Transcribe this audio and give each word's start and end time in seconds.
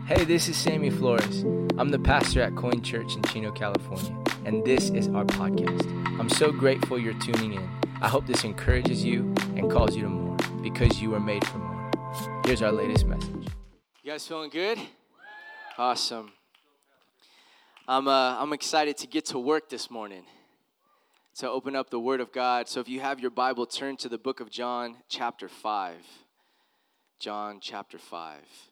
Hey, 0.00 0.24
this 0.24 0.48
is 0.48 0.56
Sammy 0.56 0.90
Flores. 0.90 1.44
I'm 1.78 1.90
the 1.90 1.98
pastor 1.98 2.40
at 2.42 2.56
Coin 2.56 2.82
Church 2.82 3.14
in 3.14 3.22
Chino, 3.24 3.52
California, 3.52 4.16
and 4.44 4.64
this 4.64 4.90
is 4.90 5.06
our 5.08 5.24
podcast. 5.24 5.86
I'm 6.18 6.28
so 6.28 6.50
grateful 6.50 6.98
you're 6.98 7.18
tuning 7.20 7.52
in. 7.52 7.70
I 8.00 8.08
hope 8.08 8.26
this 8.26 8.42
encourages 8.42 9.04
you 9.04 9.32
and 9.56 9.70
calls 9.70 9.94
you 9.94 10.02
to 10.02 10.08
more 10.08 10.36
because 10.62 11.00
you 11.00 11.14
are 11.14 11.20
made 11.20 11.46
for 11.46 11.58
more. 11.58 11.90
Here's 12.44 12.62
our 12.62 12.72
latest 12.72 13.06
message. 13.06 13.46
You 14.02 14.10
guys 14.10 14.26
feeling 14.26 14.50
good? 14.50 14.78
Awesome. 15.76 16.32
I'm, 17.86 18.08
uh, 18.08 18.40
I'm 18.40 18.52
excited 18.52 18.96
to 18.98 19.06
get 19.06 19.26
to 19.26 19.38
work 19.38 19.68
this 19.68 19.90
morning 19.90 20.24
to 21.36 21.48
open 21.48 21.76
up 21.76 21.90
the 21.90 22.00
Word 22.00 22.20
of 22.20 22.32
God. 22.32 22.68
So 22.68 22.80
if 22.80 22.88
you 22.88 23.00
have 23.00 23.20
your 23.20 23.30
Bible, 23.30 23.66
turn 23.66 23.96
to 23.98 24.08
the 24.08 24.18
book 24.18 24.40
of 24.40 24.50
John, 24.50 24.96
chapter 25.08 25.48
5. 25.48 25.96
John, 27.18 27.58
chapter 27.60 27.98
5. 27.98 28.71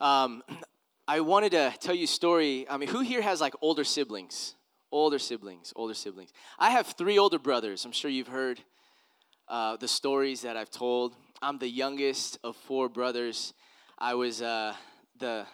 Um, 0.00 0.42
I 1.08 1.20
wanted 1.20 1.52
to 1.52 1.74
tell 1.80 1.94
you 1.94 2.04
a 2.04 2.06
story. 2.06 2.66
I 2.68 2.78
mean, 2.78 2.88
who 2.88 3.00
here 3.00 3.20
has 3.20 3.40
like 3.40 3.54
older 3.60 3.84
siblings? 3.84 4.54
Older 4.90 5.18
siblings, 5.18 5.72
older 5.76 5.92
siblings. 5.92 6.32
I 6.58 6.70
have 6.70 6.86
three 6.86 7.18
older 7.18 7.38
brothers. 7.38 7.84
I'm 7.84 7.92
sure 7.92 8.10
you've 8.10 8.28
heard 8.28 8.60
uh, 9.48 9.76
the 9.76 9.88
stories 9.88 10.42
that 10.42 10.56
I've 10.56 10.70
told. 10.70 11.14
I'm 11.42 11.58
the 11.58 11.68
youngest 11.68 12.38
of 12.42 12.56
four 12.56 12.88
brothers. 12.88 13.52
I 13.98 14.14
was 14.14 14.40
uh, 14.40 14.74
the 15.18 15.46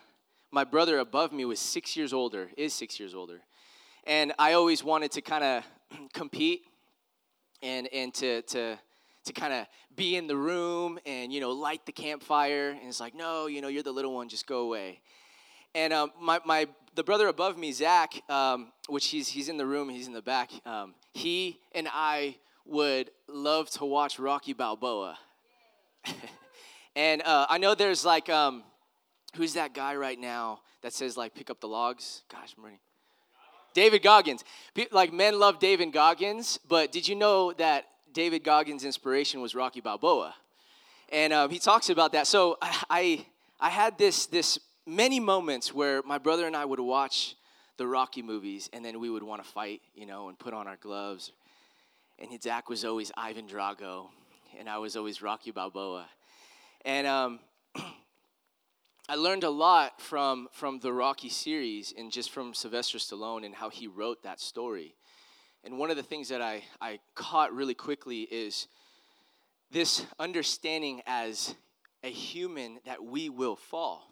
my 0.53 0.65
brother 0.65 0.99
above 0.99 1.33
me 1.33 1.45
was 1.45 1.59
six 1.59 1.97
years 1.97 2.13
older, 2.13 2.51
is 2.57 2.73
six 2.75 3.01
years 3.01 3.15
older, 3.15 3.41
and 4.05 4.33
I 4.39 4.53
always 4.53 4.85
wanted 4.85 5.11
to 5.13 5.21
kind 5.21 5.43
of 5.43 5.65
compete 6.13 6.63
and 7.63 7.89
and 7.93 8.15
to 8.15 8.43
to 8.43 8.79
to 9.33 9.41
kind 9.41 9.53
of 9.53 9.67
be 9.95 10.17
in 10.17 10.27
the 10.27 10.37
room 10.37 10.99
and 11.07 11.33
you 11.33 11.41
know 11.41 11.51
light 11.51 11.87
the 11.87 11.93
campfire. 11.93 12.71
And 12.71 12.89
it's 12.89 13.01
like 13.01 13.15
no 13.15 13.47
you 13.47 13.61
know 13.61 13.69
you're 13.69 13.83
the 13.83 13.93
little 13.93 14.15
one 14.15 14.29
just 14.29 14.47
go 14.47 14.61
away. 14.61 15.01
And 15.75 15.93
um, 15.93 16.11
my, 16.21 16.41
my 16.45 16.67
the 16.97 17.05
brother 17.05 17.29
above 17.29 17.57
me 17.57 17.73
zach 17.73 18.13
um, 18.29 18.73
which 18.89 19.07
he's 19.07 19.29
he's 19.29 19.49
in 19.49 19.57
the 19.57 19.67
room 19.67 19.89
he's 19.89 20.09
in 20.09 20.13
the 20.13 20.23
back 20.23 20.51
um, 20.67 20.95
he 21.15 21.61
and 21.73 21.89
i 21.93 22.37
would 22.67 23.11
love 23.29 23.71
to 23.71 23.85
watch 23.85 24.19
rocky 24.19 24.53
balboa. 24.53 25.19
And 26.97 27.23
uh, 27.23 27.47
i 27.49 27.57
know 27.57 27.77
there's 27.77 28.05
like 28.05 28.29
um, 28.29 28.65
who's 29.37 29.55
that 29.55 29.75
guy 29.75 29.95
right 29.95 30.19
now 30.19 30.61
that 30.83 30.93
says 30.93 31.17
like 31.17 31.37
pick 31.37 31.49
up 31.49 31.61
the 31.61 31.69
logs? 31.69 32.25
Gosh 32.29 32.53
i'm 32.59 32.65
running. 32.65 32.81
David 33.75 34.03
Goggins. 34.03 34.43
Like 34.91 35.13
men 35.13 35.39
love 35.39 35.61
David 35.61 35.93
Goggins, 35.93 36.59
but 36.69 36.91
did 36.91 37.07
you 37.07 37.15
know 37.15 37.53
that 37.53 37.85
David 38.13 38.45
Goggins' 38.45 38.85
inspiration 38.85 39.41
was 39.41 39.55
Rocky 39.55 39.81
Balboa, 39.81 40.35
and 41.11 41.33
um, 41.33 41.51
he 41.51 41.59
talks 41.59 41.91
about 41.91 42.13
that. 42.13 42.27
So 42.27 42.59
I, 42.91 43.27
I 43.61 43.71
had 43.71 43.99
this 43.99 44.27
this 44.27 44.59
many 44.87 45.21
moments 45.21 45.75
where 45.75 46.03
my 46.03 46.19
brother 46.19 46.47
and 46.47 46.57
I 46.57 46.65
would 46.65 46.81
watch 46.81 47.37
the 47.77 47.87
Rocky 47.87 48.23
movies, 48.23 48.69
and 48.73 48.85
then 48.85 49.01
we 49.01 49.09
would 49.11 49.23
want 49.23 49.43
to 49.43 49.49
fight, 49.49 49.81
you 49.95 50.07
know, 50.07 50.29
and 50.29 50.39
put 50.39 50.53
on 50.53 50.67
our 50.67 50.77
gloves. 50.77 51.33
And 52.19 52.43
Zach 52.43 52.69
was 52.69 52.85
always 52.85 53.11
Ivan 53.17 53.47
Drago, 53.47 54.09
and 54.59 54.69
I 54.69 54.79
was 54.79 54.97
always 54.97 55.23
Rocky 55.23 55.51
Balboa, 55.51 56.07
and 56.85 57.07
um, 57.07 57.41
I 59.09 59.15
learned 59.17 59.45
a 59.45 59.51
lot 59.51 60.01
from 60.01 60.49
from 60.53 60.81
the 60.81 60.93
Rocky 60.93 61.29
series 61.29 61.95
and 61.97 62.13
just 62.13 62.31
from 62.31 62.55
Sylvester 62.55 62.99
Stallone 62.99 63.45
and 63.45 63.55
how 63.55 63.71
he 63.71 63.87
wrote 63.87 64.23
that 64.23 64.41
story. 64.41 64.95
And 65.65 65.79
one 65.79 65.91
of 65.91 65.97
the 65.97 66.03
things 66.03 66.29
that 66.29 66.41
I, 66.41 66.63
I 66.81 67.01
caught 67.15 67.55
really 67.55 67.75
quickly 67.75 68.23
is 68.23 68.67
this 69.71 70.05
understanding 70.19 71.03
as 71.07 71.55
a 72.03 72.11
human 72.11 72.81
that 72.87 73.05
we 73.05 73.29
will 73.29 73.57
fall, 73.57 74.11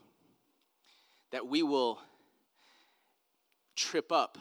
that 1.31 1.47
we 1.47 1.63
will 1.63 1.99
trip 3.75 4.13
up, 4.13 4.39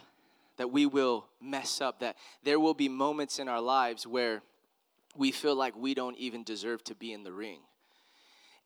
that 0.58 0.72
we 0.72 0.86
will 0.86 1.28
mess 1.42 1.80
up, 1.80 2.00
that 2.00 2.18
there 2.44 2.59
will 2.59 2.74
be 2.74 2.90
moments 2.90 3.40
in 3.40 3.48
our 3.48 3.62
lives 3.62 4.06
where 4.06 4.42
we 5.16 5.31
feel 5.31 5.56
like 5.56 5.76
we 5.76 5.94
don't 5.94 6.18
even 6.18 6.44
deserve 6.44 6.84
to 6.84 6.96
be 6.96 7.14
in 7.14 7.24
the 7.24 7.31
ring. 7.31 7.60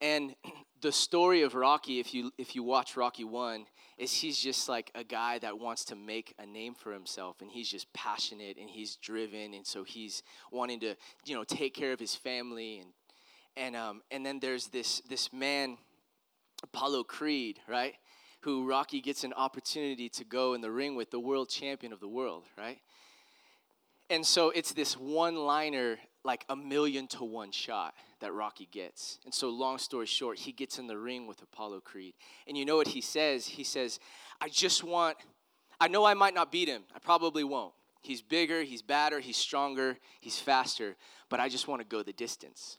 And 0.01 0.35
the 0.81 0.91
story 0.91 1.43
of 1.43 1.53
Rocky, 1.53 1.99
if 1.99 2.13
you 2.13 2.31
if 2.37 2.55
you 2.55 2.63
watch 2.63 2.97
Rocky 2.97 3.23
One, 3.23 3.65
is 3.97 4.11
he's 4.13 4.39
just 4.39 4.67
like 4.67 4.91
a 4.95 5.03
guy 5.03 5.37
that 5.39 5.59
wants 5.59 5.85
to 5.85 5.95
make 5.95 6.33
a 6.39 6.45
name 6.45 6.73
for 6.73 6.91
himself, 6.91 7.41
and 7.41 7.51
he's 7.51 7.69
just 7.69 7.91
passionate 7.93 8.57
and 8.57 8.69
he's 8.69 8.95
driven, 8.95 9.53
and 9.53 9.65
so 9.65 9.83
he's 9.83 10.23
wanting 10.51 10.79
to 10.81 10.95
you 11.25 11.35
know 11.35 11.43
take 11.43 11.73
care 11.73 11.91
of 11.91 11.99
his 11.99 12.15
family, 12.15 12.79
and 12.79 12.89
and 13.55 13.75
um 13.75 14.01
and 14.11 14.25
then 14.25 14.39
there's 14.39 14.67
this 14.67 15.01
this 15.09 15.31
man, 15.31 15.77
Apollo 16.63 17.03
Creed, 17.03 17.59
right, 17.67 17.93
who 18.41 18.67
Rocky 18.67 19.01
gets 19.01 19.23
an 19.23 19.33
opportunity 19.33 20.09
to 20.09 20.23
go 20.23 20.53
in 20.53 20.61
the 20.61 20.71
ring 20.71 20.95
with 20.95 21.11
the 21.11 21.19
world 21.19 21.49
champion 21.49 21.93
of 21.93 21.99
the 21.99 22.07
world, 22.07 22.43
right, 22.57 22.79
and 24.09 24.25
so 24.25 24.49
it's 24.49 24.73
this 24.73 24.97
one 24.97 25.35
liner 25.35 25.99
like 26.23 26.45
a 26.49 26.55
million 26.55 27.07
to 27.07 27.23
one 27.23 27.51
shot 27.51 27.93
that 28.19 28.33
Rocky 28.33 28.67
gets. 28.71 29.19
And 29.25 29.33
so, 29.33 29.49
long 29.49 29.77
story 29.77 30.05
short, 30.05 30.37
he 30.37 30.51
gets 30.51 30.77
in 30.77 30.87
the 30.87 30.97
ring 30.97 31.27
with 31.27 31.41
Apollo 31.41 31.81
Creed. 31.81 32.13
And 32.47 32.57
you 32.57 32.65
know 32.65 32.75
what 32.75 32.89
he 32.89 33.01
says? 33.01 33.47
He 33.47 33.63
says, 33.63 33.99
I 34.39 34.49
just 34.49 34.83
want, 34.83 35.17
I 35.79 35.87
know 35.87 36.05
I 36.05 36.13
might 36.13 36.33
not 36.33 36.51
beat 36.51 36.67
him. 36.67 36.83
I 36.95 36.99
probably 36.99 37.43
won't. 37.43 37.73
He's 38.01 38.21
bigger, 38.21 38.63
he's 38.63 38.81
badder, 38.81 39.19
he's 39.19 39.37
stronger, 39.37 39.97
he's 40.19 40.39
faster, 40.39 40.95
but 41.29 41.39
I 41.39 41.49
just 41.49 41.67
want 41.67 41.81
to 41.81 41.87
go 41.87 42.01
the 42.01 42.13
distance. 42.13 42.77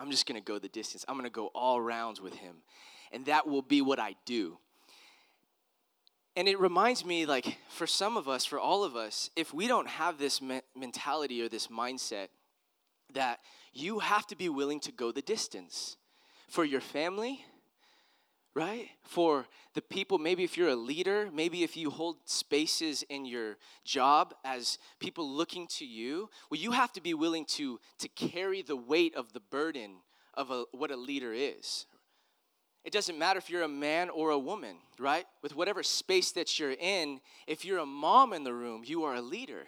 I'm 0.00 0.10
just 0.10 0.26
going 0.26 0.40
to 0.40 0.44
go 0.44 0.58
the 0.58 0.68
distance. 0.68 1.04
I'm 1.06 1.14
going 1.14 1.24
to 1.24 1.30
go 1.30 1.48
all 1.54 1.80
rounds 1.80 2.20
with 2.20 2.34
him. 2.34 2.56
And 3.12 3.26
that 3.26 3.46
will 3.46 3.62
be 3.62 3.82
what 3.82 3.98
I 3.98 4.16
do. 4.24 4.58
And 6.36 6.48
it 6.48 6.58
reminds 6.58 7.04
me, 7.04 7.26
like, 7.26 7.58
for 7.68 7.86
some 7.86 8.16
of 8.16 8.28
us, 8.28 8.44
for 8.44 8.58
all 8.58 8.82
of 8.82 8.96
us, 8.96 9.30
if 9.36 9.52
we 9.52 9.68
don't 9.68 9.88
have 9.88 10.18
this 10.18 10.40
me- 10.40 10.62
mentality 10.74 11.42
or 11.42 11.48
this 11.48 11.66
mindset 11.66 12.28
that 13.14 13.40
you 13.72 13.98
have 14.00 14.26
to 14.28 14.36
be 14.36 14.48
willing 14.48 14.80
to 14.80 14.92
go 14.92 15.12
the 15.12 15.22
distance 15.22 15.96
for 16.48 16.64
your 16.64 16.80
family, 16.80 17.44
right? 18.54 18.88
For 19.02 19.46
the 19.74 19.82
people, 19.82 20.18
maybe 20.18 20.42
if 20.42 20.56
you're 20.56 20.70
a 20.70 20.76
leader, 20.76 21.30
maybe 21.32 21.62
if 21.62 21.76
you 21.76 21.90
hold 21.90 22.16
spaces 22.24 23.04
in 23.08 23.24
your 23.24 23.56
job 23.84 24.34
as 24.44 24.78
people 24.98 25.28
looking 25.28 25.66
to 25.78 25.84
you, 25.84 26.28
well, 26.50 26.60
you 26.60 26.72
have 26.72 26.92
to 26.94 27.00
be 27.00 27.14
willing 27.14 27.44
to, 27.46 27.78
to 27.98 28.08
carry 28.08 28.62
the 28.62 28.76
weight 28.76 29.14
of 29.14 29.32
the 29.32 29.40
burden 29.40 29.96
of 30.34 30.50
a, 30.50 30.64
what 30.72 30.90
a 30.90 30.96
leader 30.96 31.32
is. 31.32 31.86
It 32.84 32.92
doesn't 32.92 33.18
matter 33.18 33.38
if 33.38 33.50
you're 33.50 33.62
a 33.62 33.68
man 33.68 34.08
or 34.08 34.30
a 34.30 34.38
woman, 34.38 34.76
right? 34.98 35.26
With 35.42 35.54
whatever 35.54 35.82
space 35.82 36.32
that 36.32 36.58
you're 36.58 36.72
in, 36.72 37.20
if 37.46 37.64
you're 37.64 37.78
a 37.78 37.86
mom 37.86 38.32
in 38.32 38.42
the 38.42 38.54
room, 38.54 38.82
you 38.84 39.04
are 39.04 39.14
a 39.14 39.20
leader. 39.20 39.64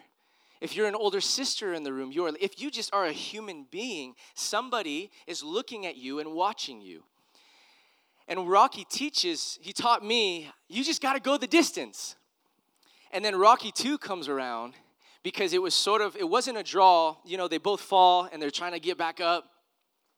If 0.62 0.76
you're 0.76 0.86
an 0.86 0.94
older 0.94 1.20
sister 1.20 1.74
in 1.74 1.82
the 1.82 1.92
room, 1.92 2.12
you're 2.12 2.30
if 2.40 2.62
you 2.62 2.70
just 2.70 2.94
are 2.94 3.04
a 3.04 3.10
human 3.10 3.66
being, 3.68 4.14
somebody 4.36 5.10
is 5.26 5.42
looking 5.42 5.86
at 5.86 5.96
you 5.96 6.20
and 6.20 6.34
watching 6.34 6.80
you. 6.80 7.02
And 8.28 8.48
Rocky 8.48 8.84
teaches, 8.88 9.58
he 9.60 9.72
taught 9.72 10.04
me, 10.04 10.48
you 10.68 10.84
just 10.84 11.02
got 11.02 11.14
to 11.14 11.20
go 11.20 11.36
the 11.36 11.48
distance. 11.48 12.14
And 13.10 13.24
then 13.24 13.34
Rocky 13.34 13.72
2 13.72 13.98
comes 13.98 14.28
around 14.28 14.74
because 15.24 15.52
it 15.52 15.60
was 15.60 15.74
sort 15.74 16.00
of 16.00 16.14
it 16.14 16.28
wasn't 16.28 16.56
a 16.56 16.62
draw, 16.62 17.16
you 17.24 17.36
know, 17.36 17.48
they 17.48 17.58
both 17.58 17.80
fall 17.80 18.28
and 18.32 18.40
they're 18.40 18.48
trying 18.48 18.72
to 18.72 18.80
get 18.80 18.96
back 18.96 19.20
up 19.20 19.50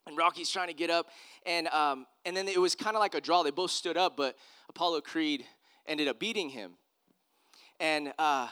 and 0.06 0.14
Rocky's 0.14 0.50
trying 0.50 0.68
to 0.68 0.74
get 0.74 0.90
up 0.90 1.06
and 1.46 1.68
um, 1.68 2.04
and 2.26 2.36
then 2.36 2.48
it 2.48 2.60
was 2.60 2.74
kind 2.74 2.94
of 2.96 3.00
like 3.00 3.14
a 3.14 3.20
draw. 3.22 3.42
They 3.44 3.50
both 3.50 3.70
stood 3.70 3.96
up, 3.96 4.14
but 4.14 4.36
Apollo 4.68 5.00
Creed 5.00 5.46
ended 5.86 6.06
up 6.06 6.20
beating 6.20 6.50
him. 6.50 6.72
And 7.80 8.12
uh, 8.18 8.48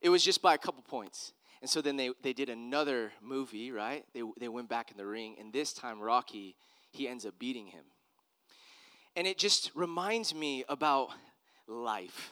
it 0.00 0.08
was 0.08 0.24
just 0.24 0.42
by 0.42 0.54
a 0.54 0.58
couple 0.58 0.82
points. 0.82 1.32
And 1.60 1.68
so 1.68 1.80
then 1.80 1.96
they, 1.96 2.10
they 2.22 2.32
did 2.32 2.48
another 2.48 3.12
movie, 3.20 3.72
right? 3.72 4.04
They, 4.14 4.22
they 4.38 4.48
went 4.48 4.68
back 4.68 4.90
in 4.90 4.96
the 4.96 5.06
ring, 5.06 5.36
and 5.40 5.52
this 5.52 5.72
time 5.72 6.00
Rocky, 6.00 6.56
he 6.90 7.08
ends 7.08 7.26
up 7.26 7.38
beating 7.38 7.66
him. 7.66 7.84
And 9.16 9.26
it 9.26 9.38
just 9.38 9.72
reminds 9.74 10.34
me 10.34 10.64
about 10.68 11.10
life 11.66 12.30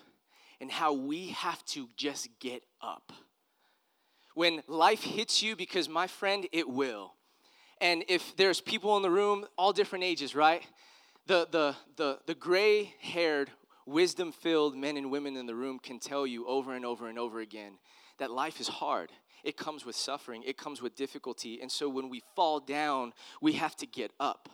and 0.61 0.70
how 0.70 0.93
we 0.93 1.29
have 1.29 1.64
to 1.67 1.88
just 1.96 2.29
get 2.38 2.62
up. 2.81 3.12
When 4.35 4.62
life 4.69 5.02
hits 5.02 5.43
you, 5.43 5.56
because 5.56 5.88
my 5.88 6.06
friend, 6.06 6.46
it 6.52 6.69
will. 6.69 7.14
And 7.81 8.05
if 8.08 8.37
there's 8.37 8.61
people 8.61 8.96
in 8.96 9.02
the 9.02 9.11
room, 9.11 9.46
all 9.58 9.73
different 9.73 10.05
ages, 10.05 10.35
right? 10.35 10.62
The, 11.26 11.49
the, 11.50 11.75
the, 11.96 12.19
the 12.26 12.35
gray 12.35 12.94
haired 13.00 13.50
wisdom 13.87 14.33
filled 14.33 14.77
men 14.77 14.97
and 14.97 15.11
women 15.11 15.37
in 15.37 15.47
the 15.47 15.55
room 15.55 15.79
can 15.79 15.99
tell 15.99 16.27
you 16.27 16.47
over 16.47 16.75
and 16.75 16.85
over 16.85 17.09
and 17.09 17.19
over 17.19 17.41
again 17.41 17.79
that 18.19 18.31
life 18.31 18.61
is 18.61 18.69
hard. 18.69 19.12
It 19.44 19.56
comes 19.56 19.87
with 19.87 19.94
suffering, 19.94 20.43
it 20.44 20.59
comes 20.59 20.83
with 20.83 20.97
difficulty. 20.97 21.61
And 21.61 21.71
so 21.71 21.88
when 21.88 22.09
we 22.09 22.23
fall 22.35 22.59
down, 22.59 23.12
we 23.41 23.53
have 23.53 23.77
to 23.77 23.87
get 23.87 24.11
up. 24.19 24.49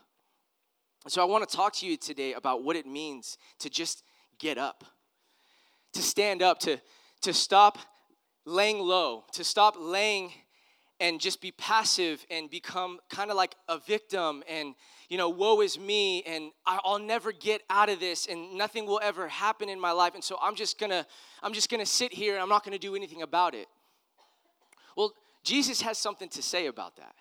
So 1.09 1.23
I 1.23 1.25
want 1.25 1.49
to 1.49 1.57
talk 1.57 1.75
to 1.77 1.87
you 1.87 1.97
today 1.97 2.35
about 2.35 2.63
what 2.63 2.77
it 2.77 2.87
means 2.87 3.39
to 3.61 3.71
just 3.71 4.05
get 4.39 4.59
up, 4.59 4.85
to 5.95 6.03
stand 6.03 6.43
up, 6.43 6.61
to, 6.61 6.81
to 7.23 7.33
stop 7.33 7.79
laying 8.45 8.79
low, 8.79 9.25
to 9.33 9.45
stop 9.45 9.77
laying 9.79 10.33
and 11.01 11.21
just 11.21 11.41
be 11.41 11.51
passive 11.51 12.25
and 12.31 12.51
become 12.51 13.01
kind 13.11 13.31
of 13.31 13.37
like 13.37 13.55
a 13.69 13.79
victim 13.79 14.43
and 14.49 14.75
you 15.09 15.19
know 15.19 15.29
woe 15.29 15.61
is 15.61 15.79
me 15.79 16.23
and 16.23 16.53
i'll 16.67 16.99
never 16.99 17.33
get 17.33 17.63
out 17.69 17.89
of 17.89 18.01
this 18.01 18.27
and 18.27 18.57
nothing 18.57 18.87
will 18.87 19.01
ever 19.03 19.29
happen 19.29 19.69
in 19.69 19.81
my 19.81 19.93
life. 19.93 20.15
And 20.15 20.23
so 20.23 20.39
i'm 20.43 20.55
just 20.55 20.79
gonna 20.79 21.07
i'm 21.43 21.53
just 21.53 21.71
gonna 21.71 21.87
sit 21.87 22.13
here 22.13 22.35
and 22.35 22.43
i'm 22.43 22.49
not 22.49 22.65
gonna 22.65 22.79
do 22.79 22.95
anything 22.95 23.23
about 23.23 23.55
it. 23.55 23.67
Well 24.97 25.13
jesus 25.45 25.83
has 25.83 25.99
something 25.99 26.29
to 26.31 26.43
say 26.43 26.67
about 26.67 26.97
that. 26.97 27.15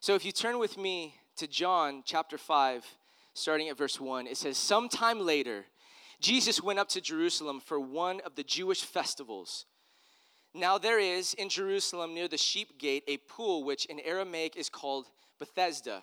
So 0.00 0.14
if 0.14 0.24
you 0.24 0.32
turn 0.32 0.58
with 0.58 0.78
me 0.78 1.14
to 1.36 1.46
john 1.46 2.02
chapter 2.04 2.36
5 2.36 2.84
starting 3.34 3.68
at 3.68 3.78
verse 3.78 4.00
1 4.00 4.26
it 4.26 4.36
says 4.36 4.58
sometime 4.58 5.20
later 5.20 5.64
jesus 6.20 6.62
went 6.62 6.78
up 6.78 6.88
to 6.88 7.00
jerusalem 7.00 7.60
for 7.60 7.80
one 7.80 8.20
of 8.26 8.34
the 8.34 8.42
jewish 8.42 8.82
festivals 8.82 9.64
now 10.54 10.78
there 10.78 10.98
is 10.98 11.34
in 11.34 11.48
Jerusalem 11.48 12.14
near 12.14 12.28
the 12.28 12.38
sheep 12.38 12.78
gate 12.78 13.04
a 13.06 13.18
pool 13.18 13.64
which 13.64 13.84
in 13.86 14.00
Aramaic 14.00 14.56
is 14.56 14.68
called 14.68 15.06
Bethesda, 15.38 16.02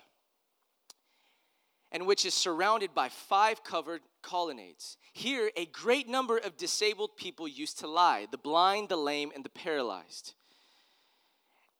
and 1.92 2.06
which 2.06 2.24
is 2.24 2.34
surrounded 2.34 2.94
by 2.94 3.08
five 3.08 3.64
covered 3.64 4.02
colonnades. 4.22 4.96
Here 5.12 5.50
a 5.56 5.66
great 5.66 6.08
number 6.08 6.38
of 6.38 6.56
disabled 6.56 7.16
people 7.16 7.48
used 7.48 7.78
to 7.80 7.86
lie 7.86 8.26
the 8.30 8.38
blind, 8.38 8.88
the 8.88 8.96
lame, 8.96 9.32
and 9.34 9.44
the 9.44 9.50
paralyzed. 9.50 10.34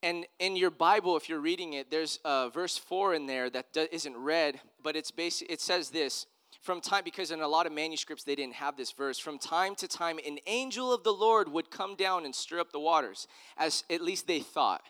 And 0.01 0.25
in 0.39 0.55
your 0.55 0.71
Bible, 0.71 1.17
if 1.17 1.27
you're 1.27 1.41
reading 1.41 1.73
it, 1.73 1.91
there's 1.91 2.19
a 2.23 2.49
verse 2.49 2.77
4 2.77 3.15
in 3.15 3.25
there 3.25 3.49
that 3.49 3.75
isn't 3.91 4.15
read, 4.15 4.61
but 4.81 4.95
it's 4.95 5.11
basic, 5.11 5.51
it 5.51 5.59
says 5.59 5.89
this 5.89 6.25
from 6.61 6.81
time 6.81 7.03
because 7.03 7.31
in 7.31 7.41
a 7.41 7.47
lot 7.47 7.65
of 7.65 7.71
manuscripts 7.71 8.23
they 8.23 8.35
didn't 8.35 8.55
have 8.55 8.75
this 8.75 8.91
verse 8.91 9.17
from 9.17 9.39
time 9.39 9.75
to 9.75 9.87
time 9.87 10.19
an 10.25 10.37
angel 10.45 10.93
of 10.93 11.03
the 11.03 11.13
lord 11.13 11.49
would 11.49 11.71
come 11.71 11.95
down 11.95 12.25
and 12.25 12.35
stir 12.35 12.59
up 12.59 12.71
the 12.71 12.79
waters 12.79 13.27
as 13.57 13.83
at 13.89 14.01
least 14.01 14.27
they 14.27 14.39
thought. 14.39 14.81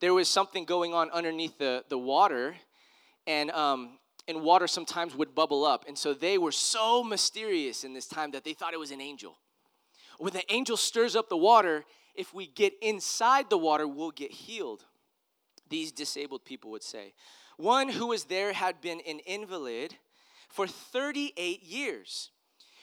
There 0.00 0.14
was 0.14 0.28
something 0.28 0.64
going 0.64 0.94
on 0.94 1.10
underneath 1.10 1.58
the, 1.58 1.84
the 1.88 1.98
water 1.98 2.54
and 3.26 3.50
um, 3.50 3.98
and 4.28 4.42
water 4.42 4.66
sometimes 4.66 5.14
would 5.14 5.34
bubble 5.34 5.64
up 5.64 5.86
and 5.88 5.96
so 5.96 6.12
they 6.12 6.38
were 6.38 6.52
so 6.52 7.02
mysterious 7.02 7.84
in 7.84 7.94
this 7.94 8.06
time 8.06 8.30
that 8.32 8.44
they 8.44 8.52
thought 8.52 8.74
it 8.74 8.80
was 8.80 8.90
an 8.90 9.00
angel. 9.00 9.36
When 10.18 10.32
the 10.32 10.52
angel 10.52 10.76
stirs 10.76 11.16
up 11.16 11.28
the 11.28 11.36
water 11.36 11.84
if 12.14 12.34
we 12.34 12.46
get 12.46 12.74
inside 12.82 13.48
the 13.48 13.58
water 13.58 13.88
we'll 13.88 14.10
get 14.10 14.30
healed 14.30 14.84
these 15.68 15.92
disabled 15.92 16.44
people 16.44 16.70
would 16.70 16.82
say. 16.82 17.12
One 17.56 17.88
who 17.88 18.08
was 18.08 18.24
there 18.24 18.52
had 18.52 18.80
been 18.80 19.00
an 19.06 19.20
invalid 19.20 19.96
for 20.48 20.66
38 20.66 21.62
years. 21.62 22.30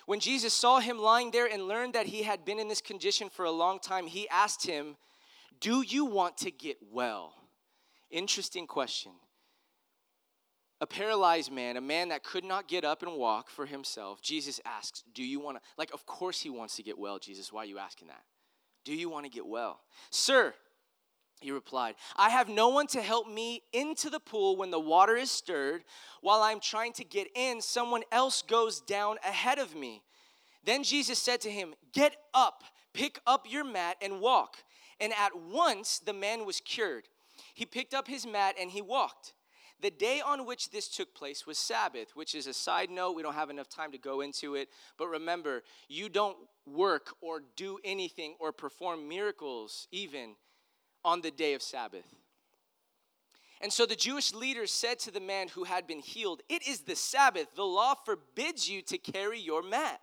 When 0.06 0.20
Jesus 0.20 0.54
saw 0.54 0.80
him 0.80 1.00
lying 1.00 1.32
there 1.32 1.48
and 1.48 1.68
learned 1.68 1.94
that 1.94 2.06
he 2.06 2.24
had 2.24 2.46
been 2.46 2.60
in 2.60 2.68
this 2.68 2.82
condition 2.82 3.30
for 3.30 3.46
a 3.46 3.52
long 3.52 3.80
time, 3.80 4.08
he 4.08 4.30
asked 4.30 4.66
him, 4.66 4.98
Do 5.60 5.82
you 5.82 6.06
want 6.06 6.38
to 6.38 6.52
get 6.52 6.78
well? 6.92 7.34
Interesting 8.12 8.68
question. 8.68 9.12
A 10.82 10.86
paralyzed 10.86 11.52
man, 11.52 11.78
a 11.78 11.82
man 11.82 12.10
that 12.10 12.24
could 12.24 12.44
not 12.44 12.68
get 12.68 12.84
up 12.84 13.02
and 13.02 13.14
walk 13.14 13.50
for 13.50 13.66
himself, 13.66 14.22
Jesus 14.22 14.60
asks, 14.66 15.04
Do 15.14 15.24
you 15.24 15.40
want 15.40 15.58
to? 15.58 15.64
Like, 15.78 15.94
of 15.94 16.06
course 16.06 16.42
he 16.42 16.50
wants 16.50 16.76
to 16.76 16.84
get 16.84 17.00
well, 17.00 17.18
Jesus. 17.18 17.52
Why 17.52 17.64
are 17.64 17.66
you 17.66 17.80
asking 17.80 18.10
that? 18.10 18.24
Do 18.84 18.94
you 18.94 19.10
want 19.10 19.26
to 19.26 19.32
get 19.32 19.48
well? 19.48 19.80
Sir, 20.12 20.54
he 21.42 21.52
replied, 21.52 21.96
I 22.16 22.30
have 22.30 22.50
no 22.50 22.70
one 22.70 22.88
to 22.88 23.02
help 23.02 23.28
me 23.28 23.62
into 23.74 24.10
the 24.10 24.20
pool 24.20 24.56
when 24.56 24.72
the 24.72 24.80
water 24.80 25.16
is 25.16 25.30
stirred. 25.30 25.84
While 26.22 26.42
I'm 26.42 26.60
trying 26.60 26.94
to 26.94 27.04
get 27.04 27.28
in, 27.36 27.62
someone 27.62 28.04
else 28.12 28.42
goes 28.42 28.80
down 28.80 29.18
ahead 29.24 29.60
of 29.60 29.76
me. 29.76 30.02
Then 30.64 30.84
Jesus 30.84 31.20
said 31.20 31.42
to 31.42 31.52
him, 31.52 31.76
Get 31.94 32.16
up, 32.34 32.64
pick 32.94 33.20
up 33.28 33.46
your 33.50 33.64
mat, 33.64 33.98
and 34.02 34.20
walk. 34.20 34.58
And 35.00 35.14
at 35.14 35.38
once 35.38 36.00
the 36.00 36.14
man 36.14 36.46
was 36.46 36.62
cured. 36.62 37.08
He 37.54 37.66
picked 37.66 37.94
up 37.94 38.08
his 38.08 38.26
mat 38.26 38.56
and 38.60 38.72
he 38.72 38.82
walked. 38.82 39.34
The 39.82 39.92
day 39.92 40.22
on 40.26 40.46
which 40.46 40.72
this 40.72 40.88
took 40.88 41.14
place 41.14 41.46
was 41.46 41.58
Sabbath, 41.58 42.16
which 42.16 42.34
is 42.34 42.48
a 42.48 42.54
side 42.54 42.90
note. 42.90 43.16
We 43.16 43.22
don't 43.22 43.36
have 43.36 43.50
enough 43.50 43.70
time 43.70 43.92
to 43.92 43.98
go 43.98 44.22
into 44.22 44.56
it. 44.56 44.70
But 44.98 45.10
remember, 45.10 45.64
you 45.90 46.08
don't 46.08 46.38
work 46.66 47.14
or 47.22 47.44
do 47.58 47.78
anything 47.84 48.36
or 48.40 48.54
perform 48.54 49.08
miracles 49.08 49.88
even 49.92 50.36
on 51.06 51.22
the 51.22 51.32
day 51.32 51.54
of 51.54 51.62
Sabbath. 51.62 52.04
And 53.62 53.72
so 53.72 53.86
the 53.86 53.96
Jewish 53.96 54.34
leaders 54.34 54.72
said 54.72 55.00
to 55.00 55.12
the 55.12 55.22
man 55.22 55.48
who 55.48 55.64
had 55.64 55.88
been 55.88 56.00
healed, 56.00 56.42
It 56.50 56.68
is 56.68 56.82
the 56.82 56.96
Sabbath. 56.96 57.48
The 57.56 57.64
law 57.64 57.94
forbids 57.94 58.70
you 58.70 58.82
to 58.84 58.98
carry 58.98 59.40
your 59.40 59.64
mat. 59.64 60.02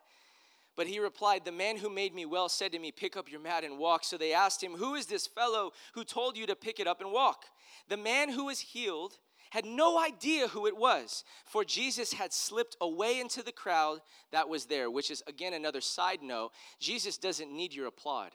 But 0.74 0.86
he 0.86 0.98
replied, 0.98 1.44
The 1.44 1.52
man 1.52 1.76
who 1.76 1.90
made 1.90 2.14
me 2.14 2.24
well 2.24 2.48
said 2.48 2.72
to 2.72 2.78
me, 2.78 2.92
Pick 2.92 3.16
up 3.16 3.30
your 3.30 3.40
mat 3.40 3.62
and 3.62 3.78
walk. 3.78 4.04
So 4.04 4.16
they 4.16 4.32
asked 4.32 4.62
him, 4.62 4.72
Who 4.72 4.94
is 4.94 5.06
this 5.06 5.26
fellow 5.26 5.72
who 5.92 6.02
told 6.02 6.36
you 6.36 6.46
to 6.46 6.56
pick 6.56 6.80
it 6.80 6.86
up 6.86 7.02
and 7.02 7.12
walk? 7.12 7.44
The 7.88 7.98
man 7.98 8.30
who 8.30 8.46
was 8.46 8.60
healed 8.60 9.18
had 9.50 9.66
no 9.66 10.02
idea 10.02 10.48
who 10.48 10.66
it 10.66 10.74
was, 10.74 11.24
for 11.44 11.62
Jesus 11.62 12.14
had 12.14 12.32
slipped 12.32 12.74
away 12.80 13.20
into 13.20 13.42
the 13.42 13.52
crowd 13.52 14.00
that 14.30 14.48
was 14.48 14.64
there, 14.64 14.90
which 14.90 15.10
is 15.10 15.22
again 15.26 15.52
another 15.52 15.82
side 15.82 16.22
note. 16.22 16.52
Jesus 16.80 17.18
doesn't 17.18 17.54
need 17.54 17.74
your 17.74 17.86
applaud. 17.86 18.30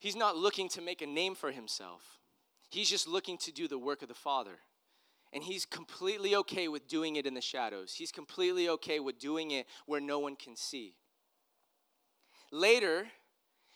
He's 0.00 0.16
not 0.16 0.36
looking 0.36 0.68
to 0.70 0.80
make 0.80 1.02
a 1.02 1.06
name 1.06 1.34
for 1.34 1.52
himself. 1.52 2.02
He's 2.70 2.90
just 2.90 3.06
looking 3.06 3.36
to 3.38 3.52
do 3.52 3.68
the 3.68 3.78
work 3.78 4.02
of 4.02 4.08
the 4.08 4.14
Father. 4.14 4.58
And 5.32 5.44
he's 5.44 5.64
completely 5.64 6.34
okay 6.36 6.66
with 6.66 6.88
doing 6.88 7.16
it 7.16 7.26
in 7.26 7.34
the 7.34 7.40
shadows. 7.40 7.94
He's 7.94 8.10
completely 8.10 8.68
okay 8.70 8.98
with 8.98 9.18
doing 9.18 9.52
it 9.52 9.66
where 9.86 10.00
no 10.00 10.18
one 10.18 10.34
can 10.34 10.56
see. 10.56 10.94
Later, 12.50 13.06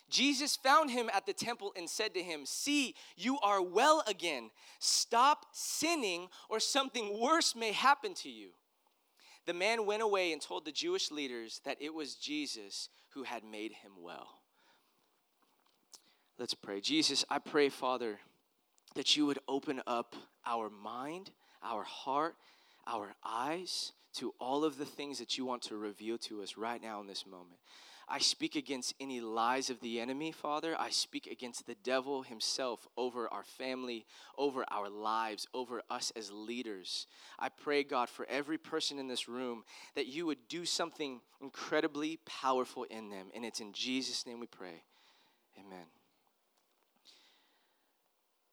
Jesus 0.09 0.55
found 0.55 0.89
him 0.89 1.09
at 1.13 1.25
the 1.25 1.33
temple 1.33 1.71
and 1.77 1.89
said 1.89 2.13
to 2.15 2.23
him, 2.23 2.41
See, 2.45 2.95
you 3.15 3.39
are 3.39 3.61
well 3.61 4.03
again. 4.07 4.49
Stop 4.79 5.45
sinning, 5.53 6.27
or 6.49 6.59
something 6.59 7.19
worse 7.21 7.55
may 7.55 7.71
happen 7.71 8.13
to 8.15 8.29
you. 8.29 8.49
The 9.45 9.53
man 9.53 9.85
went 9.85 10.01
away 10.01 10.33
and 10.33 10.41
told 10.41 10.65
the 10.65 10.71
Jewish 10.71 11.11
leaders 11.11 11.61
that 11.65 11.77
it 11.79 11.93
was 11.93 12.15
Jesus 12.15 12.89
who 13.13 13.23
had 13.23 13.43
made 13.43 13.71
him 13.71 13.91
well. 14.01 14.34
Let's 16.37 16.53
pray. 16.53 16.81
Jesus, 16.81 17.23
I 17.29 17.39
pray, 17.39 17.69
Father, 17.69 18.19
that 18.95 19.15
you 19.15 19.25
would 19.25 19.39
open 19.47 19.81
up 19.87 20.15
our 20.45 20.69
mind, 20.69 21.31
our 21.63 21.83
heart, 21.83 22.35
our 22.85 23.15
eyes 23.23 23.93
to 24.15 24.33
all 24.39 24.65
of 24.65 24.77
the 24.77 24.85
things 24.85 25.19
that 25.19 25.37
you 25.37 25.45
want 25.45 25.61
to 25.63 25.77
reveal 25.77 26.17
to 26.17 26.41
us 26.41 26.57
right 26.57 26.81
now 26.81 26.99
in 26.99 27.07
this 27.07 27.25
moment. 27.25 27.59
I 28.07 28.19
speak 28.19 28.55
against 28.55 28.93
any 28.99 29.19
lies 29.19 29.69
of 29.69 29.79
the 29.79 29.99
enemy, 29.99 30.31
Father. 30.31 30.75
I 30.77 30.89
speak 30.89 31.25
against 31.25 31.65
the 31.65 31.75
devil 31.83 32.21
himself 32.21 32.87
over 32.97 33.27
our 33.29 33.43
family, 33.43 34.05
over 34.37 34.63
our 34.69 34.89
lives, 34.89 35.47
over 35.53 35.81
us 35.89 36.11
as 36.15 36.31
leaders. 36.31 37.07
I 37.39 37.49
pray, 37.49 37.83
God, 37.83 38.09
for 38.09 38.27
every 38.29 38.57
person 38.57 38.99
in 38.99 39.07
this 39.07 39.27
room 39.27 39.63
that 39.95 40.05
you 40.05 40.27
would 40.27 40.47
do 40.49 40.65
something 40.65 41.21
incredibly 41.41 42.19
powerful 42.25 42.83
in 42.83 43.09
them. 43.09 43.27
And 43.33 43.43
it's 43.43 43.59
in 43.59 43.73
Jesus' 43.73 44.27
name 44.27 44.39
we 44.39 44.47
pray. 44.47 44.83
Amen. 45.57 45.85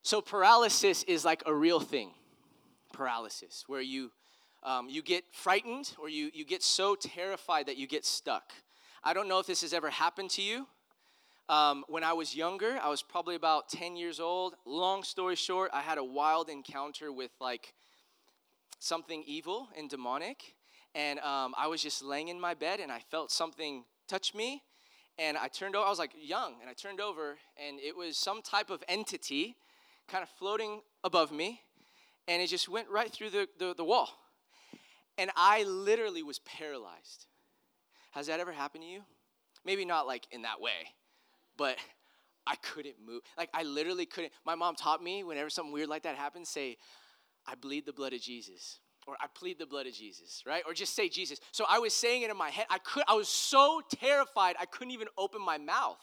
So 0.03 0.21
paralysis 0.21 1.05
is 1.05 1.25
like 1.25 1.43
a 1.47 1.55
real 1.55 1.79
thing. 1.79 2.11
Paralysis, 2.93 3.65
where 3.69 3.81
you 3.81 4.11
um, 4.65 4.89
you 4.89 5.03
get 5.03 5.25
frightened 5.33 5.93
or 5.99 6.09
you 6.09 6.31
you 6.35 6.45
get 6.45 6.63
so 6.63 6.95
terrified 6.95 7.67
that 7.67 7.77
you 7.77 7.87
get 7.87 8.05
stuck. 8.05 8.53
I 9.05 9.15
don't 9.15 9.29
know 9.29 9.39
if 9.39 9.47
this 9.47 9.63
has 9.63 9.73
ever 9.73 9.91
happened 9.91 10.31
to 10.31 10.43
you. 10.43 10.67
Um, 11.49 11.85
when 11.89 12.05
I 12.05 12.13
was 12.13 12.35
younger, 12.35 12.79
I 12.83 12.89
was 12.89 13.03
probably 13.03 13.35
about 13.35 13.69
10 13.69 13.97
years 13.97 14.21
old. 14.21 14.55
Long 14.65 15.03
story 15.03 15.35
short, 15.35 15.71
I 15.73 15.81
had 15.81 15.99
a 15.99 16.05
wild 16.05 16.49
encounter 16.49 17.13
with 17.13 17.31
like 17.41 17.75
something 18.79 19.25
evil 19.27 19.69
and 19.77 19.91
demonic. 19.91 20.55
And 20.95 21.19
um, 21.21 21.55
I 21.59 21.67
was 21.67 21.83
just 21.83 22.03
laying 22.03 22.29
in 22.29 22.41
my 22.41 22.55
bed 22.55 22.81
and 22.81 22.93
I 22.93 23.01
felt 23.11 23.33
something 23.33 23.85
touch 24.09 24.35
me. 24.35 24.63
And 25.19 25.37
I 25.37 25.49
turned 25.49 25.75
over, 25.75 25.85
I 25.85 25.91
was 25.91 25.99
like 25.99 26.13
young, 26.19 26.55
and 26.61 26.71
I 26.71 26.73
turned 26.73 27.01
over 27.01 27.37
and 27.57 27.79
it 27.81 27.97
was 27.97 28.17
some 28.17 28.41
type 28.41 28.71
of 28.71 28.83
entity 28.89 29.57
kind 30.09 30.23
of 30.23 30.29
floating 30.39 30.81
above 31.05 31.33
me, 31.33 31.61
and 32.29 32.43
it 32.43 32.49
just 32.49 32.69
went 32.69 32.89
right 32.89 33.11
through 33.11 33.31
the, 33.31 33.49
the, 33.59 33.75
the 33.75 33.85
wall. 33.85 34.09
And 35.19 35.31
I 35.37 35.65
literally 35.65 36.23
was 36.23 36.39
paralyzed. 36.41 37.27
Has 38.13 38.27
that 38.27 38.41
ever 38.41 38.53
happened 38.53 38.85
to 38.85 38.89
you? 38.89 39.03
Maybe 39.65 39.85
not 39.85 40.07
like 40.07 40.27
in 40.31 40.43
that 40.43 40.61
way, 40.61 40.95
but 41.57 41.77
I 42.47 42.57
couldn't 42.57 42.97
move. 43.05 43.23
Like 43.37 43.51
I 43.55 43.63
literally 43.63 44.07
couldn't. 44.07 44.33
My 44.45 44.55
mom 44.55 44.75
taught 44.75 45.03
me 45.03 45.25
whenever 45.25 45.51
something 45.51 45.73
weird 45.73 45.89
like 45.89 46.03
that 46.03 46.17
happens, 46.17 46.49
say, 46.49 46.77
I 47.47 47.55
bleed 47.55 47.87
the 47.87 47.93
blood 47.93 48.13
of 48.13 48.21
Jesus. 48.21 48.81
Or 49.07 49.17
I 49.21 49.27
plead 49.35 49.59
the 49.59 49.67
blood 49.67 49.89
of 49.89 49.95
Jesus, 49.95 50.45
right? 50.47 50.63
Or 50.65 50.75
just 50.75 50.95
say 50.95 51.09
Jesus. 51.09 51.41
So 51.51 51.65
I 51.69 51.81
was 51.81 51.93
saying 51.93 52.23
it 52.23 52.31
in 52.31 52.37
my 52.37 52.51
head. 52.51 52.67
I 52.71 52.79
could 52.79 53.03
I 53.09 53.15
was 53.15 53.29
so 53.29 53.81
terrified 53.97 54.55
I 54.61 54.65
couldn't 54.65 54.93
even 54.93 55.09
open 55.19 55.43
my 55.43 55.59
mouth. 55.59 55.99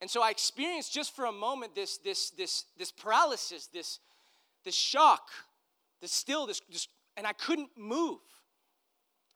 And 0.00 0.08
so 0.08 0.22
I 0.22 0.30
experienced 0.30 0.92
just 0.92 1.14
for 1.14 1.24
a 1.24 1.32
moment 1.32 1.74
this, 1.74 1.98
this, 1.98 2.30
this, 2.30 2.64
this 2.76 2.92
paralysis, 2.92 3.66
this, 3.66 3.98
this 4.64 4.74
shock, 4.74 5.28
this 6.00 6.12
still, 6.12 6.46
this, 6.46 6.60
this, 6.70 6.88
and 7.16 7.26
I 7.26 7.32
couldn't 7.32 7.70
move. 7.76 8.20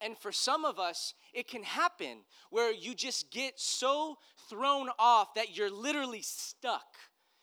And 0.01 0.17
for 0.19 0.33
some 0.33 0.65
of 0.65 0.79
us, 0.79 1.15
it 1.33 1.49
can 1.49 1.63
happen 1.63 2.19
where 2.51 2.73
you 2.73 2.95
just 2.95 3.31
get 3.31 3.59
so 3.59 4.19
thrown 4.49 4.89
off 4.99 5.35
that 5.35 5.57
you're 5.57 5.71
literally 5.71 6.23
stuck 6.23 6.97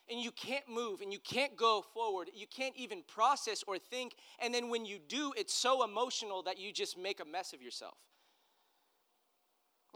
and 0.09 0.19
you 0.19 0.31
can't 0.31 0.67
move 0.67 1.01
and 1.01 1.13
you 1.13 1.19
can't 1.19 1.55
go 1.55 1.83
forward. 1.93 2.29
You 2.33 2.47
can't 2.47 2.75
even 2.75 3.03
process 3.07 3.63
or 3.67 3.77
think. 3.77 4.15
And 4.39 4.53
then 4.53 4.69
when 4.69 4.85
you 4.85 4.99
do, 5.07 5.33
it's 5.37 5.53
so 5.53 5.83
emotional 5.83 6.43
that 6.43 6.59
you 6.59 6.73
just 6.73 6.97
make 6.97 7.19
a 7.19 7.25
mess 7.25 7.53
of 7.53 7.61
yourself. 7.61 7.97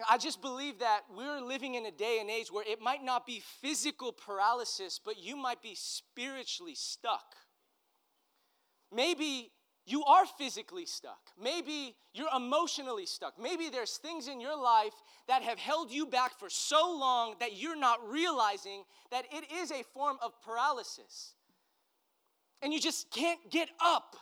I 0.10 0.18
just 0.18 0.42
believe 0.42 0.80
that 0.80 1.02
we're 1.16 1.40
living 1.40 1.76
in 1.76 1.86
a 1.86 1.92
day 1.92 2.18
and 2.20 2.30
age 2.30 2.52
where 2.52 2.66
it 2.68 2.82
might 2.82 3.04
not 3.04 3.26
be 3.28 3.44
physical 3.62 4.12
paralysis, 4.12 5.00
but 5.04 5.22
you 5.22 5.36
might 5.36 5.62
be 5.62 5.76
spiritually 5.76 6.74
stuck. 6.76 7.36
Maybe 8.92 9.52
you 9.86 10.04
are 10.06 10.26
physically 10.26 10.86
stuck. 10.86 11.20
Maybe 11.42 11.96
you're 12.14 12.34
emotionally 12.36 13.06
stuck. 13.06 13.34
Maybe 13.40 13.70
there's 13.70 13.98
things 13.98 14.28
in 14.28 14.40
your 14.40 14.58
life 14.60 14.94
that 15.28 15.44
have 15.44 15.60
held 15.60 15.92
you 15.92 16.06
back 16.06 16.40
for 16.40 16.50
so 16.50 16.98
long 16.98 17.36
that 17.40 17.58
you're 17.58 17.76
not 17.76 18.00
realizing 18.10 18.84
that 19.12 19.26
it 19.32 19.52
is 19.52 19.72
a 19.72 19.84
form 19.94 20.18
of 20.22 20.32
paralysis. 20.42 21.36
And 22.62 22.74
you 22.74 22.80
just 22.80 23.12
can't 23.12 23.40
get 23.52 23.70
up. 23.84 24.16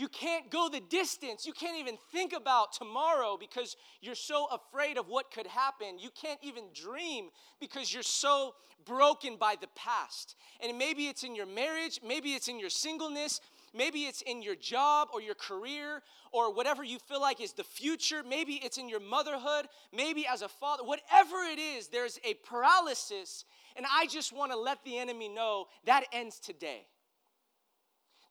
You 0.00 0.08
can't 0.08 0.50
go 0.50 0.70
the 0.70 0.80
distance. 0.80 1.44
You 1.44 1.52
can't 1.52 1.78
even 1.78 1.98
think 2.10 2.32
about 2.32 2.72
tomorrow 2.72 3.36
because 3.38 3.76
you're 4.00 4.14
so 4.14 4.46
afraid 4.46 4.96
of 4.96 5.08
what 5.08 5.30
could 5.30 5.46
happen. 5.46 5.98
You 5.98 6.08
can't 6.08 6.40
even 6.42 6.64
dream 6.72 7.28
because 7.60 7.92
you're 7.92 8.02
so 8.02 8.54
broken 8.86 9.36
by 9.36 9.56
the 9.60 9.66
past. 9.76 10.36
And 10.64 10.78
maybe 10.78 11.08
it's 11.08 11.22
in 11.22 11.34
your 11.36 11.44
marriage, 11.44 12.00
maybe 12.02 12.30
it's 12.30 12.48
in 12.48 12.58
your 12.58 12.70
singleness, 12.70 13.42
maybe 13.74 14.04
it's 14.04 14.22
in 14.22 14.40
your 14.40 14.54
job 14.54 15.08
or 15.12 15.20
your 15.20 15.34
career 15.34 16.00
or 16.32 16.50
whatever 16.50 16.82
you 16.82 16.98
feel 16.98 17.20
like 17.20 17.38
is 17.38 17.52
the 17.52 17.62
future. 17.62 18.22
Maybe 18.26 18.54
it's 18.54 18.78
in 18.78 18.88
your 18.88 19.00
motherhood, 19.00 19.66
maybe 19.94 20.26
as 20.26 20.40
a 20.40 20.48
father. 20.48 20.82
Whatever 20.82 21.36
it 21.52 21.58
is, 21.58 21.88
there's 21.88 22.18
a 22.24 22.32
paralysis. 22.48 23.44
And 23.76 23.84
I 23.92 24.06
just 24.06 24.32
want 24.34 24.50
to 24.50 24.58
let 24.58 24.82
the 24.82 24.96
enemy 24.96 25.28
know 25.28 25.66
that 25.84 26.04
ends 26.10 26.38
today. 26.38 26.86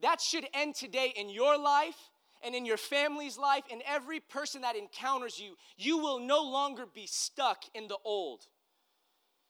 That 0.02 0.22
should 0.22 0.48
end 0.54 0.76
today 0.76 1.14
in 1.16 1.30
your 1.30 1.58
life 1.58 1.98
and 2.44 2.56
in 2.56 2.66
your 2.66 2.78
family's 2.78 3.38
life 3.38 3.64
and 3.72 3.82
every 3.86 4.20
person 4.20 4.62
that 4.62 4.76
encounters 4.76 5.40
you. 5.40 5.56
You 5.78 5.98
will 5.98 6.20
no 6.20 6.42
longer 6.42 6.86
be 6.86 7.06
stuck 7.06 7.64
in 7.74 7.88
the 7.88 7.98
old. 8.06 8.46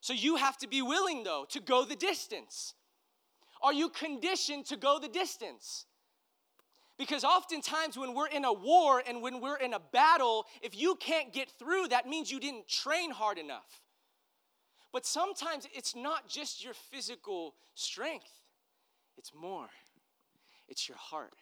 So 0.02 0.14
you 0.14 0.38
have 0.38 0.58
to 0.60 0.68
be 0.68 0.82
willing, 0.82 1.24
though, 1.24 1.46
to 1.50 1.60
go 1.60 1.86
the 1.86 1.96
distance. 1.96 2.74
Are 3.62 3.74
you 3.74 3.90
conditioned 3.90 4.66
to 4.68 4.78
go 4.78 4.98
the 5.00 5.10
distance? 5.10 5.86
Because 6.98 7.24
oftentimes, 7.24 7.98
when 7.98 8.14
we're 8.14 8.28
in 8.28 8.44
a 8.44 8.52
war 8.52 9.04
and 9.08 9.22
when 9.22 9.40
we're 9.42 9.58
in 9.58 9.74
a 9.74 9.80
battle, 9.80 10.46
if 10.62 10.78
you 10.78 10.96
can't 10.96 11.32
get 11.32 11.50
through, 11.60 11.90
that 11.90 12.08
means 12.08 12.32
you 12.32 12.40
didn't 12.40 12.68
train 12.68 13.12
hard 13.12 13.38
enough. 13.38 13.82
But 14.92 15.06
sometimes 15.06 15.68
it's 15.74 15.96
not 15.96 16.28
just 16.28 16.64
your 16.64 16.74
physical 16.74 17.56
strength, 17.76 18.32
it's 19.18 19.32
more 19.34 19.70
it's 20.70 20.88
your 20.88 20.98
heart. 20.98 21.34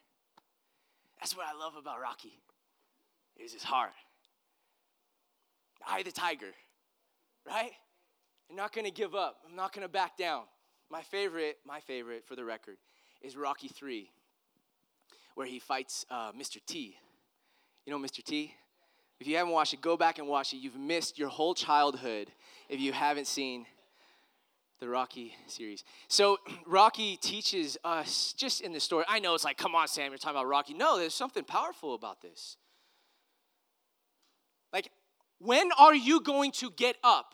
That's 1.19 1.36
what 1.36 1.46
I 1.46 1.57
love 1.57 1.75
about 1.75 2.01
Rocky. 2.01 2.39
Is 3.38 3.53
his 3.53 3.63
heart. 3.63 3.91
I 5.88 6.01
the 6.01 6.12
tiger, 6.12 6.53
right? 7.46 7.72
I'm 8.50 8.55
not 8.55 8.74
gonna 8.74 8.89
give 8.89 9.13
up. 9.13 9.38
I'm 9.48 9.55
not 9.55 9.74
gonna 9.74 9.88
back 9.88 10.17
down. 10.17 10.43
My 10.89 11.01
favorite, 11.03 11.57
my 11.65 11.79
favorite 11.79 12.25
for 12.25 12.36
the 12.36 12.43
record, 12.43 12.77
is 13.22 13.36
Rocky 13.36 13.67
3, 13.67 14.10
where 15.36 15.46
he 15.46 15.60
fights 15.60 16.05
uh, 16.10 16.31
Mr. 16.31 16.57
T. 16.65 16.96
You 17.86 17.91
know 17.91 18.00
Mr. 18.00 18.24
T? 18.24 18.53
If 19.19 19.27
you 19.27 19.38
haven't 19.38 19.53
watched 19.53 19.74
it, 19.74 19.81
go 19.81 19.98
back 19.98 20.19
and 20.19 20.27
watch 20.27 20.53
it. 20.53 20.57
You've 20.57 20.77
missed 20.77 21.19
your 21.19 21.29
whole 21.29 21.53
childhood 21.53 22.31
if 22.69 22.79
you 22.79 22.93
haven't 22.93 23.27
seen 23.27 23.65
the 24.79 24.88
Rocky 24.88 25.36
series. 25.48 25.84
So, 26.07 26.38
Rocky 26.65 27.17
teaches 27.17 27.77
us 27.84 28.34
just 28.38 28.62
in 28.62 28.74
the 28.74 28.79
story. 28.79 29.05
I 29.07 29.19
know 29.19 29.34
it's 29.34 29.43
like, 29.43 29.57
come 29.57 29.75
on, 29.75 29.88
Sam, 29.88 30.12
you're 30.12 30.17
talking 30.17 30.38
about 30.38 30.48
Rocky. 30.48 30.74
No, 30.74 30.98
there's 30.98 31.13
something 31.13 31.43
powerful 31.43 31.96
about 31.96 32.22
this. 32.22 32.57
Like, 34.72 34.91
when 35.39 35.72
are 35.77 35.96
you 35.96 36.22
going 36.22 36.51
to 36.53 36.72
get 36.72 36.98
up? 37.03 37.34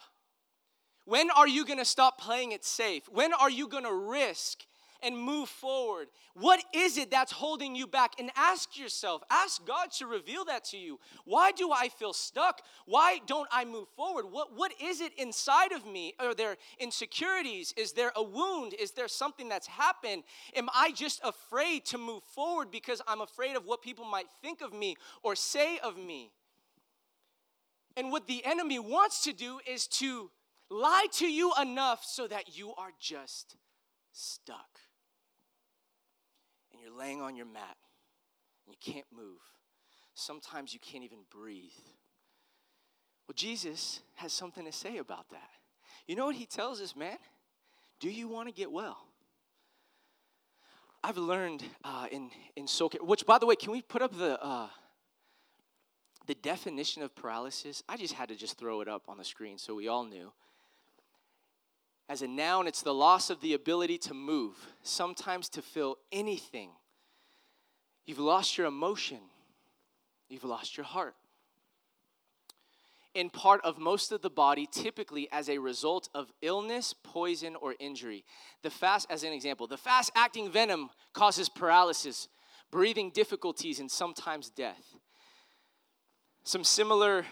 When 1.05 1.29
are 1.31 1.47
you 1.47 1.65
going 1.65 1.79
to 1.79 1.85
stop 1.85 2.19
playing 2.19 2.53
it 2.53 2.63
safe? 2.63 3.09
When 3.11 3.33
are 3.33 3.49
you 3.49 3.67
going 3.67 3.83
to 3.83 3.93
risk 3.93 4.59
and 5.03 5.17
move 5.17 5.49
forward? 5.49 6.07
What 6.33 6.63
is 6.73 6.97
it 6.97 7.11
that's 7.11 7.31
holding 7.31 7.75
you 7.75 7.87
back? 7.87 8.13
And 8.19 8.31
ask 8.35 8.77
yourself, 8.77 9.23
ask 9.29 9.65
God 9.65 9.91
to 9.99 10.07
reveal 10.07 10.45
that 10.45 10.65
to 10.65 10.77
you. 10.77 10.99
Why 11.25 11.51
do 11.51 11.71
I 11.71 11.89
feel 11.89 12.13
stuck? 12.13 12.61
Why 12.85 13.19
don't 13.27 13.47
I 13.51 13.65
move 13.65 13.87
forward? 13.95 14.25
What, 14.31 14.55
what 14.55 14.71
is 14.81 15.01
it 15.01 15.13
inside 15.17 15.71
of 15.71 15.85
me? 15.85 16.13
Are 16.19 16.33
there 16.33 16.57
insecurities? 16.79 17.73
Is 17.77 17.93
there 17.93 18.11
a 18.15 18.23
wound? 18.23 18.73
Is 18.73 18.91
there 18.91 19.07
something 19.07 19.49
that's 19.49 19.67
happened? 19.67 20.23
Am 20.55 20.69
I 20.73 20.91
just 20.91 21.21
afraid 21.23 21.85
to 21.85 21.97
move 21.97 22.23
forward 22.23 22.71
because 22.71 23.01
I'm 23.07 23.21
afraid 23.21 23.55
of 23.55 23.65
what 23.65 23.81
people 23.81 24.05
might 24.05 24.27
think 24.41 24.61
of 24.61 24.73
me 24.73 24.95
or 25.21 25.35
say 25.35 25.79
of 25.79 25.97
me? 25.97 26.31
And 27.95 28.11
what 28.11 28.27
the 28.27 28.43
enemy 28.45 28.79
wants 28.79 29.23
to 29.23 29.33
do 29.33 29.59
is 29.67 29.87
to 29.87 30.31
lie 30.69 31.05
to 31.13 31.27
you 31.27 31.51
enough 31.61 32.03
so 32.03 32.27
that 32.27 32.57
you 32.57 32.73
are 32.75 32.91
just 32.99 33.55
stuck 34.11 34.79
you're 36.83 36.97
laying 36.97 37.21
on 37.21 37.35
your 37.35 37.45
mat 37.45 37.77
and 38.65 38.75
you 38.75 38.93
can't 38.93 39.05
move. 39.15 39.39
Sometimes 40.15 40.73
you 40.73 40.79
can't 40.79 41.03
even 41.03 41.19
breathe. 41.31 41.71
Well, 43.27 43.35
Jesus 43.35 44.01
has 44.15 44.33
something 44.33 44.65
to 44.65 44.71
say 44.71 44.97
about 44.97 45.29
that. 45.29 45.49
You 46.07 46.15
know 46.15 46.25
what 46.25 46.35
he 46.35 46.45
tells 46.45 46.81
us, 46.81 46.95
man? 46.95 47.17
Do 47.99 48.09
you 48.09 48.27
want 48.27 48.49
to 48.49 48.53
get 48.53 48.71
well? 48.71 48.97
I've 51.03 51.17
learned 51.17 51.63
uh, 51.83 52.07
in 52.11 52.31
in 52.55 52.65
SoCal, 52.65 53.01
which 53.01 53.25
by 53.25 53.37
the 53.37 53.45
way, 53.45 53.55
can 53.55 53.71
we 53.71 53.81
put 53.81 54.01
up 54.01 54.17
the 54.17 54.41
uh, 54.41 54.67
the 56.27 56.35
definition 56.35 57.01
of 57.01 57.13
paralysis? 57.15 57.83
I 57.89 57.97
just 57.97 58.13
had 58.13 58.29
to 58.29 58.35
just 58.35 58.57
throw 58.57 58.81
it 58.81 58.87
up 58.87 59.03
on 59.07 59.17
the 59.17 59.25
screen 59.25 59.57
so 59.57 59.75
we 59.75 59.87
all 59.87 60.05
knew. 60.05 60.31
As 62.09 62.21
a 62.21 62.27
noun, 62.27 62.67
it's 62.67 62.81
the 62.81 62.93
loss 62.93 63.29
of 63.29 63.41
the 63.41 63.53
ability 63.53 63.97
to 63.99 64.13
move, 64.13 64.55
sometimes 64.81 65.49
to 65.49 65.61
feel 65.61 65.97
anything. 66.11 66.71
You've 68.05 68.19
lost 68.19 68.57
your 68.57 68.67
emotion, 68.67 69.19
you've 70.27 70.43
lost 70.43 70.75
your 70.75 70.85
heart. 70.85 71.15
In 73.13 73.29
part 73.29 73.61
of 73.63 73.77
most 73.77 74.11
of 74.11 74.21
the 74.21 74.29
body, 74.29 74.67
typically 74.69 75.29
as 75.31 75.47
a 75.47 75.59
result 75.59 76.09
of 76.15 76.33
illness, 76.41 76.93
poison, 76.93 77.55
or 77.55 77.75
injury. 77.79 78.25
The 78.63 78.71
fast, 78.71 79.07
as 79.09 79.23
an 79.23 79.31
example, 79.31 79.67
the 79.67 79.77
fast 79.77 80.11
acting 80.15 80.51
venom 80.51 80.89
causes 81.13 81.47
paralysis, 81.47 82.27
breathing 82.71 83.11
difficulties, 83.11 83.79
and 83.79 83.89
sometimes 83.89 84.49
death. 84.49 84.95
Some 86.43 86.63
similar 86.63 87.25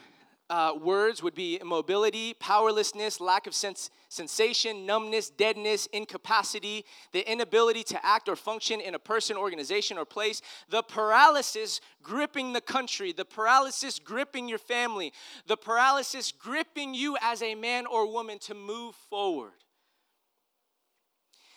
uh, 0.51 0.73
words 0.75 1.23
would 1.23 1.33
be 1.33 1.55
immobility, 1.61 2.33
powerlessness, 2.33 3.21
lack 3.21 3.47
of 3.47 3.55
sense, 3.55 3.89
sensation, 4.09 4.85
numbness, 4.85 5.29
deadness, 5.29 5.85
incapacity, 5.93 6.83
the 7.13 7.31
inability 7.31 7.83
to 7.83 8.05
act 8.05 8.27
or 8.27 8.35
function 8.35 8.81
in 8.81 8.93
a 8.93 8.99
person, 8.99 9.37
organization, 9.37 9.97
or 9.97 10.03
place, 10.03 10.41
the 10.69 10.83
paralysis 10.83 11.79
gripping 12.03 12.51
the 12.51 12.59
country, 12.59 13.13
the 13.13 13.23
paralysis 13.23 13.97
gripping 13.97 14.49
your 14.49 14.57
family, 14.57 15.13
the 15.47 15.55
paralysis 15.55 16.33
gripping 16.33 16.93
you 16.93 17.15
as 17.21 17.41
a 17.41 17.55
man 17.55 17.85
or 17.85 18.11
woman 18.11 18.37
to 18.37 18.53
move 18.53 18.93
forward. 19.09 19.53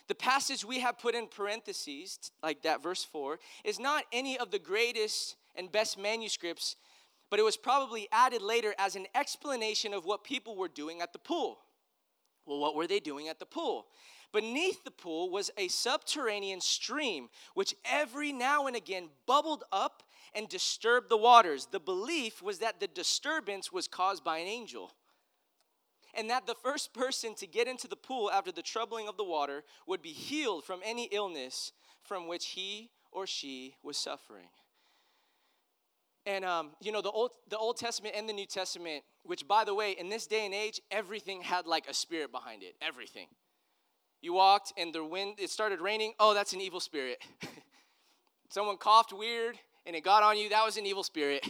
The 0.06 0.14
passage 0.14 0.64
we 0.64 0.78
have 0.80 1.00
put 1.00 1.16
in 1.16 1.26
parentheses, 1.26 2.30
like 2.44 2.62
that 2.62 2.80
verse 2.80 3.02
4, 3.02 3.40
is 3.64 3.80
not 3.80 4.04
any 4.12 4.38
of 4.38 4.52
the 4.52 4.60
greatest 4.60 5.34
and 5.56 5.72
best 5.72 5.98
manuscripts 5.98 6.76
but 7.31 7.38
it 7.38 7.45
was 7.45 7.57
probably 7.57 8.09
added 8.12 8.43
later 8.43 8.75
as 8.78 8.97
an 8.97 9.07
explanation 9.14 9.93
of 9.95 10.04
what 10.04 10.25
people 10.25 10.57
were 10.57 10.69
doing 10.69 11.00
at 11.00 11.12
the 11.12 11.19
pool. 11.19 11.59
Well, 12.47 12.59
what 12.59 12.75
were 12.75 12.87
they 12.87 13.00
doing 13.00 13.28
at 13.28 13.38
the 13.38 13.47
pool? 13.47 13.87
Beneath 14.33 14.83
the 14.83 14.90
pool 14.90 15.31
was 15.31 15.50
a 15.57 15.69
subterranean 15.69 16.61
stream, 16.61 17.28
which 17.54 17.75
every 17.85 18.33
now 18.33 18.66
and 18.66 18.75
again 18.75 19.09
bubbled 19.26 19.62
up 19.71 20.02
and 20.35 20.49
disturbed 20.49 21.09
the 21.09 21.16
waters. 21.16 21.69
The 21.71 21.78
belief 21.78 22.43
was 22.43 22.59
that 22.59 22.81
the 22.81 22.88
disturbance 22.88 23.73
was 23.73 23.87
caused 23.87 24.25
by 24.25 24.38
an 24.38 24.49
angel. 24.49 24.93
And 26.14 26.28
that 26.31 26.47
the 26.47 26.57
first 26.57 26.93
person 26.93 27.35
to 27.37 27.47
get 27.47 27.69
into 27.69 27.88
the 27.88 27.97
pool 27.97 28.31
after 28.31 28.52
the 28.52 28.62
troubling 28.62 29.09
of 29.09 29.16
the 29.16 29.25
water 29.25 29.62
would 29.87 30.02
be 30.02 30.12
healed 30.12 30.64
from 30.64 30.81
any 30.85 31.04
illness 31.12 31.73
from 32.02 32.28
which 32.28 32.47
he 32.49 32.90
or 33.12 33.26
she 33.26 33.76
was 33.83 33.97
suffering. 33.97 34.49
And 36.26 36.45
um, 36.45 36.71
you 36.81 36.93
know, 36.93 37.02
the 37.02 37.11
Old, 37.11 37.33
the 37.50 37.59
Old 37.59 37.76
Testament 37.76 38.14
and 38.16 38.28
the 38.28 38.33
New 38.33 38.47
Testament, 38.47 39.04
which 39.25 39.47
by 39.47 39.64
the 39.64 39.75
way, 39.75 39.93
in 39.93 40.09
this 40.09 40.26
day 40.26 40.45
and 40.45 40.54
age, 40.54 40.81
everything 40.90 41.43
had 41.43 41.66
like 41.66 41.88
a 41.88 41.95
spirit 41.95 42.33
behind 42.33 42.62
it. 42.62 42.75
Everything. 42.81 43.26
You 44.23 44.33
walked 44.33 44.73
and 44.78 44.95
the 44.95 45.04
wind, 45.04 45.35
it 45.38 45.50
started 45.50 45.81
raining. 45.81 46.14
Oh, 46.19 46.33
that's 46.33 46.54
an 46.54 46.61
evil 46.61 46.81
spirit. 46.81 47.23
Someone 48.49 48.78
coughed 48.78 49.12
weird 49.12 49.59
and 49.85 49.95
it 49.95 50.02
got 50.02 50.23
on 50.23 50.38
you. 50.38 50.49
That 50.49 50.64
was 50.64 50.78
an 50.78 50.87
evil 50.87 51.02
spirit. 51.02 51.47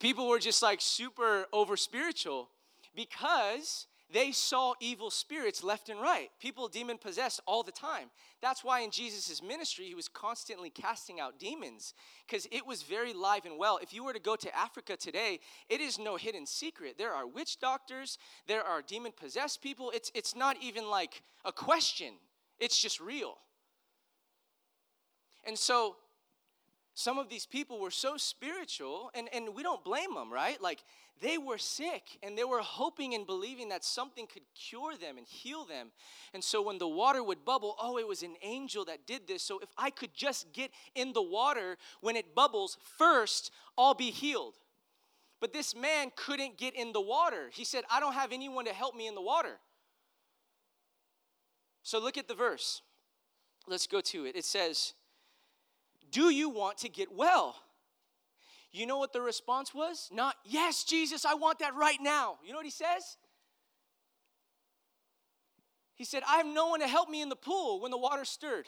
People 0.00 0.28
were 0.28 0.38
just 0.38 0.62
like 0.62 0.80
super 0.80 1.46
over 1.52 1.76
spiritual 1.76 2.48
because 2.94 3.86
they 4.12 4.32
saw 4.32 4.74
evil 4.80 5.10
spirits 5.10 5.62
left 5.62 5.88
and 5.88 6.00
right. 6.00 6.30
People 6.40 6.68
demon 6.68 6.98
possessed 6.98 7.40
all 7.46 7.62
the 7.62 7.72
time. 7.72 8.08
That's 8.42 8.64
why 8.64 8.80
in 8.80 8.90
Jesus' 8.90 9.42
ministry, 9.42 9.86
he 9.86 9.94
was 9.94 10.08
constantly 10.08 10.70
casting 10.70 11.20
out 11.20 11.38
demons 11.38 11.94
because 12.26 12.46
it 12.50 12.66
was 12.66 12.82
very 12.82 13.12
live 13.12 13.44
and 13.44 13.58
well. 13.58 13.78
If 13.80 13.92
you 13.94 14.04
were 14.04 14.12
to 14.12 14.20
go 14.20 14.36
to 14.36 14.56
Africa 14.56 14.96
today, 14.96 15.40
it 15.68 15.80
is 15.80 15.98
no 15.98 16.16
hidden 16.16 16.46
secret. 16.46 16.96
There 16.98 17.12
are 17.12 17.26
witch 17.26 17.60
doctors, 17.60 18.18
there 18.48 18.64
are 18.64 18.82
demon 18.82 19.12
possessed 19.12 19.62
people. 19.62 19.92
It's, 19.94 20.10
it's 20.14 20.34
not 20.34 20.56
even 20.60 20.88
like 20.88 21.22
a 21.44 21.52
question, 21.52 22.14
it's 22.58 22.80
just 22.80 23.00
real. 23.00 23.38
And 25.46 25.58
so 25.58 25.96
some 26.94 27.18
of 27.18 27.28
these 27.28 27.46
people 27.46 27.80
were 27.80 27.90
so 27.90 28.16
spiritual, 28.16 29.10
and, 29.14 29.28
and 29.32 29.54
we 29.54 29.62
don't 29.62 29.82
blame 29.82 30.14
them, 30.14 30.32
right? 30.32 30.60
Like 30.60 30.82
they 31.20 31.38
were 31.38 31.58
sick 31.58 32.18
and 32.22 32.36
they 32.36 32.44
were 32.44 32.60
hoping 32.60 33.14
and 33.14 33.26
believing 33.26 33.68
that 33.68 33.84
something 33.84 34.26
could 34.26 34.42
cure 34.54 34.96
them 34.96 35.18
and 35.18 35.26
heal 35.26 35.64
them. 35.64 35.88
And 36.32 36.42
so 36.42 36.62
when 36.62 36.78
the 36.78 36.88
water 36.88 37.22
would 37.22 37.44
bubble, 37.44 37.76
oh, 37.80 37.98
it 37.98 38.08
was 38.08 38.22
an 38.22 38.36
angel 38.42 38.84
that 38.86 39.06
did 39.06 39.26
this. 39.26 39.42
So 39.42 39.58
if 39.58 39.68
I 39.76 39.90
could 39.90 40.14
just 40.14 40.52
get 40.52 40.70
in 40.94 41.12
the 41.12 41.22
water 41.22 41.76
when 42.00 42.16
it 42.16 42.34
bubbles 42.34 42.78
first, 42.96 43.50
I'll 43.76 43.94
be 43.94 44.10
healed. 44.10 44.54
But 45.40 45.52
this 45.52 45.74
man 45.74 46.10
couldn't 46.16 46.58
get 46.58 46.74
in 46.74 46.92
the 46.92 47.00
water. 47.00 47.48
He 47.52 47.64
said, 47.64 47.84
I 47.90 48.00
don't 48.00 48.14
have 48.14 48.32
anyone 48.32 48.66
to 48.66 48.72
help 48.72 48.94
me 48.94 49.06
in 49.06 49.14
the 49.14 49.22
water. 49.22 49.58
So 51.82 51.98
look 51.98 52.18
at 52.18 52.28
the 52.28 52.34
verse. 52.34 52.82
Let's 53.66 53.86
go 53.86 54.00
to 54.00 54.24
it. 54.24 54.36
It 54.36 54.44
says, 54.44 54.94
Do 56.10 56.30
you 56.30 56.50
want 56.50 56.78
to 56.78 56.88
get 56.88 57.12
well? 57.12 57.56
You 58.72 58.86
know 58.86 58.98
what 58.98 59.12
the 59.12 59.20
response 59.20 59.74
was? 59.74 60.08
Not, 60.12 60.36
yes, 60.44 60.84
Jesus, 60.84 61.24
I 61.24 61.34
want 61.34 61.58
that 61.58 61.74
right 61.74 61.98
now. 62.00 62.38
You 62.44 62.52
know 62.52 62.58
what 62.58 62.66
he 62.66 62.70
says? 62.70 63.16
He 65.96 66.04
said, 66.04 66.22
I 66.26 66.36
have 66.38 66.46
no 66.46 66.68
one 66.68 66.80
to 66.80 66.86
help 66.86 67.10
me 67.10 67.20
in 67.20 67.28
the 67.28 67.36
pool 67.36 67.80
when 67.80 67.90
the 67.90 67.98
water 67.98 68.24
stirred. 68.24 68.66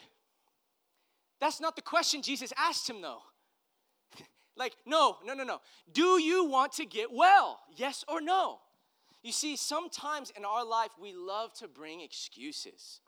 That's 1.39 1.59
not 1.59 1.75
the 1.75 1.81
question 1.81 2.21
Jesus 2.21 2.53
asked 2.57 2.89
him, 2.89 3.01
though. 3.01 3.21
like, 4.55 4.75
no, 4.85 5.17
no, 5.25 5.33
no, 5.33 5.43
no. 5.43 5.59
Do 5.91 6.21
you 6.21 6.45
want 6.45 6.73
to 6.73 6.85
get 6.85 7.11
well? 7.11 7.61
Yes 7.75 8.03
or 8.07 8.21
no? 8.21 8.59
You 9.23 9.31
see, 9.31 9.55
sometimes 9.55 10.31
in 10.37 10.43
our 10.43 10.65
life, 10.65 10.91
we 11.01 11.13
love 11.13 11.53
to 11.55 11.67
bring 11.67 12.01
excuses. 12.01 12.99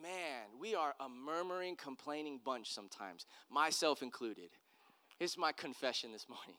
Man, 0.00 0.58
we 0.58 0.74
are 0.74 0.94
a 0.98 1.08
murmuring, 1.08 1.76
complaining 1.76 2.40
bunch 2.42 2.72
sometimes, 2.72 3.26
myself 3.50 4.02
included. 4.02 4.50
Here's 5.18 5.38
my 5.38 5.52
confession 5.52 6.12
this 6.12 6.26
morning. 6.28 6.56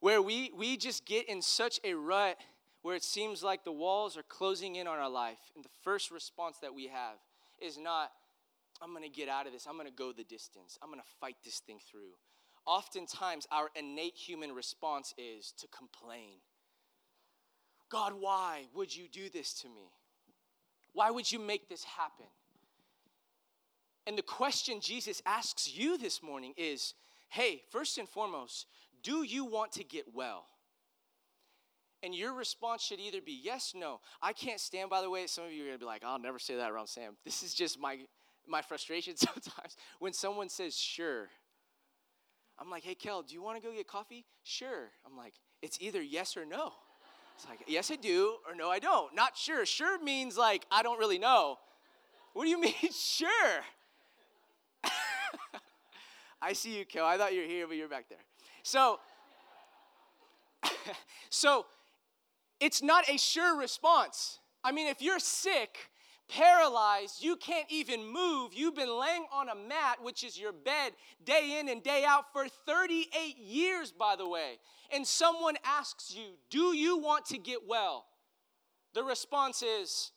Where 0.00 0.22
we, 0.22 0.50
we 0.56 0.76
just 0.76 1.06
get 1.06 1.28
in 1.28 1.42
such 1.42 1.80
a 1.84 1.94
rut 1.94 2.36
where 2.82 2.94
it 2.94 3.02
seems 3.02 3.42
like 3.42 3.64
the 3.64 3.72
walls 3.72 4.16
are 4.16 4.22
closing 4.22 4.76
in 4.76 4.86
on 4.86 4.98
our 4.98 5.10
life, 5.10 5.40
and 5.56 5.64
the 5.64 5.70
first 5.82 6.10
response 6.10 6.58
that 6.62 6.74
we 6.74 6.86
have 6.86 7.16
is 7.60 7.76
not, 7.76 8.12
I'm 8.80 8.92
gonna 8.92 9.08
get 9.08 9.28
out 9.28 9.46
of 9.46 9.52
this, 9.52 9.66
I'm 9.68 9.76
gonna 9.76 9.90
go 9.90 10.12
the 10.12 10.22
distance, 10.22 10.78
I'm 10.82 10.90
gonna 10.90 11.02
fight 11.20 11.36
this 11.44 11.58
thing 11.58 11.80
through. 11.90 12.12
Oftentimes, 12.64 13.46
our 13.50 13.70
innate 13.74 14.14
human 14.14 14.52
response 14.52 15.14
is 15.18 15.52
to 15.58 15.66
complain. 15.68 16.34
God, 17.88 18.12
why 18.18 18.66
would 18.74 18.94
you 18.94 19.08
do 19.08 19.28
this 19.28 19.52
to 19.62 19.68
me? 19.68 19.90
Why 20.92 21.10
would 21.10 21.30
you 21.30 21.38
make 21.38 21.68
this 21.68 21.84
happen? 21.84 22.26
And 24.06 24.16
the 24.16 24.22
question 24.22 24.80
Jesus 24.80 25.20
asks 25.26 25.76
you 25.76 25.98
this 25.98 26.22
morning 26.22 26.54
is 26.56 26.94
hey, 27.28 27.62
first 27.70 27.98
and 27.98 28.08
foremost, 28.08 28.66
do 29.02 29.22
you 29.22 29.44
want 29.44 29.72
to 29.72 29.84
get 29.84 30.06
well? 30.14 30.46
And 32.02 32.14
your 32.14 32.34
response 32.34 32.82
should 32.82 33.00
either 33.00 33.20
be 33.20 33.40
yes, 33.42 33.72
no. 33.74 34.00
I 34.22 34.32
can't 34.32 34.60
stand, 34.60 34.90
by 34.90 35.00
the 35.00 35.10
way, 35.10 35.26
some 35.26 35.44
of 35.44 35.52
you 35.52 35.64
are 35.64 35.66
gonna 35.66 35.78
be 35.78 35.86
like, 35.86 36.04
I'll 36.04 36.18
never 36.18 36.38
say 36.38 36.56
that 36.56 36.70
around 36.70 36.88
Sam. 36.88 37.16
This 37.24 37.42
is 37.42 37.54
just 37.54 37.80
my 37.80 37.98
my 38.48 38.62
frustration 38.62 39.16
sometimes. 39.16 39.76
When 39.98 40.12
someone 40.12 40.48
says 40.48 40.76
sure, 40.76 41.28
I'm 42.58 42.70
like, 42.70 42.84
hey 42.84 42.94
Kel, 42.94 43.22
do 43.22 43.34
you 43.34 43.42
wanna 43.42 43.60
go 43.60 43.72
get 43.72 43.88
coffee? 43.88 44.24
Sure. 44.44 44.90
I'm 45.04 45.16
like, 45.16 45.34
it's 45.62 45.78
either 45.80 46.02
yes 46.02 46.36
or 46.36 46.44
no. 46.44 46.72
It's 47.34 47.46
like, 47.48 47.60
yes, 47.66 47.90
I 47.90 47.96
do, 47.96 48.36
or 48.48 48.54
no, 48.54 48.70
I 48.70 48.78
don't. 48.78 49.14
Not 49.14 49.36
sure. 49.36 49.66
Sure 49.66 50.02
means 50.02 50.38
like, 50.38 50.64
I 50.70 50.82
don't 50.82 50.98
really 50.98 51.18
know. 51.18 51.58
What 52.32 52.44
do 52.44 52.50
you 52.50 52.60
mean, 52.60 52.74
sure? 52.92 53.28
I 56.46 56.52
see 56.52 56.78
you, 56.78 56.84
Kel. 56.84 57.04
I 57.04 57.18
thought 57.18 57.34
you 57.34 57.40
were 57.40 57.48
here, 57.48 57.66
but 57.66 57.76
you're 57.76 57.88
back 57.88 58.08
there. 58.08 58.20
So, 58.62 59.00
so 61.28 61.66
it's 62.60 62.84
not 62.84 63.08
a 63.08 63.18
sure 63.18 63.58
response. 63.58 64.38
I 64.62 64.70
mean, 64.70 64.86
if 64.86 65.02
you're 65.02 65.18
sick, 65.18 65.90
paralyzed, 66.28 67.20
you 67.20 67.34
can't 67.34 67.66
even 67.68 68.06
move, 68.12 68.54
you've 68.54 68.76
been 68.76 68.96
laying 68.96 69.24
on 69.32 69.48
a 69.48 69.56
mat, 69.56 69.98
which 70.00 70.22
is 70.22 70.38
your 70.38 70.52
bed, 70.52 70.92
day 71.24 71.58
in 71.58 71.68
and 71.68 71.82
day 71.82 72.04
out 72.06 72.32
for 72.32 72.46
38 72.64 73.36
years, 73.38 73.90
by 73.90 74.14
the 74.14 74.28
way, 74.28 74.60
and 74.94 75.04
someone 75.04 75.56
asks 75.64 76.14
you, 76.14 76.34
Do 76.48 76.76
you 76.76 76.96
want 76.96 77.26
to 77.26 77.38
get 77.38 77.66
well? 77.66 78.06
The 78.94 79.02
response 79.02 79.64
is, 79.64 80.12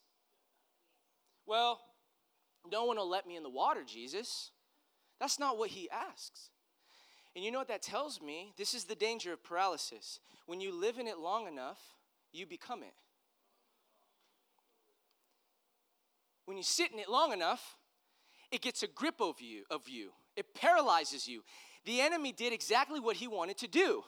Well, 1.48 1.82
no 2.72 2.86
one 2.86 2.98
will 2.98 3.10
let 3.10 3.26
me 3.26 3.36
in 3.36 3.42
the 3.42 3.50
water, 3.50 3.82
Jesus. 3.84 4.52
That's 5.20 5.40
not 5.40 5.58
what 5.58 5.70
he 5.72 5.90
asks. 5.90 6.50
And 7.36 7.44
you 7.44 7.52
know 7.52 7.60
what 7.60 7.68
that 7.68 7.82
tells 7.82 8.22
me? 8.22 8.54
This 8.58 8.74
is 8.74 8.86
the 8.86 8.96
danger 8.96 9.34
of 9.34 9.44
paralysis. 9.44 10.20
When 10.46 10.62
you 10.62 10.74
live 10.74 10.98
in 10.98 11.08
it 11.08 11.20
long 11.20 11.48
enough, 11.48 11.80
you 12.32 12.46
become 12.46 12.82
it. 12.82 12.94
When 16.46 16.58
you 16.58 16.64
sit 16.64 16.92
in 16.92 17.00
it 17.00 17.10
long 17.10 17.32
enough, 17.32 17.78
it 18.52 18.62
gets 18.62 18.82
a 18.82 18.88
grip 18.88 19.22
of 19.22 19.40
you, 19.42 19.64
of 19.70 19.88
you. 19.88 20.12
It 20.36 20.56
paralyzes 20.56 21.28
you. 21.28 21.44
The 21.86 22.02
enemy 22.02 22.32
did 22.32 22.54
exactly 22.54 23.00
what 23.00 23.18
he 23.18 23.28
wanted 23.28 23.58
to 23.60 23.68
do. 23.68 24.04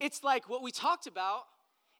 It's 0.00 0.24
like 0.24 0.48
what 0.48 0.62
we 0.62 0.72
talked 0.72 1.06
about 1.06 1.42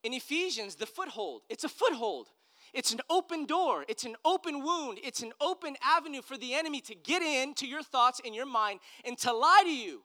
in 0.02 0.12
Ephesians, 0.12 0.74
the 0.74 0.87
foothold. 0.87 1.42
It's 1.48 1.64
a 1.64 1.68
foothold. 1.68 2.29
It's 2.77 2.93
an 2.93 3.01
open 3.09 3.47
door, 3.47 3.87
it's 3.89 4.05
an 4.05 4.17
open 4.23 4.62
wound, 4.62 4.99
it's 5.03 5.23
an 5.23 5.33
open 5.41 5.77
avenue 5.83 6.21
for 6.21 6.37
the 6.37 6.53
enemy 6.53 6.83
to 6.83 6.95
get 6.95 7.23
into 7.23 7.67
your 7.67 7.83
thoughts 7.83 8.21
and 8.23 8.35
your 8.35 8.45
mind 8.45 8.81
and 9.03 9.17
to 9.19 9.33
lie 9.33 9.62
to 9.65 9.75
you. 9.75 10.03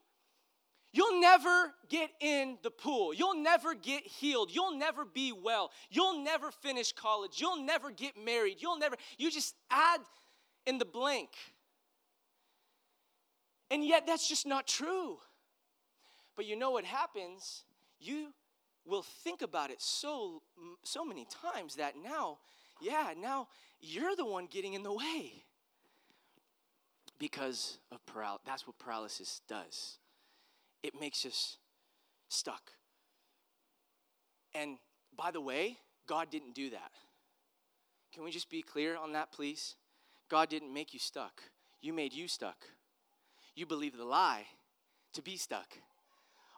You'll 0.94 1.20
never 1.20 1.74
get 1.90 2.10
in 2.22 2.58
the 2.64 2.72
pool. 2.72 3.14
You'll 3.14 3.36
never 3.36 3.74
get 3.74 4.04
healed. 4.08 4.52
You'll 4.54 4.78
never 4.78 5.04
be 5.04 5.34
well. 5.34 5.72
You'll 5.90 6.24
never 6.24 6.50
finish 6.50 6.94
college. 6.94 7.42
You'll 7.42 7.62
never 7.62 7.92
get 7.92 8.14
married. 8.18 8.58
You'll 8.60 8.80
never, 8.80 8.96
you 9.18 9.30
just 9.30 9.54
add 9.70 10.00
in 10.66 10.78
the 10.78 10.86
blank. 10.86 11.30
And 13.70 13.86
yet, 13.86 14.08
that's 14.08 14.28
just 14.28 14.46
not 14.46 14.66
true. 14.66 15.18
But 16.38 16.46
you 16.46 16.56
know 16.56 16.72
what 16.72 16.86
happens? 16.86 17.64
You 18.00 18.34
will 18.86 19.04
think 19.04 19.42
about 19.42 19.70
it 19.72 19.82
so 19.82 20.42
so 20.84 21.06
many 21.06 21.26
times 21.54 21.76
that 21.76 21.94
now 22.02 22.40
yeah, 22.82 23.13
now 23.20 23.48
you're 23.80 24.15
the 24.15 24.26
one 24.26 24.48
getting 24.50 24.74
in 24.74 24.84
the 24.84 24.94
way 24.94 25.44
because 27.20 27.78
of 27.91 28.06
paralysis. 28.06 28.44
That's 28.46 28.67
what 28.67 28.80
paralysis 28.80 29.41
does. 29.48 29.98
It 30.84 31.00
makes 31.00 31.26
us 31.26 31.58
stuck. 32.30 32.72
And 34.54 34.78
by 35.15 35.32
the 35.32 35.41
way, 35.41 35.78
God 36.08 36.30
didn't 36.32 36.56
do 36.56 36.72
that. 36.72 36.91
Can 38.13 38.24
we 38.24 38.32
just 38.32 38.50
be 38.50 38.62
clear 38.62 38.98
on 38.98 39.13
that, 39.13 39.32
please? 39.32 39.76
God 40.30 40.50
didn't 40.50 40.74
make 40.74 40.94
you 40.94 41.00
stuck. 41.00 41.41
You 41.82 41.94
made 41.94 42.13
you 42.13 42.28
stuck. 42.28 42.65
You 43.56 43.65
believe 43.65 43.98
the 43.98 44.06
lie 44.06 44.46
to 45.13 45.22
be 45.22 45.38
stuck. 45.38 45.78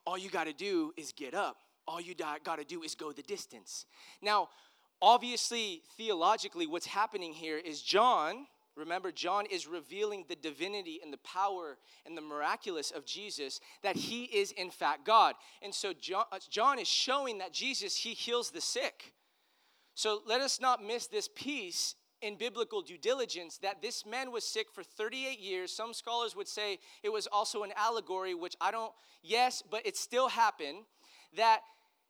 All 0.06 0.18
you 0.18 0.30
got 0.30 0.46
to 0.46 0.54
do 0.54 0.94
is 0.98 1.12
get 1.12 1.34
up. 1.34 1.58
All 1.88 2.00
you 2.00 2.16
got 2.16 2.58
to 2.58 2.64
do 2.64 2.84
is 2.84 2.96
go 2.96 3.12
the 3.12 3.24
distance. 3.24 3.86
Now, 4.22 4.50
obviously, 5.04 5.84
theologically, 5.98 6.66
what's 6.66 6.86
happening 6.86 7.34
here 7.34 7.58
is 7.58 7.82
John, 7.82 8.48
remember, 8.78 9.12
John 9.12 9.46
is 9.46 9.68
revealing 9.68 10.24
the 10.30 10.36
divinity 10.36 11.02
and 11.04 11.12
the 11.12 11.18
power 11.18 11.78
and 12.06 12.18
the 12.18 12.22
miraculous 12.22 12.90
of 12.90 13.06
Jesus, 13.06 13.60
that 13.84 13.98
he 13.98 14.24
is 14.24 14.54
in 14.54 14.72
fact 14.72 15.06
God. 15.06 15.36
And 15.62 15.76
so 15.76 15.92
John, 15.92 16.24
uh, 16.32 16.40
John 16.50 16.80
is 16.80 16.88
showing 16.88 17.40
that 17.40 17.52
Jesus, 17.52 17.98
he 17.98 18.14
heals 18.14 18.50
the 18.50 18.62
sick. 18.62 19.14
So 19.94 20.22
let 20.26 20.40
us 20.40 20.62
not 20.62 20.82
miss 20.82 21.08
this 21.08 21.28
piece 21.36 21.96
in 22.22 22.38
biblical 22.38 22.82
due 22.82 22.98
diligence 22.98 23.58
that 23.58 23.82
this 23.82 24.06
man 24.06 24.32
was 24.32 24.46
sick 24.46 24.68
for 24.72 24.84
38 24.84 25.38
years. 25.38 25.76
Some 25.76 25.94
scholars 25.94 26.34
would 26.34 26.48
say 26.48 26.80
it 27.04 27.12
was 27.12 27.28
also 27.28 27.64
an 27.64 27.74
allegory, 27.76 28.34
which 28.34 28.56
I 28.62 28.72
don't, 28.72 28.94
yes, 29.22 29.62
but 29.70 29.86
it 29.86 29.98
still 29.98 30.30
happened. 30.30 30.86
That 31.36 31.62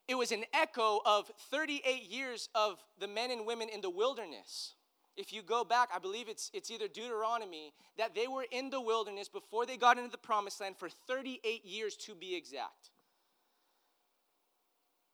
it 0.08 0.16
was 0.16 0.32
an 0.32 0.44
echo 0.54 1.00
of 1.06 1.32
38 1.50 2.10
years 2.10 2.50
of 2.56 2.84
the 3.00 3.08
men 3.08 3.32
and 3.32 3.46
women 3.46 3.70
in 3.70 3.82
the 3.82 3.90
wilderness. 3.90 4.74
If 5.16 5.32
you 5.32 5.44
go 5.44 5.64
back, 5.64 5.90
I 5.94 6.00
believe 6.00 6.28
it's, 6.28 6.50
it's 6.54 6.72
either 6.72 6.88
Deuteronomy, 6.88 7.74
that 7.98 8.16
they 8.16 8.28
were 8.28 8.46
in 8.52 8.70
the 8.70 8.82
wilderness 8.82 9.30
before 9.30 9.66
they 9.66 9.78
got 9.78 9.98
into 9.98 10.10
the 10.10 10.18
promised 10.18 10.60
land 10.60 10.76
for 10.78 10.90
38 10.90 11.64
years 11.64 11.96
to 11.98 12.16
be 12.16 12.36
exact. 12.36 12.90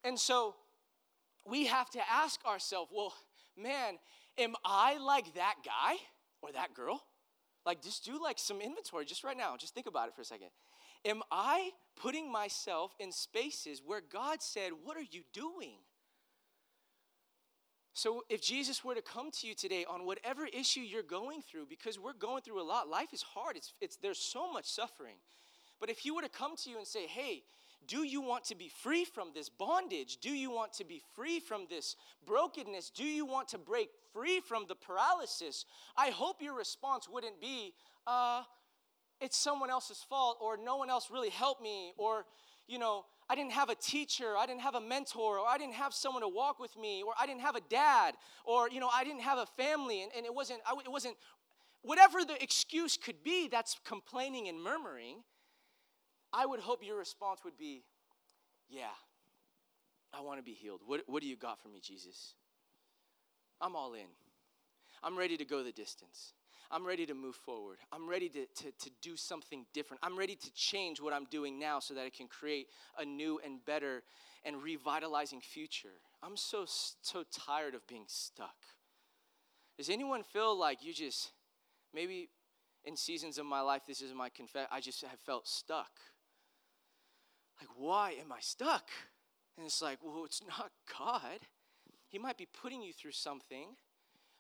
And 0.04 0.18
so, 0.18 0.56
we 1.46 1.66
have 1.68 1.90
to 1.92 2.00
ask 2.10 2.46
ourselves, 2.46 2.92
well, 2.94 3.14
man, 3.58 3.96
am 4.38 4.56
I 4.64 4.98
like 4.98 5.34
that 5.36 5.56
guy 5.66 5.96
or 6.42 6.52
that 6.54 6.74
girl? 6.74 7.02
Like, 7.66 7.82
just 7.82 8.06
do 8.06 8.22
like 8.22 8.40
some 8.40 8.62
inventory 8.62 9.06
just 9.06 9.24
right 9.24 9.38
now. 9.38 9.56
Just 9.58 9.74
think 9.74 9.88
about 9.88 10.08
it 10.08 10.16
for 10.16 10.22
a 10.22 10.26
second. 10.26 10.48
Am 11.06 11.22
I 11.32 11.72
putting 12.00 12.32
myself 12.32 12.96
in 13.00 13.12
spaces 13.12 13.82
where 13.86 14.02
God 14.02 14.42
said, 14.42 14.72
What 14.84 14.98
are 14.98 15.02
you 15.02 15.22
doing? 15.34 15.78
So, 17.94 18.24
if 18.30 18.42
Jesus 18.42 18.84
were 18.84 18.96
to 18.96 19.02
come 19.02 19.30
to 19.32 19.48
you 19.48 19.54
today 19.54 19.86
on 19.88 20.06
whatever 20.06 20.46
issue 20.46 20.80
you're 20.80 21.04
going 21.04 21.42
through, 21.42 21.66
because 21.70 22.00
we're 22.00 22.14
going 22.14 22.42
through 22.42 22.62
a 22.62 22.64
lot, 22.64 22.88
life 22.88 23.14
is 23.14 23.22
hard, 23.22 23.58
it's, 23.58 23.74
it's, 23.82 23.98
there's 23.98 24.20
so 24.20 24.52
much 24.52 24.66
suffering. 24.66 25.16
But 25.80 25.90
if 25.90 26.00
he 26.00 26.12
were 26.12 26.22
to 26.22 26.30
come 26.30 26.56
to 26.58 26.70
you 26.70 26.78
and 26.78 26.88
say, 26.88 27.08
Hey, 27.08 27.44
do 27.88 28.04
you 28.04 28.22
want 28.22 28.44
to 28.46 28.56
be 28.56 28.70
free 28.70 29.04
from 29.04 29.30
this 29.34 29.50
bondage? 29.50 30.18
Do 30.18 30.30
you 30.30 30.52
want 30.52 30.74
to 30.74 30.86
be 30.86 31.02
free 31.16 31.40
from 31.40 31.66
this 31.70 31.96
brokenness? 32.26 32.92
Do 32.92 33.04
you 33.04 33.26
want 33.26 33.48
to 33.50 33.58
break 33.58 33.90
free 34.14 34.42
from 34.42 34.66
the 34.68 34.76
paralysis? 34.76 35.66
I 35.98 36.10
hope 36.10 36.42
your 36.42 36.56
response 36.56 37.10
wouldn't 37.10 37.42
be, 37.42 37.74
uh, 38.06 38.44
it's 39.22 39.38
someone 39.38 39.70
else's 39.70 40.04
fault, 40.10 40.38
or 40.42 40.58
no 40.58 40.78
one 40.78 40.90
else 40.90 41.10
really 41.12 41.30
helped 41.30 41.62
me, 41.62 41.94
or, 41.98 42.26
you 42.68 42.80
know, 42.80 43.06
I 43.30 43.36
didn't 43.36 43.52
have 43.52 43.70
a 43.70 43.76
teacher, 43.76 44.36
I 44.38 44.46
didn't 44.46 44.62
have 44.62 44.76
a 44.76 44.82
mentor, 44.82 45.40
or 45.40 45.48
I 45.48 45.58
didn't 45.58 45.76
have 45.76 45.94
someone 45.94 46.24
to 46.24 46.28
walk 46.28 46.60
with 46.60 46.76
me, 46.78 47.04
or 47.04 47.14
I 47.20 47.26
didn't 47.26 47.42
have 47.42 47.56
a 47.56 47.62
dad, 47.70 48.16
or, 48.44 48.70
you 48.70 48.80
know, 48.80 48.90
I 48.94 49.04
didn't 49.04 49.22
have 49.22 49.38
a 49.38 49.46
family, 49.46 50.02
and, 50.04 50.12
and 50.16 50.26
it 50.26 50.34
wasn't, 50.34 50.62
I, 50.66 50.74
it 50.84 50.92
wasn't, 50.92 51.16
whatever 51.82 52.26
the 52.26 52.42
excuse 52.42 52.98
could 52.98 53.24
be 53.24 53.48
that's 53.48 53.78
complaining 53.86 54.48
and 54.48 54.62
murmuring, 54.62 55.18
I 56.32 56.46
would 56.46 56.60
hope 56.60 56.84
your 56.84 56.98
response 56.98 57.42
would 57.44 57.58
be, 57.58 57.84
yeah, 58.70 58.96
I 60.14 60.22
want 60.22 60.40
to 60.40 60.44
be 60.44 60.54
healed. 60.54 60.82
What, 60.86 61.02
what 61.08 61.22
do 61.22 61.28
you 61.28 61.36
got 61.36 61.62
for 61.62 61.70
me, 61.70 61.80
Jesus? 61.82 62.34
I'm 63.62 63.76
all 63.76 63.94
in. 63.94 64.08
I'm 65.04 65.18
ready 65.18 65.38
to 65.38 65.46
go 65.46 65.64
the 65.64 65.72
distance. 65.72 66.34
I'm 66.72 66.86
ready 66.86 67.06
to 67.08 67.16
move 67.16 67.36
forward. 67.36 67.78
I'm 67.92 68.08
ready 68.08 68.30
to, 68.30 68.46
to, 68.46 68.72
to 68.72 68.92
do 69.02 69.16
something 69.16 69.66
different. 69.74 70.02
I'm 70.04 70.18
ready 70.18 70.36
to 70.36 70.54
change 70.54 71.02
what 71.02 71.14
I'm 71.14 71.26
doing 71.26 71.58
now 71.58 71.80
so 71.80 71.96
that 71.96 72.06
I 72.06 72.10
can 72.10 72.28
create 72.28 72.68
a 72.98 73.06
new 73.06 73.40
and 73.44 73.64
better 73.66 74.04
and 74.46 74.62
revitalizing 74.62 75.42
future. 75.42 76.02
I'm 76.22 76.38
so, 76.38 76.66
so 76.68 77.24
tired 77.32 77.74
of 77.74 77.86
being 77.88 78.06
stuck. 78.08 78.56
Does 79.78 79.90
anyone 79.90 80.24
feel 80.24 80.58
like 80.58 80.84
you 80.84 80.94
just, 80.94 81.32
maybe 81.94 82.30
in 82.86 82.96
seasons 82.96 83.38
of 83.38 83.46
my 83.46 83.62
life, 83.62 83.82
this 83.88 84.02
is 84.02 84.14
my 84.14 84.30
confess, 84.30 84.68
I 84.72 84.80
just 84.80 85.02
have 85.02 85.20
felt 85.20 85.48
stuck? 85.48 85.92
Like, 87.60 87.70
why 87.78 88.12
am 88.12 88.32
I 88.32 88.40
stuck? 88.42 88.90
And 89.58 89.66
it's 89.66 89.82
like, 89.82 89.98
well, 90.04 90.24
it's 90.24 90.42
not 90.48 90.72
God. 90.98 91.40
He 92.08 92.20
might 92.20 92.38
be 92.38 92.48
putting 92.62 92.82
you 92.82 92.94
through 92.94 93.12
something 93.12 93.76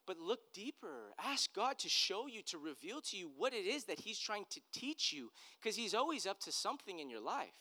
but 0.10 0.18
look 0.18 0.40
deeper. 0.56 1.14
Ask 1.24 1.54
God 1.54 1.78
to 1.78 1.88
show 1.88 2.26
you, 2.26 2.42
to 2.48 2.58
reveal 2.58 3.00
to 3.00 3.16
you 3.16 3.30
what 3.38 3.54
it 3.54 3.68
is 3.68 3.84
that 3.84 4.00
He's 4.00 4.18
trying 4.18 4.46
to 4.50 4.60
teach 4.74 5.14
you, 5.14 5.30
because 5.62 5.76
He's 5.76 5.94
always 5.94 6.26
up 6.26 6.40
to 6.42 6.52
something 6.52 6.98
in 6.98 7.12
your 7.12 7.22
life. 7.22 7.54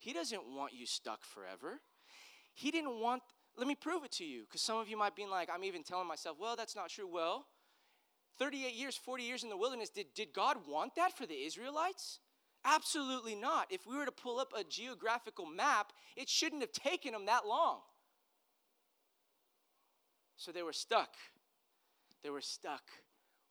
He 0.00 0.12
doesn't 0.12 0.42
want 0.44 0.72
you 0.72 0.86
stuck 0.86 1.24
forever. 1.24 1.80
He 2.52 2.72
didn't 2.72 2.98
want, 2.98 3.22
let 3.56 3.68
me 3.68 3.76
prove 3.76 4.02
it 4.02 4.10
to 4.12 4.24
you, 4.24 4.42
because 4.42 4.60
some 4.60 4.76
of 4.76 4.88
you 4.88 4.96
might 4.96 5.14
be 5.14 5.24
like, 5.24 5.48
I'm 5.54 5.62
even 5.62 5.84
telling 5.84 6.08
myself, 6.08 6.36
well, 6.40 6.56
that's 6.56 6.74
not 6.74 6.88
true. 6.88 7.06
Well, 7.06 7.46
38 8.40 8.74
years, 8.74 8.96
40 8.96 9.22
years 9.22 9.44
in 9.44 9.48
the 9.48 9.56
wilderness, 9.56 9.88
did, 9.88 10.06
did 10.16 10.32
God 10.34 10.56
want 10.66 10.96
that 10.96 11.16
for 11.16 11.26
the 11.26 11.44
Israelites? 11.44 12.18
Absolutely 12.64 13.36
not. 13.36 13.68
If 13.70 13.86
we 13.86 13.96
were 13.96 14.04
to 14.06 14.10
pull 14.10 14.40
up 14.40 14.52
a 14.58 14.64
geographical 14.64 15.46
map, 15.46 15.92
it 16.16 16.28
shouldn't 16.28 16.62
have 16.62 16.72
taken 16.72 17.12
them 17.12 17.26
that 17.26 17.46
long. 17.46 17.82
So 20.36 20.50
they 20.50 20.64
were 20.64 20.72
stuck. 20.72 21.10
They 22.22 22.30
were 22.30 22.40
stuck 22.40 22.82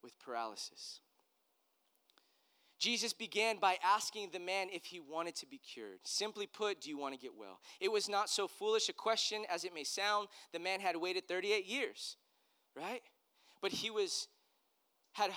with 0.04 0.18
paralysis. 0.20 1.00
Jesus 2.82 3.14
began 3.14 3.58
by 3.58 3.78
asking 3.84 4.30
the 4.34 4.40
man 4.40 4.68
if 4.74 4.86
he 4.86 5.00
wanted 5.00 5.36
to 5.36 5.46
be 5.46 5.60
cured. 5.60 6.00
Simply 6.04 6.48
put, 6.48 6.82
do 6.82 6.90
you 6.90 6.98
want 6.98 7.14
to 7.14 7.20
get 7.20 7.38
well? 7.38 7.60
It 7.80 7.92
was 7.92 8.10
not 8.10 8.28
so 8.28 8.48
foolish 8.48 8.90
a 8.90 8.94
question 8.94 9.44
as 9.54 9.64
it 9.64 9.74
may 9.74 9.84
sound. 9.84 10.30
The 10.52 10.58
man 10.58 10.80
had 10.80 10.96
waited 10.96 11.28
38 11.28 11.68
years, 11.68 12.18
right? 12.76 13.04
But 13.62 13.72
he 13.72 13.92
was, 13.92 14.28
had, 15.14 15.30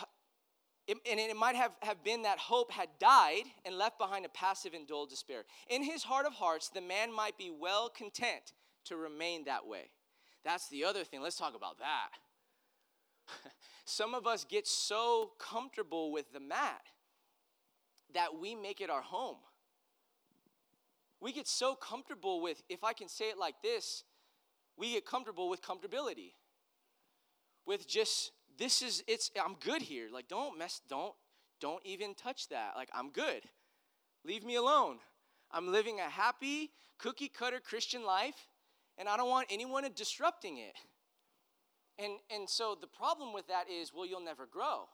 and 0.89 0.99
it 1.05 1.37
might 1.37 1.55
have, 1.55 1.73
have 1.83 2.03
been 2.03 2.23
that 2.23 2.39
hope 2.39 2.73
had 2.73 2.89
died 2.99 3.45
and 3.67 3.77
left 3.77 3.99
behind 3.99 4.25
a 4.25 4.31
passive 4.31 4.73
and 4.73 4.87
dull 4.87 5.05
despair. 5.05 5.45
In 5.69 5.83
his 5.83 6.03
heart 6.03 6.25
of 6.25 6.33
hearts, 6.33 6.71
the 6.71 6.81
man 6.81 7.15
might 7.15 7.37
be 7.37 7.51
well 7.51 7.91
content 7.91 8.55
to 8.87 8.97
remain 8.97 9.45
that 9.45 9.67
way. 9.67 9.91
That's 10.47 10.71
the 10.71 10.85
other 10.85 11.05
thing. 11.05 11.21
Let's 11.21 11.37
talk 11.37 11.55
about 11.55 11.79
that. 11.79 12.09
Some 13.85 14.15
of 14.15 14.27
us 14.27 14.45
get 14.45 14.67
so 14.67 15.33
comfortable 15.39 16.13
with 16.13 16.33
the 16.33 16.41
mat 16.41 16.83
that 18.15 18.39
we 18.39 18.55
make 18.55 18.81
it 18.81 18.91
our 18.91 19.03
home. 19.03 19.37
We 21.21 21.33
get 21.33 21.49
so 21.49 21.75
comfortable 21.75 22.41
with, 22.41 22.63
if 22.69 22.85
I 22.85 22.93
can 22.93 23.09
say 23.09 23.31
it 23.31 23.39
like 23.39 23.57
this, 23.63 24.05
we 24.77 24.93
get 24.93 25.07
comfortable 25.07 25.49
with 25.49 25.63
comfortability. 25.63 26.33
With 27.67 27.89
just, 27.89 28.33
this 28.59 28.83
is, 28.83 29.03
it's, 29.07 29.31
I'm 29.43 29.55
good 29.55 29.83
here. 29.83 30.09
Like, 30.13 30.29
don't 30.29 30.59
mess, 30.59 30.81
don't, 30.89 31.15
don't 31.61 31.85
even 31.85 32.15
touch 32.15 32.49
that. 32.49 32.73
Like, 32.77 32.91
I'm 32.93 33.11
good. 33.11 33.43
Leave 34.25 34.45
me 34.45 34.57
alone. 34.57 34.99
I'm 35.51 35.71
living 35.71 36.01
a 36.01 36.11
happy, 36.11 36.71
cookie 36.99 37.29
cutter 37.29 37.61
Christian 37.61 38.05
life, 38.05 38.49
and 38.99 39.09
I 39.09 39.17
don't 39.17 39.31
want 39.31 39.49
anyone 39.51 39.89
disrupting 39.95 40.59
it. 40.59 40.75
And, 41.99 42.15
and 42.35 42.49
so 42.49 42.77
the 42.81 42.87
problem 42.87 43.33
with 43.33 43.47
that 43.49 43.67
is, 43.71 43.93
well, 43.95 44.07
you'll 44.07 44.25
never 44.25 44.47
grow 44.47 44.89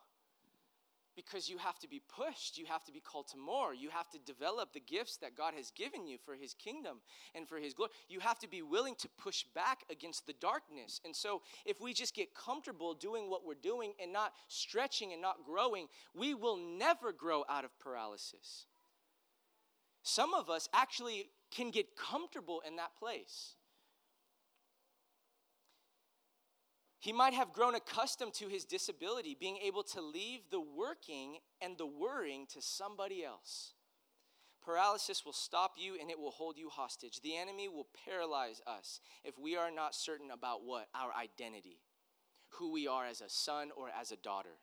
because 1.16 1.48
you 1.48 1.58
have 1.58 1.78
to 1.78 1.88
be 1.88 2.00
pushed. 2.14 2.58
You 2.58 2.66
have 2.66 2.84
to 2.84 2.92
be 2.92 3.00
called 3.00 3.28
to 3.28 3.38
more. 3.38 3.74
You 3.74 3.90
have 3.90 4.08
to 4.10 4.18
develop 4.18 4.72
the 4.72 4.80
gifts 4.80 5.16
that 5.18 5.36
God 5.36 5.54
has 5.54 5.70
given 5.70 6.06
you 6.06 6.18
for 6.24 6.34
His 6.34 6.54
kingdom 6.54 6.98
and 7.34 7.48
for 7.48 7.58
His 7.58 7.74
glory. 7.74 7.90
You 8.08 8.20
have 8.20 8.38
to 8.40 8.48
be 8.48 8.62
willing 8.62 8.94
to 8.96 9.08
push 9.18 9.44
back 9.54 9.84
against 9.90 10.26
the 10.26 10.34
darkness. 10.40 11.00
And 11.04 11.14
so, 11.14 11.42
if 11.64 11.80
we 11.80 11.92
just 11.92 12.14
get 12.14 12.34
comfortable 12.34 12.94
doing 12.94 13.28
what 13.28 13.44
we're 13.44 13.54
doing 13.54 13.92
and 14.00 14.12
not 14.12 14.32
stretching 14.48 15.12
and 15.12 15.20
not 15.20 15.44
growing, 15.44 15.86
we 16.14 16.34
will 16.34 16.56
never 16.56 17.12
grow 17.12 17.44
out 17.48 17.64
of 17.64 17.78
paralysis. 17.78 18.66
Some 20.02 20.32
of 20.32 20.48
us 20.48 20.68
actually 20.72 21.30
can 21.50 21.70
get 21.70 21.96
comfortable 21.96 22.62
in 22.66 22.76
that 22.76 22.96
place. 22.98 23.56
He 27.00 27.14
might 27.14 27.32
have 27.32 27.54
grown 27.54 27.74
accustomed 27.74 28.34
to 28.34 28.48
his 28.48 28.66
disability, 28.66 29.34
being 29.38 29.56
able 29.56 29.82
to 29.84 30.02
leave 30.02 30.40
the 30.50 30.60
working 30.60 31.38
and 31.60 31.76
the 31.78 31.86
worrying 31.86 32.46
to 32.52 32.60
somebody 32.60 33.24
else. 33.24 33.72
Paralysis 34.62 35.24
will 35.24 35.32
stop 35.32 35.72
you 35.78 35.96
and 35.98 36.10
it 36.10 36.18
will 36.18 36.30
hold 36.30 36.58
you 36.58 36.68
hostage. 36.68 37.22
The 37.22 37.38
enemy 37.38 37.68
will 37.68 37.88
paralyze 38.04 38.60
us 38.66 39.00
if 39.24 39.38
we 39.38 39.56
are 39.56 39.70
not 39.70 39.94
certain 39.94 40.30
about 40.30 40.62
what? 40.62 40.88
Our 40.94 41.10
identity, 41.14 41.80
who 42.50 42.70
we 42.70 42.86
are 42.86 43.06
as 43.06 43.22
a 43.22 43.30
son 43.30 43.70
or 43.74 43.88
as 43.98 44.12
a 44.12 44.16
daughter. 44.16 44.58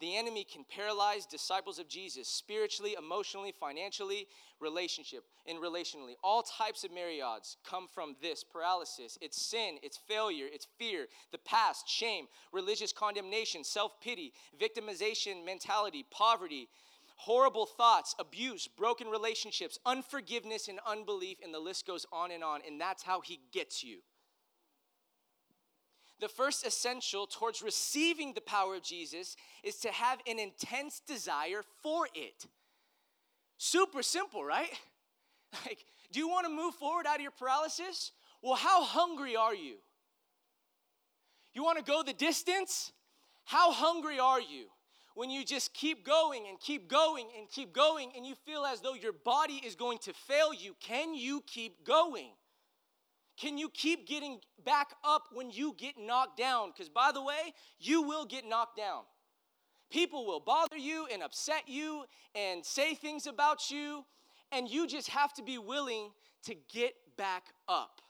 The 0.00 0.16
enemy 0.16 0.44
can 0.44 0.64
paralyze 0.68 1.26
disciples 1.26 1.78
of 1.78 1.88
Jesus 1.88 2.28
spiritually, 2.28 2.96
emotionally, 2.98 3.52
financially, 3.58 4.26
relationship, 4.60 5.24
and 5.46 5.58
relationally. 5.58 6.14
All 6.22 6.42
types 6.42 6.84
of 6.84 6.92
myriads 6.92 7.56
come 7.64 7.86
from 7.86 8.16
this 8.20 8.44
paralysis. 8.44 9.18
It's 9.20 9.40
sin, 9.40 9.78
it's 9.82 9.96
failure, 9.96 10.46
it's 10.50 10.66
fear, 10.78 11.06
the 11.32 11.38
past, 11.38 11.88
shame, 11.88 12.26
religious 12.52 12.92
condemnation, 12.92 13.64
self-pity, 13.64 14.32
victimization 14.60 15.44
mentality, 15.44 16.04
poverty, 16.10 16.68
horrible 17.16 17.66
thoughts, 17.66 18.14
abuse, 18.18 18.66
broken 18.66 19.08
relationships, 19.08 19.78
unforgiveness 19.86 20.68
and 20.68 20.80
unbelief 20.86 21.38
and 21.42 21.54
the 21.54 21.58
list 21.58 21.86
goes 21.86 22.06
on 22.12 22.30
and 22.30 22.42
on 22.42 22.60
and 22.66 22.80
that's 22.80 23.02
how 23.02 23.20
he 23.20 23.40
gets 23.52 23.84
you 23.84 23.98
the 26.20 26.28
first 26.28 26.66
essential 26.66 27.26
towards 27.26 27.62
receiving 27.62 28.32
the 28.34 28.40
power 28.40 28.76
of 28.76 28.82
Jesus 28.82 29.36
is 29.62 29.76
to 29.76 29.88
have 29.90 30.20
an 30.26 30.38
intense 30.38 31.00
desire 31.06 31.62
for 31.82 32.08
it. 32.14 32.46
Super 33.58 34.02
simple, 34.02 34.44
right? 34.44 34.70
Like, 35.64 35.84
do 36.10 36.18
you 36.18 36.28
want 36.28 36.46
to 36.46 36.52
move 36.52 36.74
forward 36.74 37.06
out 37.06 37.14
of 37.14 37.22
your 37.22 37.30
paralysis? 37.30 38.10
Well, 38.42 38.56
how 38.56 38.82
hungry 38.82 39.36
are 39.36 39.54
you? 39.54 39.76
You 41.54 41.62
want 41.62 41.78
to 41.78 41.84
go 41.84 42.02
the 42.02 42.12
distance? 42.12 42.90
How 43.44 43.70
hungry 43.70 44.18
are 44.18 44.40
you? 44.40 44.66
When 45.14 45.30
you 45.30 45.44
just 45.44 45.72
keep 45.72 46.04
going 46.04 46.46
and 46.48 46.58
keep 46.58 46.88
going 46.88 47.28
and 47.38 47.48
keep 47.48 47.72
going, 47.72 48.10
and 48.16 48.26
you 48.26 48.34
feel 48.44 48.64
as 48.64 48.80
though 48.80 48.94
your 48.94 49.12
body 49.12 49.62
is 49.64 49.76
going 49.76 49.98
to 49.98 50.12
fail 50.12 50.52
you, 50.52 50.74
can 50.80 51.14
you 51.14 51.40
keep 51.46 51.86
going? 51.86 52.32
Can 53.36 53.58
you 53.58 53.68
keep 53.68 54.06
getting 54.06 54.38
back 54.64 54.94
up 55.02 55.24
when 55.32 55.50
you 55.50 55.74
get 55.76 55.94
knocked 55.98 56.38
down? 56.38 56.70
Because, 56.72 56.88
by 56.88 57.10
the 57.12 57.22
way, 57.22 57.52
you 57.78 58.02
will 58.02 58.24
get 58.24 58.48
knocked 58.48 58.76
down. 58.76 59.02
People 59.90 60.26
will 60.26 60.40
bother 60.40 60.76
you 60.76 61.06
and 61.12 61.22
upset 61.22 61.68
you 61.68 62.04
and 62.34 62.64
say 62.64 62.94
things 62.94 63.26
about 63.26 63.70
you, 63.70 64.04
and 64.52 64.68
you 64.68 64.86
just 64.86 65.08
have 65.10 65.32
to 65.34 65.42
be 65.42 65.58
willing 65.58 66.10
to 66.44 66.54
get 66.72 66.94
back 67.16 67.44
up. 67.68 68.00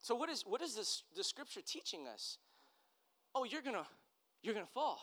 So 0.00 0.14
what 0.14 0.30
is 0.30 0.42
what 0.46 0.62
is 0.62 0.74
this 0.74 1.02
the 1.16 1.24
scripture 1.24 1.60
teaching 1.60 2.06
us? 2.06 2.38
Oh, 3.34 3.44
you're 3.44 3.62
gonna 3.62 3.86
you're 4.42 4.54
gonna 4.54 4.66
fall. 4.66 5.00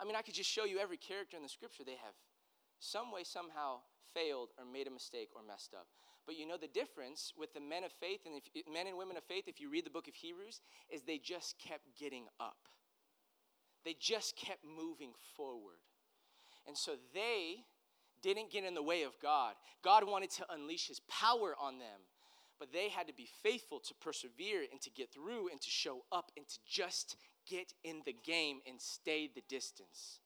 I 0.00 0.04
mean, 0.04 0.16
I 0.16 0.22
could 0.22 0.34
just 0.34 0.50
show 0.50 0.64
you 0.64 0.78
every 0.78 0.96
character 0.96 1.36
in 1.36 1.42
the 1.42 1.48
scripture. 1.48 1.84
They 1.84 1.92
have 1.92 2.14
some 2.78 3.12
way, 3.12 3.24
somehow 3.24 3.80
failed 4.14 4.50
or 4.58 4.64
made 4.64 4.86
a 4.86 4.90
mistake 4.90 5.30
or 5.34 5.42
messed 5.46 5.74
up. 5.74 5.86
But 6.28 6.38
you 6.38 6.46
know 6.46 6.58
the 6.58 6.68
difference 6.68 7.32
with 7.38 7.54
the 7.54 7.60
men 7.60 7.84
of 7.84 7.90
faith 7.90 8.20
and 8.26 8.34
if, 8.36 8.70
men 8.70 8.86
and 8.86 8.98
women 8.98 9.16
of 9.16 9.24
faith, 9.24 9.44
if 9.46 9.62
you 9.62 9.70
read 9.70 9.86
the 9.86 9.90
book 9.90 10.08
of 10.08 10.14
Hebrews, 10.14 10.60
is 10.92 11.00
they 11.00 11.16
just 11.16 11.58
kept 11.58 11.98
getting 11.98 12.26
up. 12.38 12.68
They 13.86 13.96
just 13.98 14.36
kept 14.36 14.62
moving 14.62 15.12
forward. 15.38 15.78
And 16.66 16.76
so 16.76 16.96
they 17.14 17.64
didn't 18.20 18.50
get 18.50 18.64
in 18.64 18.74
the 18.74 18.82
way 18.82 19.04
of 19.04 19.18
God. 19.22 19.54
God 19.82 20.06
wanted 20.06 20.28
to 20.32 20.44
unleash 20.52 20.88
his 20.88 21.00
power 21.08 21.54
on 21.58 21.78
them, 21.78 22.00
but 22.58 22.74
they 22.74 22.90
had 22.90 23.06
to 23.06 23.14
be 23.14 23.26
faithful 23.42 23.80
to 23.80 23.94
persevere 23.94 24.66
and 24.70 24.82
to 24.82 24.90
get 24.90 25.10
through 25.10 25.48
and 25.48 25.58
to 25.62 25.70
show 25.70 26.04
up 26.12 26.30
and 26.36 26.46
to 26.46 26.58
just 26.68 27.16
get 27.48 27.72
in 27.84 28.02
the 28.04 28.14
game 28.22 28.58
and 28.68 28.78
stay 28.78 29.30
the 29.34 29.42
distance. 29.48 30.20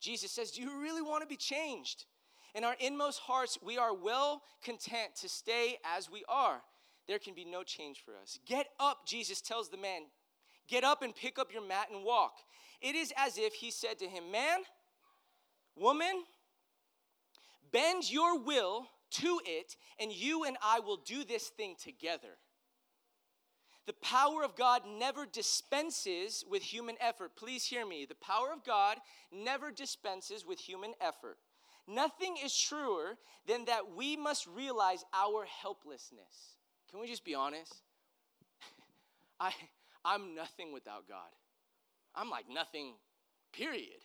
Jesus 0.00 0.32
says, 0.32 0.50
Do 0.50 0.60
you 0.60 0.82
really 0.82 1.02
want 1.02 1.22
to 1.22 1.28
be 1.28 1.36
changed? 1.36 2.06
In 2.54 2.64
our 2.64 2.76
inmost 2.80 3.20
hearts, 3.20 3.58
we 3.62 3.78
are 3.78 3.94
well 3.94 4.42
content 4.62 5.16
to 5.20 5.28
stay 5.28 5.78
as 5.96 6.10
we 6.10 6.24
are. 6.28 6.60
There 7.08 7.18
can 7.18 7.34
be 7.34 7.44
no 7.44 7.62
change 7.62 8.02
for 8.04 8.12
us. 8.20 8.38
Get 8.46 8.66
up, 8.78 9.06
Jesus 9.06 9.40
tells 9.40 9.70
the 9.70 9.76
man. 9.76 10.02
Get 10.68 10.84
up 10.84 11.02
and 11.02 11.14
pick 11.14 11.38
up 11.38 11.52
your 11.52 11.66
mat 11.66 11.88
and 11.92 12.04
walk. 12.04 12.34
It 12.80 12.94
is 12.94 13.12
as 13.16 13.38
if 13.38 13.54
he 13.54 13.70
said 13.70 13.98
to 14.00 14.06
him, 14.06 14.30
Man, 14.30 14.60
woman, 15.76 16.24
bend 17.72 18.10
your 18.10 18.38
will 18.38 18.86
to 19.12 19.40
it, 19.44 19.76
and 19.98 20.12
you 20.12 20.44
and 20.44 20.56
I 20.62 20.80
will 20.80 20.96
do 20.96 21.24
this 21.24 21.48
thing 21.48 21.76
together. 21.82 22.38
The 23.86 23.92
power 23.94 24.44
of 24.44 24.56
God 24.56 24.82
never 24.86 25.26
dispenses 25.26 26.44
with 26.48 26.62
human 26.62 26.96
effort. 27.00 27.32
Please 27.36 27.64
hear 27.64 27.84
me. 27.84 28.06
The 28.08 28.14
power 28.14 28.52
of 28.52 28.64
God 28.64 28.98
never 29.32 29.72
dispenses 29.72 30.46
with 30.46 30.60
human 30.60 30.92
effort. 31.00 31.38
Nothing 31.88 32.36
is 32.42 32.56
truer 32.56 33.16
than 33.46 33.64
that 33.64 33.94
we 33.96 34.16
must 34.16 34.46
realize 34.46 35.04
our 35.12 35.44
helplessness. 35.44 36.56
Can 36.90 37.00
we 37.00 37.08
just 37.08 37.24
be 37.24 37.34
honest? 37.34 37.82
I, 39.40 39.52
I'm 40.04 40.34
nothing 40.34 40.72
without 40.72 41.08
God. 41.08 41.30
I'm 42.14 42.30
like 42.30 42.44
nothing, 42.48 42.94
period. 43.52 44.04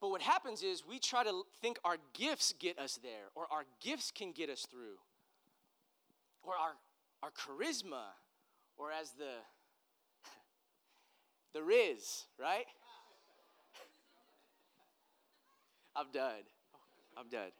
But 0.00 0.10
what 0.10 0.22
happens 0.22 0.62
is 0.62 0.84
we 0.86 0.98
try 0.98 1.24
to 1.24 1.42
think 1.60 1.78
our 1.84 1.96
gifts 2.14 2.54
get 2.58 2.78
us 2.78 2.98
there, 3.02 3.30
or 3.34 3.46
our 3.50 3.64
gifts 3.80 4.10
can 4.10 4.32
get 4.32 4.48
us 4.48 4.66
through, 4.70 4.96
or 6.42 6.54
our, 6.54 6.74
our 7.22 7.30
charisma, 7.30 8.04
or 8.76 8.92
as 8.92 9.10
the 9.12 9.34
the 11.52 11.62
Riz, 11.62 12.24
right? 12.38 12.66
I'm 15.98 16.12
done. 16.12 16.44
I'm 17.16 17.28
done. 17.28 17.50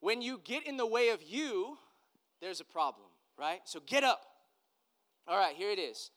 when 0.00 0.20
you 0.20 0.38
get 0.44 0.66
in 0.66 0.76
the 0.76 0.86
way 0.86 1.08
of 1.08 1.22
you, 1.22 1.78
there's 2.42 2.60
a 2.60 2.64
problem, 2.64 3.06
right? 3.38 3.60
So 3.64 3.80
get 3.86 4.04
up. 4.04 4.20
All 5.26 5.38
right, 5.38 5.56
here 5.56 5.70
it 5.70 5.78
is. 5.78 6.10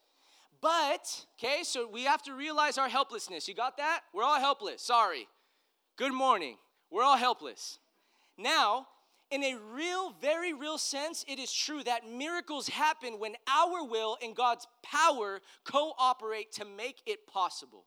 But, 0.59 1.25
okay, 1.39 1.63
so 1.63 1.87
we 1.87 2.03
have 2.03 2.21
to 2.23 2.33
realize 2.33 2.77
our 2.77 2.89
helplessness. 2.89 3.47
You 3.47 3.53
got 3.53 3.77
that? 3.77 4.01
We're 4.13 4.23
all 4.23 4.39
helpless. 4.39 4.81
Sorry. 4.81 5.29
Good 5.95 6.11
morning. 6.11 6.57
We're 6.91 7.03
all 7.03 7.15
helpless. 7.15 7.79
Now, 8.37 8.87
in 9.31 9.45
a 9.45 9.55
real, 9.73 10.13
very 10.19 10.51
real 10.51 10.77
sense, 10.77 11.23
it 11.25 11.39
is 11.39 11.53
true 11.53 11.83
that 11.85 12.09
miracles 12.09 12.67
happen 12.67 13.17
when 13.17 13.35
our 13.47 13.85
will 13.85 14.17
and 14.21 14.35
God's 14.35 14.67
power 14.83 15.39
cooperate 15.63 16.51
to 16.53 16.65
make 16.65 17.01
it 17.05 17.27
possible. 17.27 17.85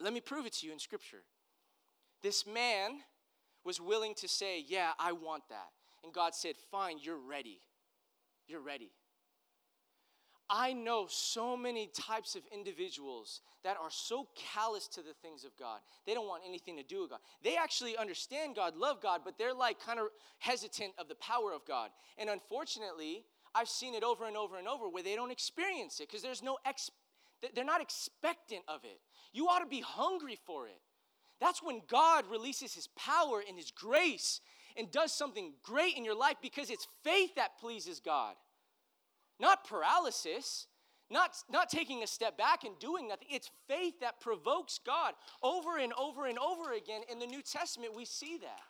Let 0.00 0.12
me 0.12 0.20
prove 0.20 0.46
it 0.46 0.52
to 0.54 0.66
you 0.66 0.72
in 0.72 0.78
Scripture. 0.78 1.22
This 2.22 2.46
man 2.46 3.00
was 3.64 3.80
willing 3.80 4.14
to 4.16 4.28
say, 4.28 4.64
Yeah, 4.66 4.90
I 4.98 5.12
want 5.12 5.44
that. 5.50 5.68
And 6.04 6.12
God 6.12 6.34
said, 6.34 6.54
Fine, 6.70 6.98
you're 7.02 7.18
ready. 7.18 7.60
You're 8.46 8.60
ready. 8.60 8.90
I 10.50 10.72
know 10.72 11.06
so 11.10 11.56
many 11.56 11.88
types 11.88 12.34
of 12.34 12.42
individuals 12.52 13.42
that 13.64 13.76
are 13.76 13.90
so 13.90 14.28
callous 14.34 14.88
to 14.88 15.02
the 15.02 15.12
things 15.20 15.44
of 15.44 15.54
God. 15.58 15.80
They 16.06 16.14
don't 16.14 16.26
want 16.26 16.42
anything 16.46 16.78
to 16.78 16.82
do 16.82 17.02
with 17.02 17.10
God. 17.10 17.18
They 17.44 17.56
actually 17.56 17.98
understand 17.98 18.56
God, 18.56 18.74
love 18.74 19.02
God, 19.02 19.20
but 19.24 19.36
they're 19.36 19.52
like 19.52 19.78
kind 19.78 20.00
of 20.00 20.06
hesitant 20.38 20.94
of 20.96 21.08
the 21.08 21.16
power 21.16 21.52
of 21.52 21.66
God. 21.66 21.90
And 22.16 22.30
unfortunately, 22.30 23.24
I've 23.54 23.68
seen 23.68 23.94
it 23.94 24.02
over 24.02 24.26
and 24.26 24.36
over 24.38 24.56
and 24.56 24.66
over 24.66 24.88
where 24.88 25.02
they 25.02 25.16
don't 25.16 25.30
experience 25.30 26.00
it 26.00 26.08
because 26.08 26.22
there's 26.22 26.42
no 26.42 26.56
ex 26.64 26.90
they're 27.54 27.64
not 27.64 27.80
expectant 27.80 28.62
of 28.68 28.84
it. 28.84 29.00
You 29.32 29.46
ought 29.46 29.60
to 29.60 29.66
be 29.66 29.80
hungry 29.80 30.38
for 30.46 30.66
it. 30.66 30.80
That's 31.40 31.62
when 31.62 31.82
God 31.88 32.24
releases 32.30 32.74
his 32.74 32.88
power 32.96 33.42
and 33.46 33.56
his 33.56 33.70
grace 33.70 34.40
and 34.76 34.90
does 34.90 35.12
something 35.12 35.52
great 35.62 35.96
in 35.96 36.04
your 36.04 36.16
life 36.16 36.36
because 36.42 36.70
it's 36.70 36.86
faith 37.04 37.34
that 37.36 37.58
pleases 37.60 38.00
God 38.00 38.34
not 39.40 39.64
paralysis, 39.64 40.66
not, 41.10 41.36
not 41.50 41.68
taking 41.68 42.02
a 42.02 42.06
step 42.06 42.36
back 42.36 42.64
and 42.64 42.78
doing 42.78 43.08
nothing. 43.08 43.28
It's 43.30 43.50
faith 43.66 44.00
that 44.00 44.20
provokes 44.20 44.80
God. 44.84 45.14
Over 45.42 45.78
and 45.78 45.92
over 45.94 46.26
and 46.26 46.38
over 46.38 46.72
again 46.72 47.02
in 47.10 47.18
the 47.18 47.26
New 47.26 47.42
Testament, 47.42 47.94
we 47.94 48.04
see 48.04 48.38
that. 48.38 48.60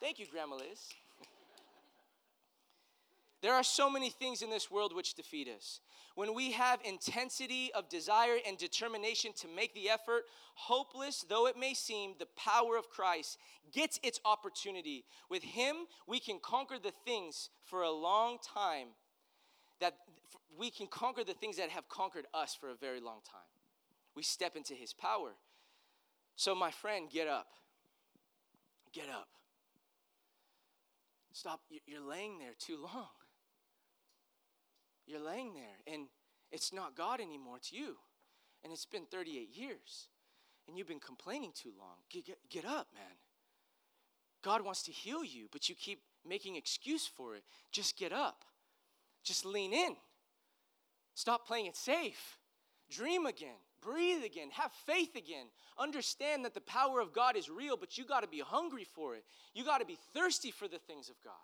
Thank 0.00 0.18
you, 0.18 0.26
Grandma 0.30 0.56
Liz. 0.56 0.80
There 3.40 3.54
are 3.54 3.62
so 3.62 3.88
many 3.88 4.10
things 4.10 4.42
in 4.42 4.50
this 4.50 4.70
world 4.70 4.94
which 4.94 5.14
defeat 5.14 5.48
us. 5.48 5.80
When 6.14 6.34
we 6.34 6.52
have 6.52 6.80
intensity 6.84 7.70
of 7.72 7.88
desire 7.88 8.38
and 8.44 8.58
determination 8.58 9.32
to 9.36 9.48
make 9.48 9.74
the 9.74 9.88
effort, 9.88 10.24
hopeless 10.54 11.24
though 11.28 11.46
it 11.46 11.56
may 11.56 11.74
seem, 11.74 12.14
the 12.18 12.26
power 12.36 12.76
of 12.76 12.90
Christ 12.90 13.38
gets 13.72 14.00
its 14.02 14.18
opportunity. 14.24 15.04
With 15.30 15.44
Him, 15.44 15.76
we 16.08 16.18
can 16.18 16.40
conquer 16.42 16.78
the 16.82 16.92
things 17.04 17.50
for 17.64 17.82
a 17.82 17.90
long 17.90 18.38
time 18.42 18.88
that 19.80 19.94
we 20.58 20.70
can 20.70 20.88
conquer 20.88 21.22
the 21.22 21.34
things 21.34 21.56
that 21.56 21.70
have 21.70 21.88
conquered 21.88 22.26
us 22.34 22.56
for 22.58 22.70
a 22.70 22.74
very 22.74 23.00
long 23.00 23.20
time. 23.30 23.40
We 24.14 24.22
step 24.22 24.56
into 24.56 24.74
his 24.74 24.92
power. 24.92 25.30
So, 26.34 26.54
my 26.54 26.70
friend, 26.70 27.08
get 27.08 27.28
up. 27.28 27.46
Get 28.92 29.08
up. 29.08 29.28
Stop. 31.32 31.60
You're 31.86 32.00
laying 32.00 32.38
there 32.38 32.54
too 32.58 32.78
long. 32.82 33.06
You're 35.08 35.24
laying 35.24 35.54
there, 35.54 35.94
and 35.94 36.06
it's 36.52 36.72
not 36.72 36.94
God 36.94 37.20
anymore, 37.20 37.56
it's 37.56 37.72
you. 37.72 37.96
And 38.62 38.72
it's 38.72 38.84
been 38.84 39.06
38 39.06 39.48
years, 39.56 40.08
and 40.66 40.76
you've 40.76 40.88
been 40.88 41.00
complaining 41.00 41.52
too 41.54 41.72
long. 41.78 41.96
Get, 42.10 42.26
get, 42.50 42.64
up, 42.64 42.88
man. 42.92 43.16
God 44.42 44.64
wants 44.64 44.82
to 44.84 44.92
heal 44.92 45.24
you, 45.24 45.48
but 45.50 45.68
you 45.68 45.74
keep 45.74 46.00
making 46.26 46.56
excuse 46.56 47.06
for 47.06 47.34
it. 47.36 47.42
Just 47.72 47.96
get 47.96 48.12
up. 48.12 48.44
Just 49.24 49.44
lean 49.44 49.72
in. 49.72 49.96
Stop 51.14 51.46
playing 51.46 51.66
it 51.66 51.76
safe. 51.76 52.38
Dream 52.90 53.26
again. 53.26 53.56
Breathe 53.80 54.24
again. 54.24 54.48
Have 54.52 54.72
faith 54.86 55.14
again. 55.14 55.46
Understand 55.78 56.44
that 56.44 56.54
the 56.54 56.60
power 56.60 57.00
of 57.00 57.12
God 57.12 57.36
is 57.36 57.48
real, 57.48 57.76
but 57.76 57.96
you 57.96 58.04
got 58.04 58.20
to 58.20 58.28
be 58.28 58.40
hungry 58.40 58.84
for 58.84 59.14
it. 59.14 59.24
You 59.54 59.64
got 59.64 59.78
to 59.78 59.86
be 59.86 59.98
thirsty 60.14 60.50
for 60.50 60.68
the 60.68 60.78
things 60.78 61.08
of 61.08 61.16
God. 61.22 61.34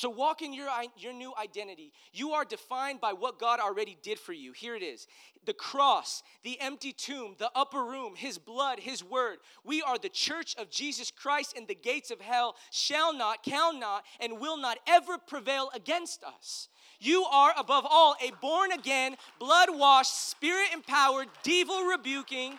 So 0.00 0.08
walk 0.08 0.40
in 0.40 0.54
your, 0.54 0.70
your 0.96 1.12
new 1.12 1.34
identity. 1.38 1.92
You 2.14 2.30
are 2.30 2.46
defined 2.46 3.02
by 3.02 3.12
what 3.12 3.38
God 3.38 3.60
already 3.60 3.98
did 4.02 4.18
for 4.18 4.32
you. 4.32 4.52
Here 4.52 4.74
it 4.74 4.82
is 4.82 5.06
the 5.44 5.52
cross, 5.52 6.22
the 6.42 6.58
empty 6.58 6.94
tomb, 6.94 7.34
the 7.38 7.50
upper 7.54 7.84
room, 7.84 8.14
His 8.16 8.38
blood, 8.38 8.80
His 8.80 9.04
word. 9.04 9.40
We 9.62 9.82
are 9.82 9.98
the 9.98 10.08
church 10.08 10.56
of 10.56 10.70
Jesus 10.70 11.10
Christ, 11.10 11.54
and 11.54 11.68
the 11.68 11.74
gates 11.74 12.10
of 12.10 12.18
hell 12.18 12.56
shall 12.70 13.12
not, 13.12 13.42
can 13.42 13.78
not, 13.78 14.06
and 14.20 14.40
will 14.40 14.56
not 14.56 14.78
ever 14.86 15.18
prevail 15.18 15.68
against 15.74 16.24
us. 16.24 16.70
You 16.98 17.26
are, 17.26 17.52
above 17.58 17.86
all, 17.86 18.16
a 18.22 18.32
born 18.40 18.72
again, 18.72 19.16
blood 19.38 19.68
washed, 19.70 20.14
spirit 20.14 20.68
empowered, 20.72 21.28
devil 21.42 21.82
rebuking, 21.82 22.58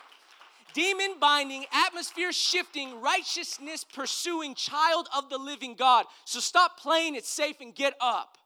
demon 0.74 1.14
binding, 1.20 1.64
atmosphere 1.72 2.32
shifting, 2.32 3.00
righteousness 3.00 3.84
pursuing 3.84 4.54
child 4.54 5.08
of 5.16 5.30
the 5.30 5.38
living 5.38 5.74
God. 5.74 6.06
So 6.24 6.40
stop 6.40 6.78
playing 6.80 7.14
it 7.14 7.24
safe 7.24 7.60
and 7.60 7.74
get 7.74 7.94
up. 8.00 8.38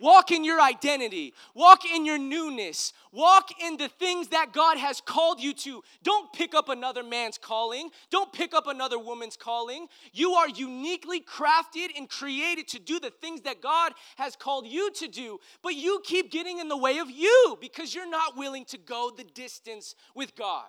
Walk 0.00 0.30
in 0.32 0.44
your 0.44 0.60
identity. 0.60 1.34
Walk 1.54 1.84
in 1.84 2.06
your 2.06 2.18
newness. 2.18 2.94
Walk 3.12 3.50
in 3.62 3.76
the 3.76 3.88
things 3.88 4.28
that 4.28 4.52
God 4.52 4.78
has 4.78 5.02
called 5.02 5.40
you 5.40 5.52
to. 5.52 5.82
Don't 6.02 6.32
pick 6.32 6.54
up 6.54 6.70
another 6.70 7.02
man's 7.02 7.36
calling. 7.36 7.90
Don't 8.10 8.32
pick 8.32 8.54
up 8.54 8.66
another 8.66 8.98
woman's 8.98 9.36
calling. 9.36 9.88
You 10.14 10.32
are 10.32 10.48
uniquely 10.48 11.20
crafted 11.20 11.88
and 11.96 12.08
created 12.08 12.66
to 12.68 12.78
do 12.78 12.98
the 12.98 13.10
things 13.10 13.42
that 13.42 13.60
God 13.60 13.92
has 14.16 14.36
called 14.36 14.66
you 14.66 14.90
to 14.92 15.06
do. 15.06 15.38
But 15.62 15.74
you 15.74 16.00
keep 16.02 16.30
getting 16.30 16.58
in 16.58 16.68
the 16.68 16.78
way 16.78 16.98
of 16.98 17.10
you 17.10 17.58
because 17.60 17.94
you're 17.94 18.08
not 18.08 18.38
willing 18.38 18.64
to 18.66 18.78
go 18.78 19.12
the 19.14 19.24
distance 19.24 19.94
with 20.14 20.34
God. 20.34 20.68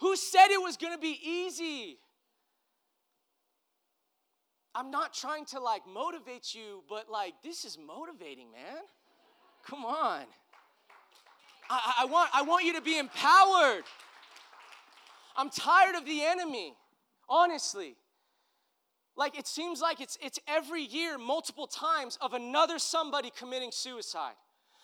Who 0.00 0.16
said 0.16 0.48
it 0.48 0.62
was 0.62 0.78
going 0.78 0.94
to 0.94 0.98
be 0.98 1.18
easy? 1.22 1.98
I'm 4.74 4.90
not 4.90 5.12
trying 5.12 5.44
to 5.46 5.60
like 5.60 5.82
motivate 5.86 6.54
you, 6.54 6.82
but 6.88 7.10
like 7.10 7.34
this 7.42 7.64
is 7.64 7.78
motivating, 7.78 8.50
man. 8.50 8.82
Come 9.66 9.84
on. 9.84 10.22
I, 11.68 11.94
I, 12.00 12.04
want, 12.06 12.30
I 12.34 12.42
want 12.42 12.64
you 12.64 12.74
to 12.74 12.80
be 12.82 12.98
empowered. 12.98 13.84
I'm 15.36 15.50
tired 15.50 15.94
of 15.94 16.04
the 16.04 16.22
enemy, 16.22 16.74
honestly. 17.28 17.96
Like 19.16 19.38
it 19.38 19.46
seems 19.46 19.80
like 19.80 20.00
it's, 20.00 20.18
it's 20.22 20.38
every 20.48 20.82
year, 20.82 21.18
multiple 21.18 21.66
times, 21.66 22.18
of 22.20 22.32
another 22.32 22.78
somebody 22.78 23.30
committing 23.30 23.70
suicide, 23.72 24.34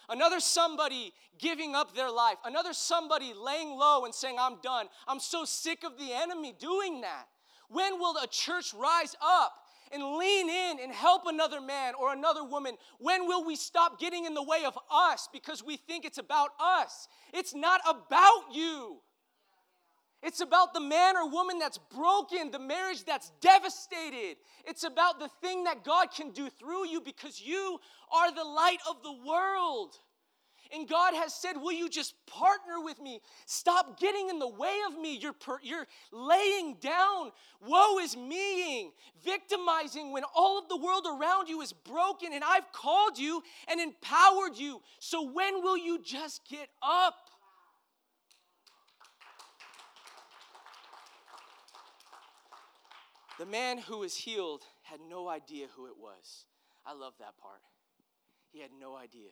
another 0.09 0.39
somebody 0.39 1.13
giving 1.39 1.75
up 1.75 1.95
their 1.95 2.11
life, 2.11 2.37
another 2.45 2.73
somebody 2.73 3.33
laying 3.35 3.71
low 3.71 4.05
and 4.05 4.15
saying, 4.15 4.37
I'm 4.39 4.61
done. 4.63 4.87
I'm 5.07 5.21
so 5.21 5.45
sick 5.45 5.83
of 5.83 5.99
the 5.99 6.13
enemy 6.13 6.55
doing 6.59 7.01
that. 7.01 7.27
When 7.71 7.99
will 7.99 8.17
a 8.23 8.27
church 8.27 8.75
rise 8.75 9.17
up 9.23 9.53
and 9.93 10.03
lean 10.03 10.49
in 10.49 10.79
and 10.83 10.93
help 10.93 11.23
another 11.27 11.61
man 11.61 11.95
or 11.95 12.13
another 12.13 12.45
woman? 12.45 12.77
When 12.99 13.27
will 13.27 13.45
we 13.45 13.57
stop 13.57 13.99
getting 13.99 14.25
in 14.25 14.35
the 14.35 14.43
way 14.43 14.65
of 14.67 14.79
us 14.91 15.29
because 15.33 15.63
we 15.63 15.77
think 15.77 16.05
it's 16.05 16.19
about 16.19 16.51
us? 16.61 17.09
It's 17.33 17.55
not 17.55 17.81
about 17.89 18.53
you. 18.53 18.99
It's 20.23 20.41
about 20.41 20.75
the 20.75 20.81
man 20.81 21.17
or 21.17 21.31
woman 21.31 21.59
that's 21.59 21.79
broken, 21.79 22.51
the 22.51 22.59
marriage 22.59 23.05
that's 23.05 23.31
devastated. 23.41 24.37
It's 24.65 24.83
about 24.83 25.21
the 25.21 25.29
thing 25.41 25.65
that 25.65 25.85
God 25.85 26.09
can 26.15 26.33
do 26.33 26.51
through 26.51 26.89
you 26.89 27.01
because 27.01 27.41
you 27.41 27.79
are 28.13 28.35
the 28.35 28.45
light 28.45 28.79
of 28.89 29.03
the 29.03 29.15
world. 29.25 29.97
And 30.73 30.89
God 30.89 31.15
has 31.15 31.35
said, 31.35 31.55
Will 31.57 31.73
you 31.73 31.89
just 31.89 32.15
partner 32.27 32.81
with 32.83 33.01
me? 33.01 33.21
Stop 33.47 33.99
getting 33.99 34.29
in 34.29 34.39
the 34.39 34.49
way 34.49 34.77
of 34.87 34.99
me. 34.99 35.17
You're, 35.17 35.33
per, 35.33 35.59
you're 35.63 35.87
laying 36.13 36.77
down, 36.81 37.33
woe 37.67 37.99
is 37.99 38.17
meing, 38.17 38.93
victimizing 39.25 40.13
when 40.13 40.25
all 40.35 40.59
of 40.59 40.69
the 40.69 40.77
world 40.77 41.07
around 41.09 41.49
you 41.49 41.63
is 41.63 41.73
broken. 41.73 42.33
And 42.33 42.45
I've 42.45 42.71
called 42.73 43.19
you 43.19 43.43
and 43.67 43.81
empowered 43.81 44.57
you. 44.57 44.83
So 44.99 45.23
when 45.23 45.63
will 45.63 45.79
you 45.79 46.03
just 46.03 46.47
get 46.49 46.69
up? 46.83 47.15
The 53.39 53.47
man 53.47 53.79
who 53.79 53.99
was 53.99 54.17
healed 54.17 54.65
had 54.83 54.99
no 55.09 55.29
idea 55.29 55.67
who 55.77 55.87
it 55.87 55.97
was. 55.97 56.47
I 56.85 56.93
love 56.93 57.15
that 57.21 57.39
part. 57.39 57.61
He 58.51 58.61
had 58.61 58.71
no 58.79 58.97
idea. 58.97 59.31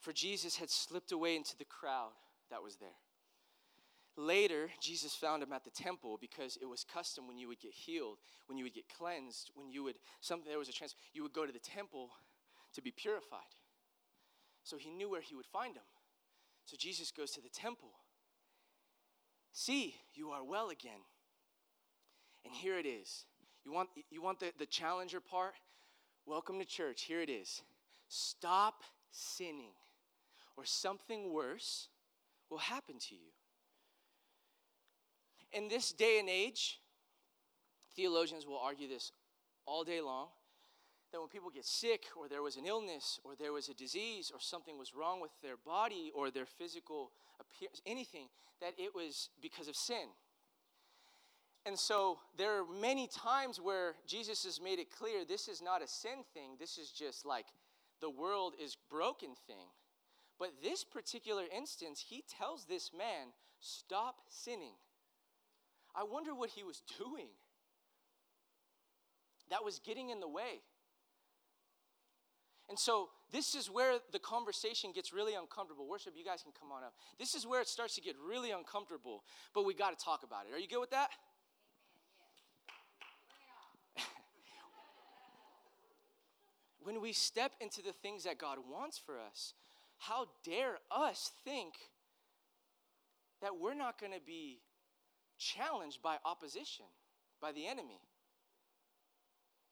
For 0.00 0.12
Jesus 0.12 0.56
had 0.56 0.70
slipped 0.70 1.12
away 1.12 1.36
into 1.36 1.56
the 1.56 1.64
crowd 1.64 2.12
that 2.50 2.62
was 2.62 2.76
there. 2.76 2.88
Later, 4.16 4.68
Jesus 4.80 5.14
found 5.14 5.42
him 5.42 5.52
at 5.52 5.64
the 5.64 5.70
temple 5.70 6.18
because 6.20 6.58
it 6.60 6.66
was 6.66 6.84
custom 6.84 7.28
when 7.28 7.38
you 7.38 7.46
would 7.46 7.60
get 7.60 7.72
healed, 7.72 8.18
when 8.46 8.58
you 8.58 8.64
would 8.64 8.74
get 8.74 8.88
cleansed, 8.88 9.52
when 9.54 9.70
you 9.70 9.84
would 9.84 9.94
something 10.20 10.48
there 10.48 10.58
was 10.58 10.68
a 10.68 10.72
chance 10.72 10.96
you 11.12 11.22
would 11.22 11.32
go 11.32 11.46
to 11.46 11.52
the 11.52 11.58
temple 11.60 12.10
to 12.74 12.82
be 12.82 12.90
purified. 12.90 13.38
So 14.64 14.76
he 14.76 14.90
knew 14.90 15.08
where 15.08 15.20
he 15.20 15.36
would 15.36 15.46
find 15.46 15.76
him. 15.76 15.84
So 16.64 16.76
Jesus 16.76 17.12
goes 17.12 17.30
to 17.32 17.40
the 17.40 17.48
temple. 17.48 17.90
See, 19.52 19.94
you 20.14 20.30
are 20.30 20.44
well 20.44 20.70
again. 20.70 21.00
And 22.44 22.52
here 22.52 22.78
it 22.78 22.86
is. 22.86 23.24
You 23.64 23.72
want, 23.72 23.88
you 24.10 24.20
want 24.20 24.40
the, 24.40 24.52
the 24.58 24.66
challenger 24.66 25.20
part? 25.20 25.54
Welcome 26.26 26.58
to 26.58 26.64
church. 26.64 27.02
Here 27.02 27.20
it 27.20 27.30
is. 27.30 27.62
Stop 28.08 28.82
sinning 29.10 29.72
or 30.58 30.64
something 30.64 31.32
worse 31.32 31.88
will 32.50 32.58
happen 32.58 32.98
to 32.98 33.14
you. 33.14 33.30
In 35.52 35.68
this 35.68 35.92
day 35.92 36.18
and 36.18 36.28
age, 36.28 36.80
theologians 37.94 38.44
will 38.44 38.58
argue 38.58 38.88
this 38.88 39.12
all 39.66 39.84
day 39.84 40.00
long 40.00 40.26
that 41.12 41.20
when 41.20 41.28
people 41.28 41.48
get 41.48 41.64
sick 41.64 42.06
or 42.18 42.28
there 42.28 42.42
was 42.42 42.56
an 42.56 42.66
illness 42.66 43.20
or 43.22 43.34
there 43.38 43.52
was 43.52 43.68
a 43.68 43.74
disease 43.74 44.32
or 44.34 44.40
something 44.40 44.76
was 44.76 44.94
wrong 44.94 45.20
with 45.20 45.30
their 45.42 45.56
body 45.56 46.10
or 46.14 46.30
their 46.30 46.44
physical 46.44 47.12
appearance, 47.40 47.80
anything, 47.86 48.26
that 48.60 48.74
it 48.76 48.94
was 48.94 49.30
because 49.40 49.68
of 49.68 49.76
sin. 49.76 50.08
And 51.64 51.78
so 51.78 52.18
there 52.36 52.60
are 52.60 52.64
many 52.80 53.06
times 53.06 53.60
where 53.60 53.94
Jesus 54.06 54.44
has 54.44 54.60
made 54.60 54.80
it 54.80 54.90
clear 54.90 55.24
this 55.24 55.46
is 55.46 55.62
not 55.62 55.82
a 55.82 55.86
sin 55.86 56.24
thing, 56.34 56.56
this 56.58 56.78
is 56.78 56.90
just 56.90 57.24
like 57.24 57.46
the 58.00 58.10
world 58.10 58.54
is 58.60 58.76
broken 58.90 59.30
thing. 59.46 59.68
But 60.38 60.62
this 60.62 60.84
particular 60.84 61.44
instance, 61.54 62.04
he 62.08 62.22
tells 62.38 62.64
this 62.64 62.92
man, 62.96 63.32
stop 63.60 64.16
sinning. 64.28 64.74
I 65.94 66.04
wonder 66.04 66.34
what 66.34 66.50
he 66.50 66.62
was 66.62 66.82
doing 66.98 67.28
that 69.50 69.64
was 69.64 69.78
getting 69.78 70.10
in 70.10 70.20
the 70.20 70.28
way. 70.28 70.60
And 72.68 72.78
so, 72.78 73.08
this 73.32 73.54
is 73.54 73.70
where 73.70 73.94
the 74.12 74.18
conversation 74.18 74.92
gets 74.92 75.10
really 75.12 75.34
uncomfortable. 75.34 75.88
Worship, 75.88 76.12
you 76.16 76.24
guys 76.24 76.42
can 76.42 76.52
come 76.58 76.70
on 76.70 76.84
up. 76.84 76.92
This 77.18 77.34
is 77.34 77.46
where 77.46 77.62
it 77.62 77.68
starts 77.68 77.94
to 77.94 78.02
get 78.02 78.14
really 78.26 78.50
uncomfortable, 78.50 79.24
but 79.54 79.64
we 79.64 79.72
got 79.74 79.98
to 79.98 80.04
talk 80.04 80.22
about 80.22 80.44
it. 80.50 80.54
Are 80.54 80.58
you 80.58 80.68
good 80.68 80.80
with 80.80 80.90
that? 80.90 81.08
when 86.82 87.00
we 87.00 87.14
step 87.14 87.52
into 87.60 87.80
the 87.80 87.92
things 87.92 88.24
that 88.24 88.38
God 88.38 88.58
wants 88.70 88.98
for 88.98 89.18
us, 89.18 89.54
how 89.98 90.26
dare 90.44 90.78
us 90.90 91.30
think 91.44 91.74
that 93.42 93.58
we're 93.60 93.74
not 93.74 94.00
going 94.00 94.12
to 94.12 94.20
be 94.24 94.60
challenged 95.38 96.02
by 96.02 96.16
opposition, 96.24 96.86
by 97.40 97.52
the 97.52 97.66
enemy? 97.66 98.00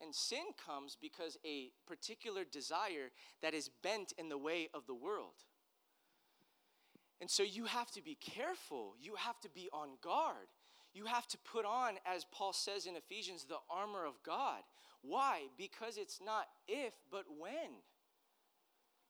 And 0.01 0.15
sin 0.15 0.45
comes 0.67 0.97
because 1.01 1.39
a 1.45 1.71
particular 1.87 2.45
desire 2.45 3.11
that 3.43 3.55
is 3.55 3.71
bent 3.83 4.13
in 4.19 4.29
the 4.29 4.37
way 4.37 4.69
of 4.75 4.87
the 4.87 4.95
world. 4.95 5.45
And 7.21 7.31
so 7.31 7.43
you 7.43 7.65
have 7.65 7.91
to 7.93 8.03
be 8.03 8.15
careful. 8.15 8.95
You 9.01 9.15
have 9.15 9.41
to 9.41 9.49
be 9.49 9.69
on 9.73 9.91
guard. 10.03 10.49
You 10.93 11.07
have 11.07 11.27
to 11.29 11.39
put 11.39 11.65
on, 11.65 11.95
as 12.05 12.27
Paul 12.31 12.53
says 12.53 12.87
in 12.87 12.97
Ephesians, 12.97 13.45
the 13.45 13.57
armor 13.71 14.05
of 14.05 14.23
God. 14.23 14.63
Why? 15.03 15.43
Because 15.57 15.97
it's 15.97 16.21
not 16.25 16.47
if, 16.69 16.93
but 17.11 17.25
when 17.39 17.71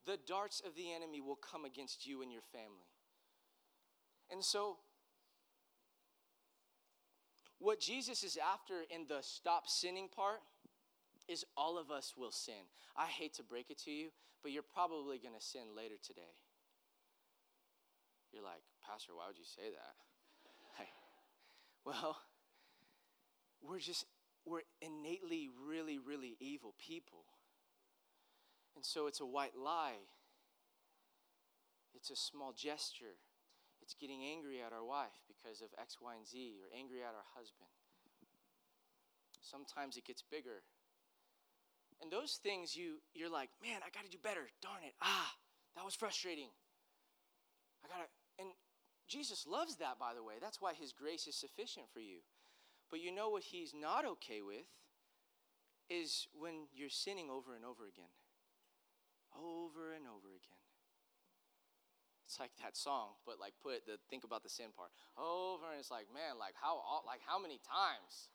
the 0.07 0.19
darts 0.27 0.63
of 0.65 0.75
the 0.75 0.93
enemy 0.93 1.21
will 1.21 1.37
come 1.37 1.65
against 1.65 2.07
you 2.07 2.23
and 2.23 2.33
your 2.33 2.43
family. 2.53 2.89
And 4.31 4.43
so, 4.43 4.77
what 7.59 7.81
Jesus 7.81 8.23
is 8.23 8.37
after 8.37 8.75
in 8.91 9.07
the 9.09 9.19
stop 9.21 9.69
sinning 9.69 10.09
part 10.09 10.41
is 11.29 11.45
all 11.57 11.79
of 11.79 11.91
us 11.91 12.15
will 12.17 12.31
sin. 12.31 12.55
I 12.97 13.07
hate 13.07 13.35
to 13.35 13.43
break 13.43 13.71
it 13.71 13.79
to 13.85 13.91
you, 13.91 14.09
but 14.43 14.53
you're 14.53 14.63
probably 14.63 15.19
going 15.19 15.35
to 15.35 15.45
sin 15.45 15.75
later 15.77 15.97
today. 16.03 16.35
You're 18.33 18.45
like, 18.45 18.63
Pastor, 18.87 19.13
why 19.15 19.27
would 19.27 19.39
you 19.39 19.45
say 19.45 19.71
that? 19.71 19.95
Hey, 20.79 20.89
well, 21.87 22.19
we're 23.63 23.79
just, 23.79 24.05
we're 24.45 24.61
innately 24.83 25.49
really, 25.67 25.99
really 25.99 26.37
evil 26.39 26.75
people. 26.79 27.25
And 28.77 28.85
so 28.85 29.07
it's 29.07 29.21
a 29.21 29.27
white 29.27 29.57
lie. 29.57 30.05
It's 31.97 32.11
a 32.11 32.17
small 32.17 32.53
gesture. 32.53 33.17
It's 33.81 33.95
getting 33.95 34.23
angry 34.23 34.61
at 34.61 34.73
our 34.73 34.85
wife 34.85 35.25
because 35.27 35.63
of 35.63 35.69
X, 35.81 35.97
Y, 36.01 36.15
and 36.15 36.27
Z, 36.27 36.61
or 36.61 36.69
angry 36.77 37.01
at 37.01 37.17
our 37.17 37.25
husband. 37.35 37.73
Sometimes 39.41 39.97
it 39.97 40.05
gets 40.05 40.23
bigger. 40.23 40.61
And 42.03 42.13
those 42.13 42.39
things 42.43 42.77
you 42.77 43.01
you're 43.15 43.33
like, 43.33 43.49
man, 43.63 43.81
I 43.81 43.89
gotta 43.89 44.11
do 44.11 44.19
better. 44.23 44.51
Darn 44.61 44.85
it. 44.85 44.93
Ah, 45.01 45.33
that 45.75 45.85
was 45.85 45.95
frustrating. 45.95 46.51
I 47.83 47.89
gotta 47.89 48.09
and 48.39 48.51
Jesus 49.09 49.47
loves 49.47 49.77
that, 49.77 49.99
by 49.99 50.13
the 50.13 50.23
way. 50.23 50.35
That's 50.41 50.61
why 50.61 50.75
his 50.75 50.93
grace 50.93 51.27
is 51.27 51.37
sufficient 51.37 51.87
for 51.95 52.01
you. 52.01 52.19
But 52.91 53.01
you 53.01 53.15
know 53.15 53.31
what 53.31 53.45
he's 53.45 53.73
not 53.73 54.05
okay 54.05 54.43
with 54.43 54.69
is 55.89 56.27
when 56.39 56.67
you're 56.75 56.91
sinning 56.91 57.31
over 57.31 57.55
and 57.55 57.65
over 57.65 57.87
again 57.87 58.11
over 59.37 59.93
and 59.93 60.07
over 60.07 60.29
again. 60.29 60.61
It's 62.27 62.41
like 62.41 62.51
that 62.63 62.77
song, 62.77 63.15
but 63.25 63.39
like 63.39 63.55
put 63.63 63.87
the 63.87 63.99
think 64.11 64.25
about 64.25 64.43
the 64.43 64.49
sin 64.49 64.75
part 64.77 64.91
over, 65.17 65.71
and 65.71 65.79
it's 65.79 65.93
like, 65.93 66.07
man, 66.13 66.39
like 66.41 66.55
how 66.61 66.83
like 67.07 67.21
how 67.25 67.39
many 67.39 67.61
times, 67.63 68.29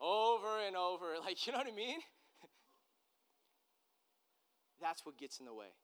over 0.00 0.60
and 0.64 0.76
over, 0.76 1.18
like 1.24 1.44
you 1.46 1.52
know 1.52 1.58
what 1.58 1.66
I 1.66 1.74
mean? 1.74 1.98
That's 4.80 5.04
what 5.04 5.18
gets 5.18 5.40
in 5.40 5.46
the 5.46 5.54
way. 5.54 5.74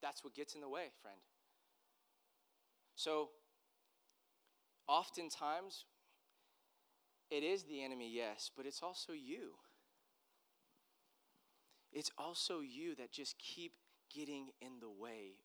That's 0.00 0.24
what 0.24 0.34
gets 0.34 0.54
in 0.54 0.60
the 0.60 0.68
way, 0.68 0.90
friend. 1.00 1.18
So, 2.96 3.30
oftentimes, 4.88 5.84
it 7.30 7.42
is 7.42 7.62
the 7.64 7.82
enemy, 7.84 8.10
yes, 8.12 8.50
but 8.56 8.66
it's 8.66 8.82
also 8.82 9.12
you. 9.12 9.52
It's 11.92 12.10
also 12.16 12.60
you 12.60 12.94
that 12.96 13.12
just 13.12 13.38
keep 13.38 13.72
getting 14.14 14.48
in 14.60 14.80
the 14.80 14.90
way. 14.90 15.38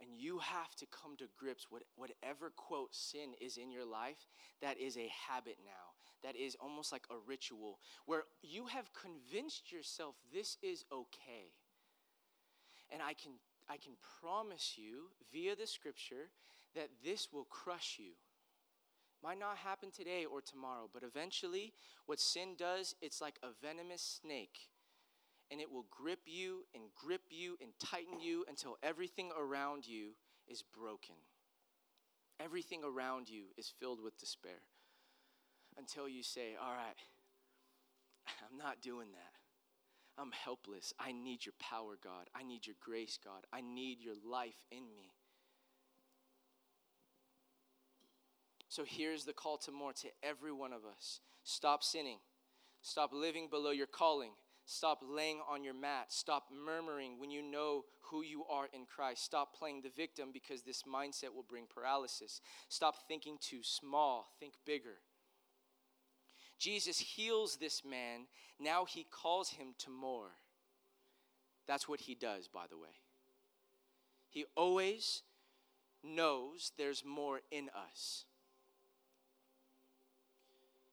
And 0.00 0.10
you 0.16 0.38
have 0.38 0.74
to 0.76 0.86
come 0.86 1.16
to 1.16 1.24
grips 1.36 1.66
with 1.70 1.82
whatever 1.96 2.52
quote 2.56 2.94
sin 2.94 3.32
is 3.40 3.56
in 3.56 3.72
your 3.72 3.84
life, 3.84 4.28
that 4.62 4.78
is 4.78 4.96
a 4.96 5.10
habit 5.28 5.56
now. 5.64 5.94
That 6.22 6.36
is 6.36 6.56
almost 6.60 6.92
like 6.92 7.04
a 7.10 7.16
ritual 7.26 7.78
where 8.06 8.24
you 8.42 8.66
have 8.66 8.90
convinced 8.92 9.70
yourself 9.70 10.16
this 10.32 10.56
is 10.62 10.84
okay. 10.92 11.52
And 12.90 13.02
I 13.02 13.12
can 13.12 13.32
I 13.68 13.76
can 13.76 13.92
promise 14.20 14.74
you 14.76 15.10
via 15.30 15.54
the 15.54 15.66
scripture 15.66 16.30
that 16.74 16.88
this 17.04 17.28
will 17.32 17.44
crush 17.44 17.96
you. 17.98 18.12
Might 19.22 19.38
not 19.38 19.58
happen 19.58 19.90
today 19.90 20.24
or 20.24 20.40
tomorrow, 20.40 20.88
but 20.92 21.02
eventually, 21.02 21.74
what 22.06 22.20
sin 22.20 22.54
does, 22.56 22.94
it's 23.02 23.20
like 23.20 23.38
a 23.42 23.48
venomous 23.60 24.20
snake. 24.22 24.70
And 25.50 25.60
it 25.60 25.70
will 25.70 25.86
grip 25.90 26.20
you 26.26 26.64
and 26.74 26.84
grip 26.94 27.22
you 27.30 27.56
and 27.62 27.70
tighten 27.78 28.20
you 28.20 28.44
until 28.48 28.76
everything 28.82 29.30
around 29.38 29.86
you 29.86 30.10
is 30.46 30.62
broken. 30.62 31.14
Everything 32.40 32.82
around 32.84 33.28
you 33.28 33.44
is 33.56 33.72
filled 33.80 34.02
with 34.02 34.18
despair. 34.18 34.60
Until 35.76 36.08
you 36.08 36.22
say, 36.22 36.54
All 36.60 36.72
right, 36.72 36.96
I'm 38.50 38.58
not 38.58 38.82
doing 38.82 39.08
that. 39.12 39.38
I'm 40.20 40.32
helpless. 40.32 40.92
I 40.98 41.12
need 41.12 41.46
your 41.46 41.54
power, 41.60 41.96
God. 42.02 42.28
I 42.34 42.42
need 42.42 42.66
your 42.66 42.76
grace, 42.84 43.18
God. 43.24 43.46
I 43.52 43.60
need 43.60 44.00
your 44.00 44.16
life 44.28 44.64
in 44.72 44.82
me. 44.96 45.12
So 48.68 48.82
here's 48.86 49.24
the 49.24 49.32
call 49.32 49.58
to 49.58 49.72
more 49.72 49.92
to 49.94 50.08
every 50.22 50.52
one 50.52 50.72
of 50.72 50.84
us 50.84 51.20
stop 51.42 51.82
sinning, 51.82 52.18
stop 52.82 53.12
living 53.12 53.48
below 53.48 53.70
your 53.70 53.86
calling. 53.86 54.32
Stop 54.70 55.02
laying 55.02 55.40
on 55.50 55.64
your 55.64 55.72
mat. 55.72 56.12
Stop 56.12 56.50
murmuring 56.52 57.18
when 57.18 57.30
you 57.30 57.40
know 57.40 57.86
who 58.02 58.22
you 58.22 58.44
are 58.50 58.68
in 58.74 58.84
Christ. 58.84 59.24
Stop 59.24 59.56
playing 59.58 59.80
the 59.80 59.88
victim 59.88 60.28
because 60.30 60.60
this 60.60 60.82
mindset 60.82 61.34
will 61.34 61.46
bring 61.48 61.64
paralysis. 61.64 62.42
Stop 62.68 63.08
thinking 63.08 63.38
too 63.40 63.62
small. 63.62 64.28
Think 64.38 64.52
bigger. 64.66 64.98
Jesus 66.58 66.98
heals 66.98 67.56
this 67.56 67.82
man. 67.82 68.26
Now 68.60 68.84
he 68.84 69.06
calls 69.10 69.48
him 69.48 69.68
to 69.78 69.90
more. 69.90 70.32
That's 71.66 71.88
what 71.88 72.00
he 72.00 72.14
does, 72.14 72.46
by 72.46 72.66
the 72.68 72.76
way. 72.76 73.00
He 74.28 74.44
always 74.54 75.22
knows 76.04 76.72
there's 76.76 77.06
more 77.06 77.40
in 77.50 77.70
us. 77.74 78.26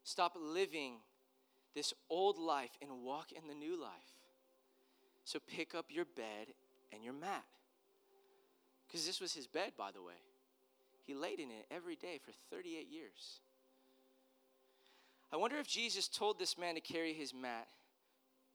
Stop 0.06 0.38
living 0.42 1.00
this 1.76 1.94
old 2.10 2.38
life 2.38 2.72
and 2.82 3.04
walk 3.04 3.32
in 3.32 3.48
the 3.48 3.54
new 3.54 3.80
life. 3.80 3.92
So 5.26 5.40
pick 5.40 5.76
up 5.76 5.88
your 5.90 6.06
bed 6.06 6.54
and 6.94 7.04
your 7.04 7.14
mat. 7.14 7.44
Because 8.88 9.06
this 9.06 9.20
was 9.20 9.34
his 9.34 9.48
bed, 9.48 9.74
by 9.78 9.92
the 9.92 10.02
way. 10.02 10.14
He 11.04 11.14
laid 11.14 11.40
in 11.40 11.52
it 11.52 11.66
every 11.70 11.96
day 11.96 12.20
for 12.24 12.32
38 12.50 12.88
years. 12.90 13.40
I 15.34 15.38
wonder 15.38 15.58
if 15.58 15.68
Jesus 15.68 16.08
told 16.08 16.40
this 16.40 16.58
man 16.58 16.76
to 16.76 16.82
carry 16.82 17.14
his 17.14 17.34
mat 17.34 17.68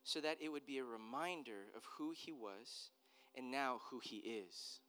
so 0.02 0.20
that 0.20 0.38
it 0.40 0.48
would 0.48 0.66
be 0.66 0.78
a 0.78 0.84
reminder 0.84 1.68
of 1.76 1.84
who 1.98 2.12
he 2.16 2.32
was 2.32 2.90
and 3.36 3.50
now 3.50 3.80
who 3.90 4.00
he 4.02 4.16
is. 4.16 4.80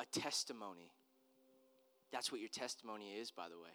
A 0.00 0.06
testimony. 0.06 0.92
That's 2.10 2.32
what 2.32 2.40
your 2.40 2.48
testimony 2.48 3.12
is, 3.20 3.30
by 3.30 3.48
the 3.48 3.58
way. 3.58 3.70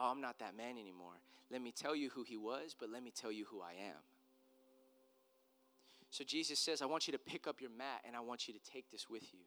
Oh, 0.00 0.10
I'm 0.10 0.22
not 0.22 0.38
that 0.38 0.56
man 0.56 0.78
anymore. 0.78 1.20
Let 1.50 1.60
me 1.60 1.72
tell 1.72 1.94
you 1.94 2.08
who 2.08 2.22
he 2.22 2.38
was, 2.38 2.74
but 2.78 2.88
let 2.88 3.02
me 3.02 3.12
tell 3.14 3.30
you 3.30 3.44
who 3.50 3.60
I 3.60 3.72
am. 3.72 4.00
So 6.10 6.24
Jesus 6.24 6.58
says, 6.58 6.80
I 6.80 6.86
want 6.86 7.06
you 7.06 7.12
to 7.12 7.18
pick 7.18 7.46
up 7.46 7.60
your 7.60 7.70
mat 7.70 8.00
and 8.06 8.16
I 8.16 8.20
want 8.20 8.48
you 8.48 8.54
to 8.54 8.60
take 8.72 8.90
this 8.90 9.10
with 9.10 9.22
you. 9.34 9.40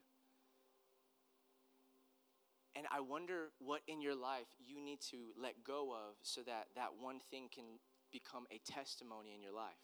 And 2.76 2.86
I 2.90 3.00
wonder 3.00 3.50
what 3.58 3.82
in 3.88 4.00
your 4.00 4.14
life 4.14 4.46
you 4.64 4.80
need 4.80 5.00
to 5.10 5.16
let 5.40 5.64
go 5.64 5.92
of 5.92 6.14
so 6.22 6.40
that 6.42 6.68
that 6.76 6.90
one 7.00 7.20
thing 7.30 7.48
can 7.52 7.64
become 8.12 8.46
a 8.50 8.60
testimony 8.70 9.34
in 9.34 9.42
your 9.42 9.52
life. 9.52 9.74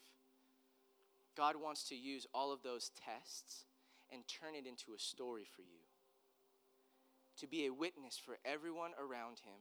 God 1.36 1.56
wants 1.56 1.88
to 1.88 1.96
use 1.96 2.26
all 2.32 2.52
of 2.52 2.62
those 2.62 2.90
tests 3.04 3.64
and 4.12 4.22
turn 4.26 4.54
it 4.54 4.66
into 4.66 4.92
a 4.94 4.98
story 4.98 5.44
for 5.44 5.62
you. 5.62 5.82
To 7.38 7.46
be 7.46 7.66
a 7.66 7.72
witness 7.72 8.20
for 8.22 8.38
everyone 8.44 8.90
around 8.98 9.40
him. 9.40 9.60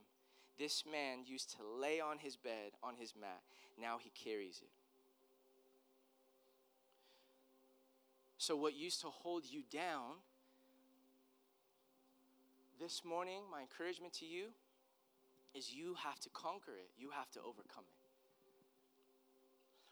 This 0.60 0.84
man 0.84 1.20
used 1.24 1.56
to 1.56 1.64
lay 1.64 2.00
on 2.00 2.18
his 2.18 2.36
bed, 2.36 2.72
on 2.82 2.94
his 2.96 3.14
mat. 3.18 3.40
Now 3.80 3.96
he 3.98 4.10
carries 4.10 4.60
it. 4.62 4.68
So, 8.36 8.56
what 8.56 8.74
used 8.74 9.00
to 9.00 9.06
hold 9.06 9.44
you 9.50 9.62
down 9.72 10.16
this 12.78 13.06
morning, 13.06 13.40
my 13.50 13.62
encouragement 13.62 14.12
to 14.14 14.26
you 14.26 14.48
is 15.54 15.72
you 15.72 15.96
have 16.04 16.20
to 16.20 16.28
conquer 16.28 16.72
it, 16.72 16.90
you 16.98 17.08
have 17.16 17.30
to 17.30 17.40
overcome 17.40 17.84
it. 17.88 18.00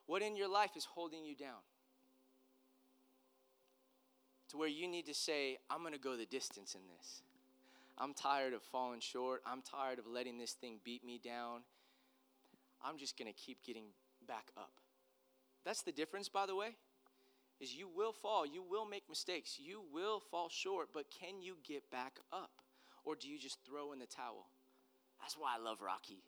What 0.05 0.21
in 0.21 0.37
your 0.37 0.49
life 0.49 0.77
is 0.77 0.85
holding 0.85 1.25
you 1.25 1.35
down? 1.35 1.63
To 4.51 4.59
where 4.59 4.69
you 4.69 4.87
need 4.87 5.07
to 5.07 5.15
say, 5.15 5.57
I'm 5.71 5.81
going 5.81 5.95
to 5.95 5.99
go 5.99 6.15
the 6.15 6.27
distance 6.27 6.75
in 6.75 6.83
this. 6.95 7.23
I'm 7.99 8.15
tired 8.15 8.53
of 8.53 8.63
falling 8.63 9.01
short. 9.01 9.43
I'm 9.45 9.61
tired 9.61 9.99
of 9.99 10.07
letting 10.07 10.39
this 10.39 10.53
thing 10.53 10.79
beat 10.85 11.05
me 11.05 11.21
down. 11.23 11.63
I'm 12.83 12.97
just 12.97 13.19
going 13.19 13.31
to 13.31 13.37
keep 13.37 13.65
getting 13.65 13.87
back 14.27 14.47
up. 14.57 14.71
That's 15.65 15.83
the 15.83 15.91
difference, 15.91 16.29
by 16.29 16.47
the 16.47 16.55
way, 16.55 16.77
is 17.61 17.75
you 17.75 17.89
will 17.95 18.13
fall. 18.13 18.47
You 18.47 18.63
will 18.63 18.87
make 18.87 19.03
mistakes. 19.09 19.59
You 19.59 19.83
will 19.93 20.21
fall 20.21 20.49
short, 20.49 20.91
but 20.95 21.07
can 21.11 21.43
you 21.43 21.57
get 21.67 21.91
back 21.91 22.19
up? 22.33 22.51
Or 23.05 23.17
do 23.17 23.29
you 23.29 23.39
just 23.39 23.59
throw 23.67 23.93
in 23.93 23.99
the 23.99 24.07
towel? 24.07 24.47
That's 25.21 25.35
why 25.35 25.57
I 25.59 25.63
love 25.63 25.81
Rocky. 25.81 26.23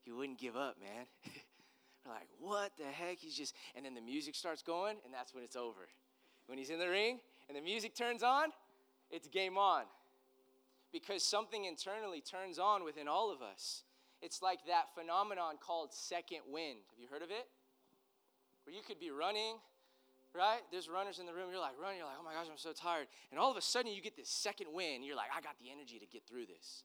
He 0.00 0.10
wouldn't 0.10 0.38
give 0.38 0.56
up, 0.56 0.76
man. 0.80 1.06
We're 2.04 2.12
like, 2.14 2.28
what 2.40 2.72
the 2.78 2.84
heck? 2.84 3.18
He's 3.18 3.36
just, 3.36 3.54
and 3.76 3.84
then 3.84 3.94
the 3.94 4.00
music 4.00 4.34
starts 4.34 4.62
going, 4.62 4.96
and 5.04 5.12
that's 5.12 5.34
when 5.34 5.44
it's 5.44 5.56
over. 5.56 5.88
When 6.46 6.58
he's 6.58 6.70
in 6.70 6.78
the 6.78 6.88
ring 6.88 7.20
and 7.48 7.56
the 7.56 7.60
music 7.60 7.94
turns 7.94 8.22
on, 8.22 8.48
it's 9.10 9.28
game 9.28 9.58
on. 9.58 9.84
Because 10.92 11.22
something 11.22 11.64
internally 11.64 12.20
turns 12.20 12.58
on 12.58 12.84
within 12.84 13.08
all 13.08 13.32
of 13.32 13.40
us. 13.40 13.84
It's 14.20 14.42
like 14.42 14.66
that 14.66 14.94
phenomenon 14.94 15.54
called 15.60 15.92
second 15.92 16.40
wind. 16.48 16.78
Have 16.90 17.00
you 17.00 17.08
heard 17.10 17.22
of 17.22 17.30
it? 17.30 17.48
Where 18.64 18.74
you 18.74 18.82
could 18.86 19.00
be 19.00 19.10
running 19.10 19.56
right? 20.34 20.60
There's 20.70 20.88
runners 20.88 21.18
in 21.18 21.26
the 21.26 21.32
room. 21.32 21.48
You're 21.50 21.60
like 21.60 21.78
running. 21.80 21.98
You're 21.98 22.06
like, 22.06 22.16
oh 22.18 22.24
my 22.24 22.32
gosh, 22.32 22.46
I'm 22.50 22.58
so 22.58 22.72
tired. 22.72 23.06
And 23.30 23.38
all 23.38 23.50
of 23.50 23.56
a 23.56 23.60
sudden, 23.60 23.92
you 23.92 24.00
get 24.00 24.16
this 24.16 24.28
second 24.28 24.68
wind. 24.72 25.04
You're 25.04 25.16
like, 25.16 25.30
I 25.36 25.40
got 25.40 25.58
the 25.62 25.70
energy 25.70 25.98
to 25.98 26.06
get 26.06 26.26
through 26.26 26.46
this. 26.46 26.84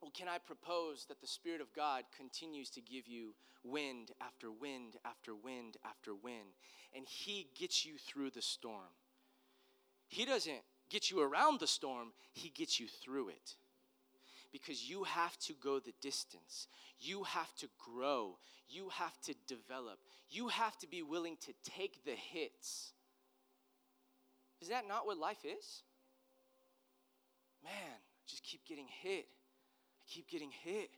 Well, 0.00 0.10
can 0.12 0.28
I 0.28 0.38
propose 0.38 1.06
that 1.06 1.20
the 1.20 1.26
Spirit 1.26 1.60
of 1.60 1.72
God 1.74 2.04
continues 2.16 2.70
to 2.70 2.80
give 2.80 3.06
you 3.06 3.34
wind 3.62 4.10
after 4.20 4.50
wind 4.50 4.96
after 5.04 5.34
wind 5.34 5.76
after 5.84 6.14
wind, 6.14 6.56
and 6.94 7.06
He 7.06 7.46
gets 7.54 7.86
you 7.86 7.94
through 7.98 8.30
the 8.30 8.42
storm? 8.42 8.90
He 10.08 10.24
doesn't 10.24 10.62
get 10.92 11.10
you 11.10 11.20
around 11.20 11.58
the 11.58 11.66
storm, 11.66 12.12
He 12.32 12.50
gets 12.50 12.78
you 12.78 12.86
through 12.86 13.30
it 13.30 13.54
because 14.52 14.88
you 14.88 15.04
have 15.04 15.36
to 15.38 15.54
go 15.54 15.80
the 15.80 15.94
distance. 16.02 16.68
You 17.00 17.22
have 17.24 17.52
to 17.56 17.68
grow. 17.78 18.36
You 18.68 18.90
have 18.90 19.18
to 19.22 19.34
develop. 19.48 19.98
You 20.30 20.48
have 20.48 20.76
to 20.78 20.86
be 20.86 21.02
willing 21.02 21.36
to 21.46 21.52
take 21.64 22.04
the 22.04 22.12
hits. 22.12 22.92
Is 24.60 24.68
that 24.68 24.86
not 24.86 25.06
what 25.06 25.16
life 25.16 25.44
is? 25.44 25.82
Man, 27.64 27.72
just 28.26 28.44
keep 28.44 28.64
getting 28.66 28.86
hit. 29.02 29.26
I 29.26 30.04
keep 30.06 30.28
getting 30.28 30.50
hit. 30.50 30.90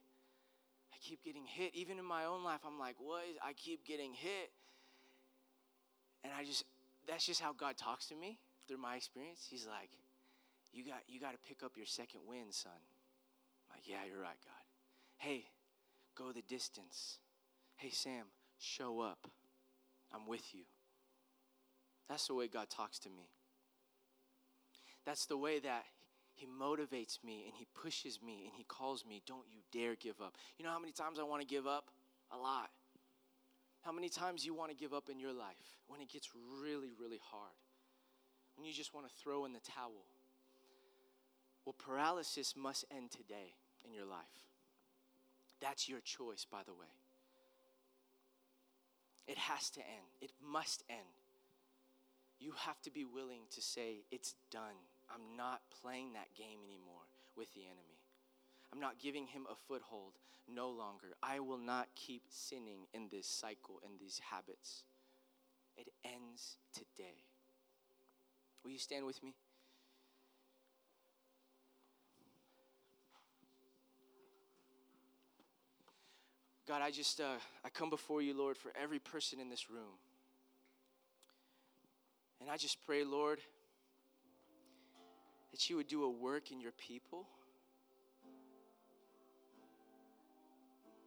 I 0.92 0.96
keep 1.00 1.24
getting 1.24 1.44
hit. 1.44 1.74
Even 1.74 1.98
in 1.98 2.04
my 2.04 2.24
own 2.24 2.42
life, 2.42 2.60
I'm 2.66 2.78
like, 2.78 2.96
what 2.98 3.22
is, 3.30 3.36
I 3.42 3.52
keep 3.52 3.86
getting 3.86 4.12
hit. 4.12 4.50
And 6.24 6.32
I 6.36 6.44
just, 6.44 6.64
that's 7.06 7.24
just 7.24 7.40
how 7.40 7.52
God 7.52 7.76
talks 7.76 8.06
to 8.06 8.16
me 8.16 8.38
through 8.66 8.78
my 8.78 8.96
experience. 8.96 9.46
He's 9.48 9.66
like, 9.66 9.90
you 10.72 10.84
got, 10.84 11.02
you 11.06 11.20
got 11.20 11.32
to 11.32 11.38
pick 11.46 11.62
up 11.62 11.76
your 11.76 11.86
second 11.86 12.20
wind, 12.26 12.52
son 12.52 12.72
like, 13.74 13.88
yeah, 13.88 13.98
you're 14.08 14.20
right, 14.20 14.38
God. 14.44 14.64
Hey, 15.16 15.44
go 16.16 16.32
the 16.32 16.42
distance. 16.42 17.18
Hey, 17.76 17.90
Sam, 17.90 18.26
show 18.58 19.00
up. 19.00 19.26
I'm 20.12 20.26
with 20.26 20.54
you. 20.54 20.62
That's 22.08 22.28
the 22.28 22.34
way 22.34 22.46
God 22.46 22.70
talks 22.70 22.98
to 23.00 23.08
me. 23.08 23.28
That's 25.04 25.26
the 25.26 25.36
way 25.36 25.58
that 25.60 25.84
He 26.34 26.46
motivates 26.46 27.22
me 27.24 27.44
and 27.46 27.54
He 27.56 27.66
pushes 27.74 28.20
me 28.24 28.44
and 28.44 28.52
He 28.56 28.64
calls 28.64 29.04
me, 29.04 29.22
don't 29.26 29.46
you 29.50 29.60
dare 29.72 29.96
give 29.96 30.20
up. 30.20 30.34
You 30.56 30.64
know 30.64 30.70
how 30.70 30.78
many 30.78 30.92
times 30.92 31.18
I 31.18 31.24
want 31.24 31.42
to 31.42 31.48
give 31.48 31.66
up? 31.66 31.88
A 32.30 32.36
lot. 32.36 32.70
How 33.82 33.92
many 33.92 34.08
times 34.08 34.46
you 34.46 34.54
want 34.54 34.70
to 34.70 34.76
give 34.76 34.94
up 34.94 35.10
in 35.10 35.18
your 35.18 35.32
life 35.32 35.78
when 35.88 36.00
it 36.00 36.08
gets 36.08 36.30
really, 36.62 36.90
really 36.98 37.20
hard? 37.22 37.52
When 38.56 38.66
you 38.66 38.72
just 38.72 38.94
want 38.94 39.06
to 39.06 39.12
throw 39.22 39.44
in 39.44 39.52
the 39.52 39.60
towel? 39.60 40.06
Well, 41.64 41.74
paralysis 41.78 42.54
must 42.56 42.84
end 42.94 43.10
today 43.10 43.54
in 43.84 43.92
your 43.92 44.04
life. 44.04 44.44
That's 45.60 45.88
your 45.88 46.00
choice, 46.00 46.46
by 46.50 46.62
the 46.64 46.74
way. 46.74 46.92
It 49.26 49.38
has 49.38 49.70
to 49.70 49.80
end, 49.80 50.20
it 50.20 50.32
must 50.42 50.84
end. 50.90 51.00
You 52.38 52.52
have 52.58 52.80
to 52.82 52.90
be 52.90 53.04
willing 53.04 53.42
to 53.52 53.62
say, 53.62 54.04
It's 54.10 54.34
done. 54.50 54.76
I'm 55.08 55.36
not 55.36 55.62
playing 55.82 56.12
that 56.12 56.34
game 56.36 56.58
anymore 56.64 57.08
with 57.36 57.52
the 57.54 57.62
enemy. 57.62 58.00
I'm 58.72 58.80
not 58.80 58.98
giving 58.98 59.26
him 59.26 59.46
a 59.50 59.54
foothold 59.54 60.12
no 60.52 60.68
longer. 60.68 61.14
I 61.22 61.40
will 61.40 61.58
not 61.58 61.88
keep 61.94 62.22
sinning 62.28 62.86
in 62.92 63.08
this 63.10 63.26
cycle 63.26 63.80
in 63.84 63.92
these 63.98 64.20
habits. 64.30 64.84
It 65.76 65.88
ends 66.04 66.56
today. 66.72 67.24
Will 68.64 68.70
you 68.70 68.78
stand 68.78 69.04
with 69.04 69.22
me? 69.22 69.34
God, 76.66 76.80
I 76.80 76.90
just 76.90 77.20
uh, 77.20 77.36
I 77.62 77.68
come 77.68 77.90
before 77.90 78.22
you, 78.22 78.36
Lord, 78.36 78.56
for 78.56 78.72
every 78.80 78.98
person 78.98 79.38
in 79.38 79.50
this 79.50 79.68
room. 79.68 79.98
And 82.40 82.50
I 82.50 82.56
just 82.56 82.78
pray, 82.86 83.04
Lord, 83.04 83.38
that 85.50 85.68
you 85.68 85.76
would 85.76 85.88
do 85.88 86.04
a 86.04 86.10
work 86.10 86.50
in 86.50 86.60
your 86.60 86.72
people. 86.72 87.26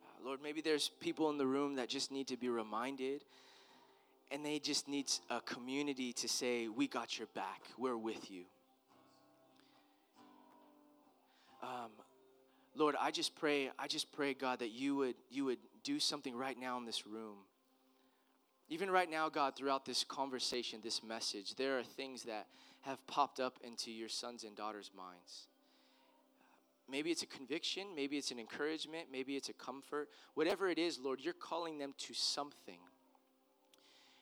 Uh, 0.05 0.25
Lord, 0.25 0.41
maybe 0.43 0.61
there's 0.61 0.89
people 0.99 1.29
in 1.31 1.39
the 1.39 1.47
room 1.47 1.75
that 1.75 1.89
just 1.89 2.11
need 2.11 2.27
to 2.27 2.37
be 2.37 2.49
reminded 2.49 3.23
and 4.31 4.45
they 4.45 4.59
just 4.59 4.87
need 4.87 5.09
a 5.29 5.41
community 5.41 6.13
to 6.13 6.27
say, 6.27 6.67
We 6.67 6.87
got 6.87 7.17
your 7.17 7.27
back, 7.33 7.61
we're 7.77 7.97
with 7.97 8.29
you. 8.29 8.43
Um, 11.63 11.91
Lord, 12.75 12.95
I 12.99 13.11
just 13.11 13.35
pray, 13.35 13.71
I 13.79 13.87
just 13.87 14.11
pray, 14.11 14.33
God, 14.33 14.59
that 14.59 14.69
you 14.69 14.95
would 14.97 15.15
you 15.29 15.45
would 15.45 15.59
do 15.83 15.99
something 15.99 16.35
right 16.35 16.57
now 16.59 16.77
in 16.77 16.85
this 16.85 17.07
room. 17.07 17.37
Even 18.69 18.91
right 18.91 19.09
now, 19.09 19.29
God, 19.29 19.55
throughout 19.55 19.85
this 19.85 20.03
conversation, 20.03 20.79
this 20.83 21.01
message, 21.01 21.55
there 21.55 21.79
are 21.79 21.83
things 21.83 22.23
that 22.23 22.47
have 22.81 23.05
popped 23.07 23.39
up 23.39 23.57
into 23.63 23.91
your 23.91 24.09
sons 24.09 24.43
and 24.43 24.55
daughters' 24.55 24.91
minds. 24.95 25.47
Maybe 26.89 27.11
it's 27.11 27.23
a 27.23 27.27
conviction, 27.27 27.87
maybe 27.95 28.17
it's 28.17 28.31
an 28.31 28.39
encouragement, 28.39 29.07
maybe 29.11 29.35
it's 29.35 29.49
a 29.49 29.53
comfort. 29.53 30.09
Whatever 30.35 30.69
it 30.69 30.77
is, 30.77 30.99
Lord, 30.99 31.19
you're 31.21 31.33
calling 31.33 31.77
them 31.77 31.93
to 31.99 32.13
something. 32.13 32.79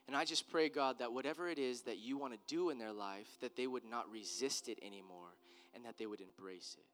And 0.07 0.15
I 0.15 0.23
just 0.23 0.49
pray, 0.49 0.69
God, 0.69 0.99
that 0.99 1.13
whatever 1.13 1.49
it 1.49 1.57
is 1.57 1.81
that 1.81 1.97
you 1.97 2.17
want 2.17 2.33
to 2.33 2.39
do 2.47 2.69
in 2.69 2.77
their 2.77 2.93
life, 2.93 3.27
that 3.41 3.55
they 3.55 3.65
would 3.65 3.85
not 3.89 4.09
resist 4.11 4.69
it 4.69 4.77
anymore 4.85 5.33
and 5.73 5.83
that 5.85 5.97
they 5.97 6.05
would 6.05 6.21
embrace 6.21 6.75
it. 6.77 6.85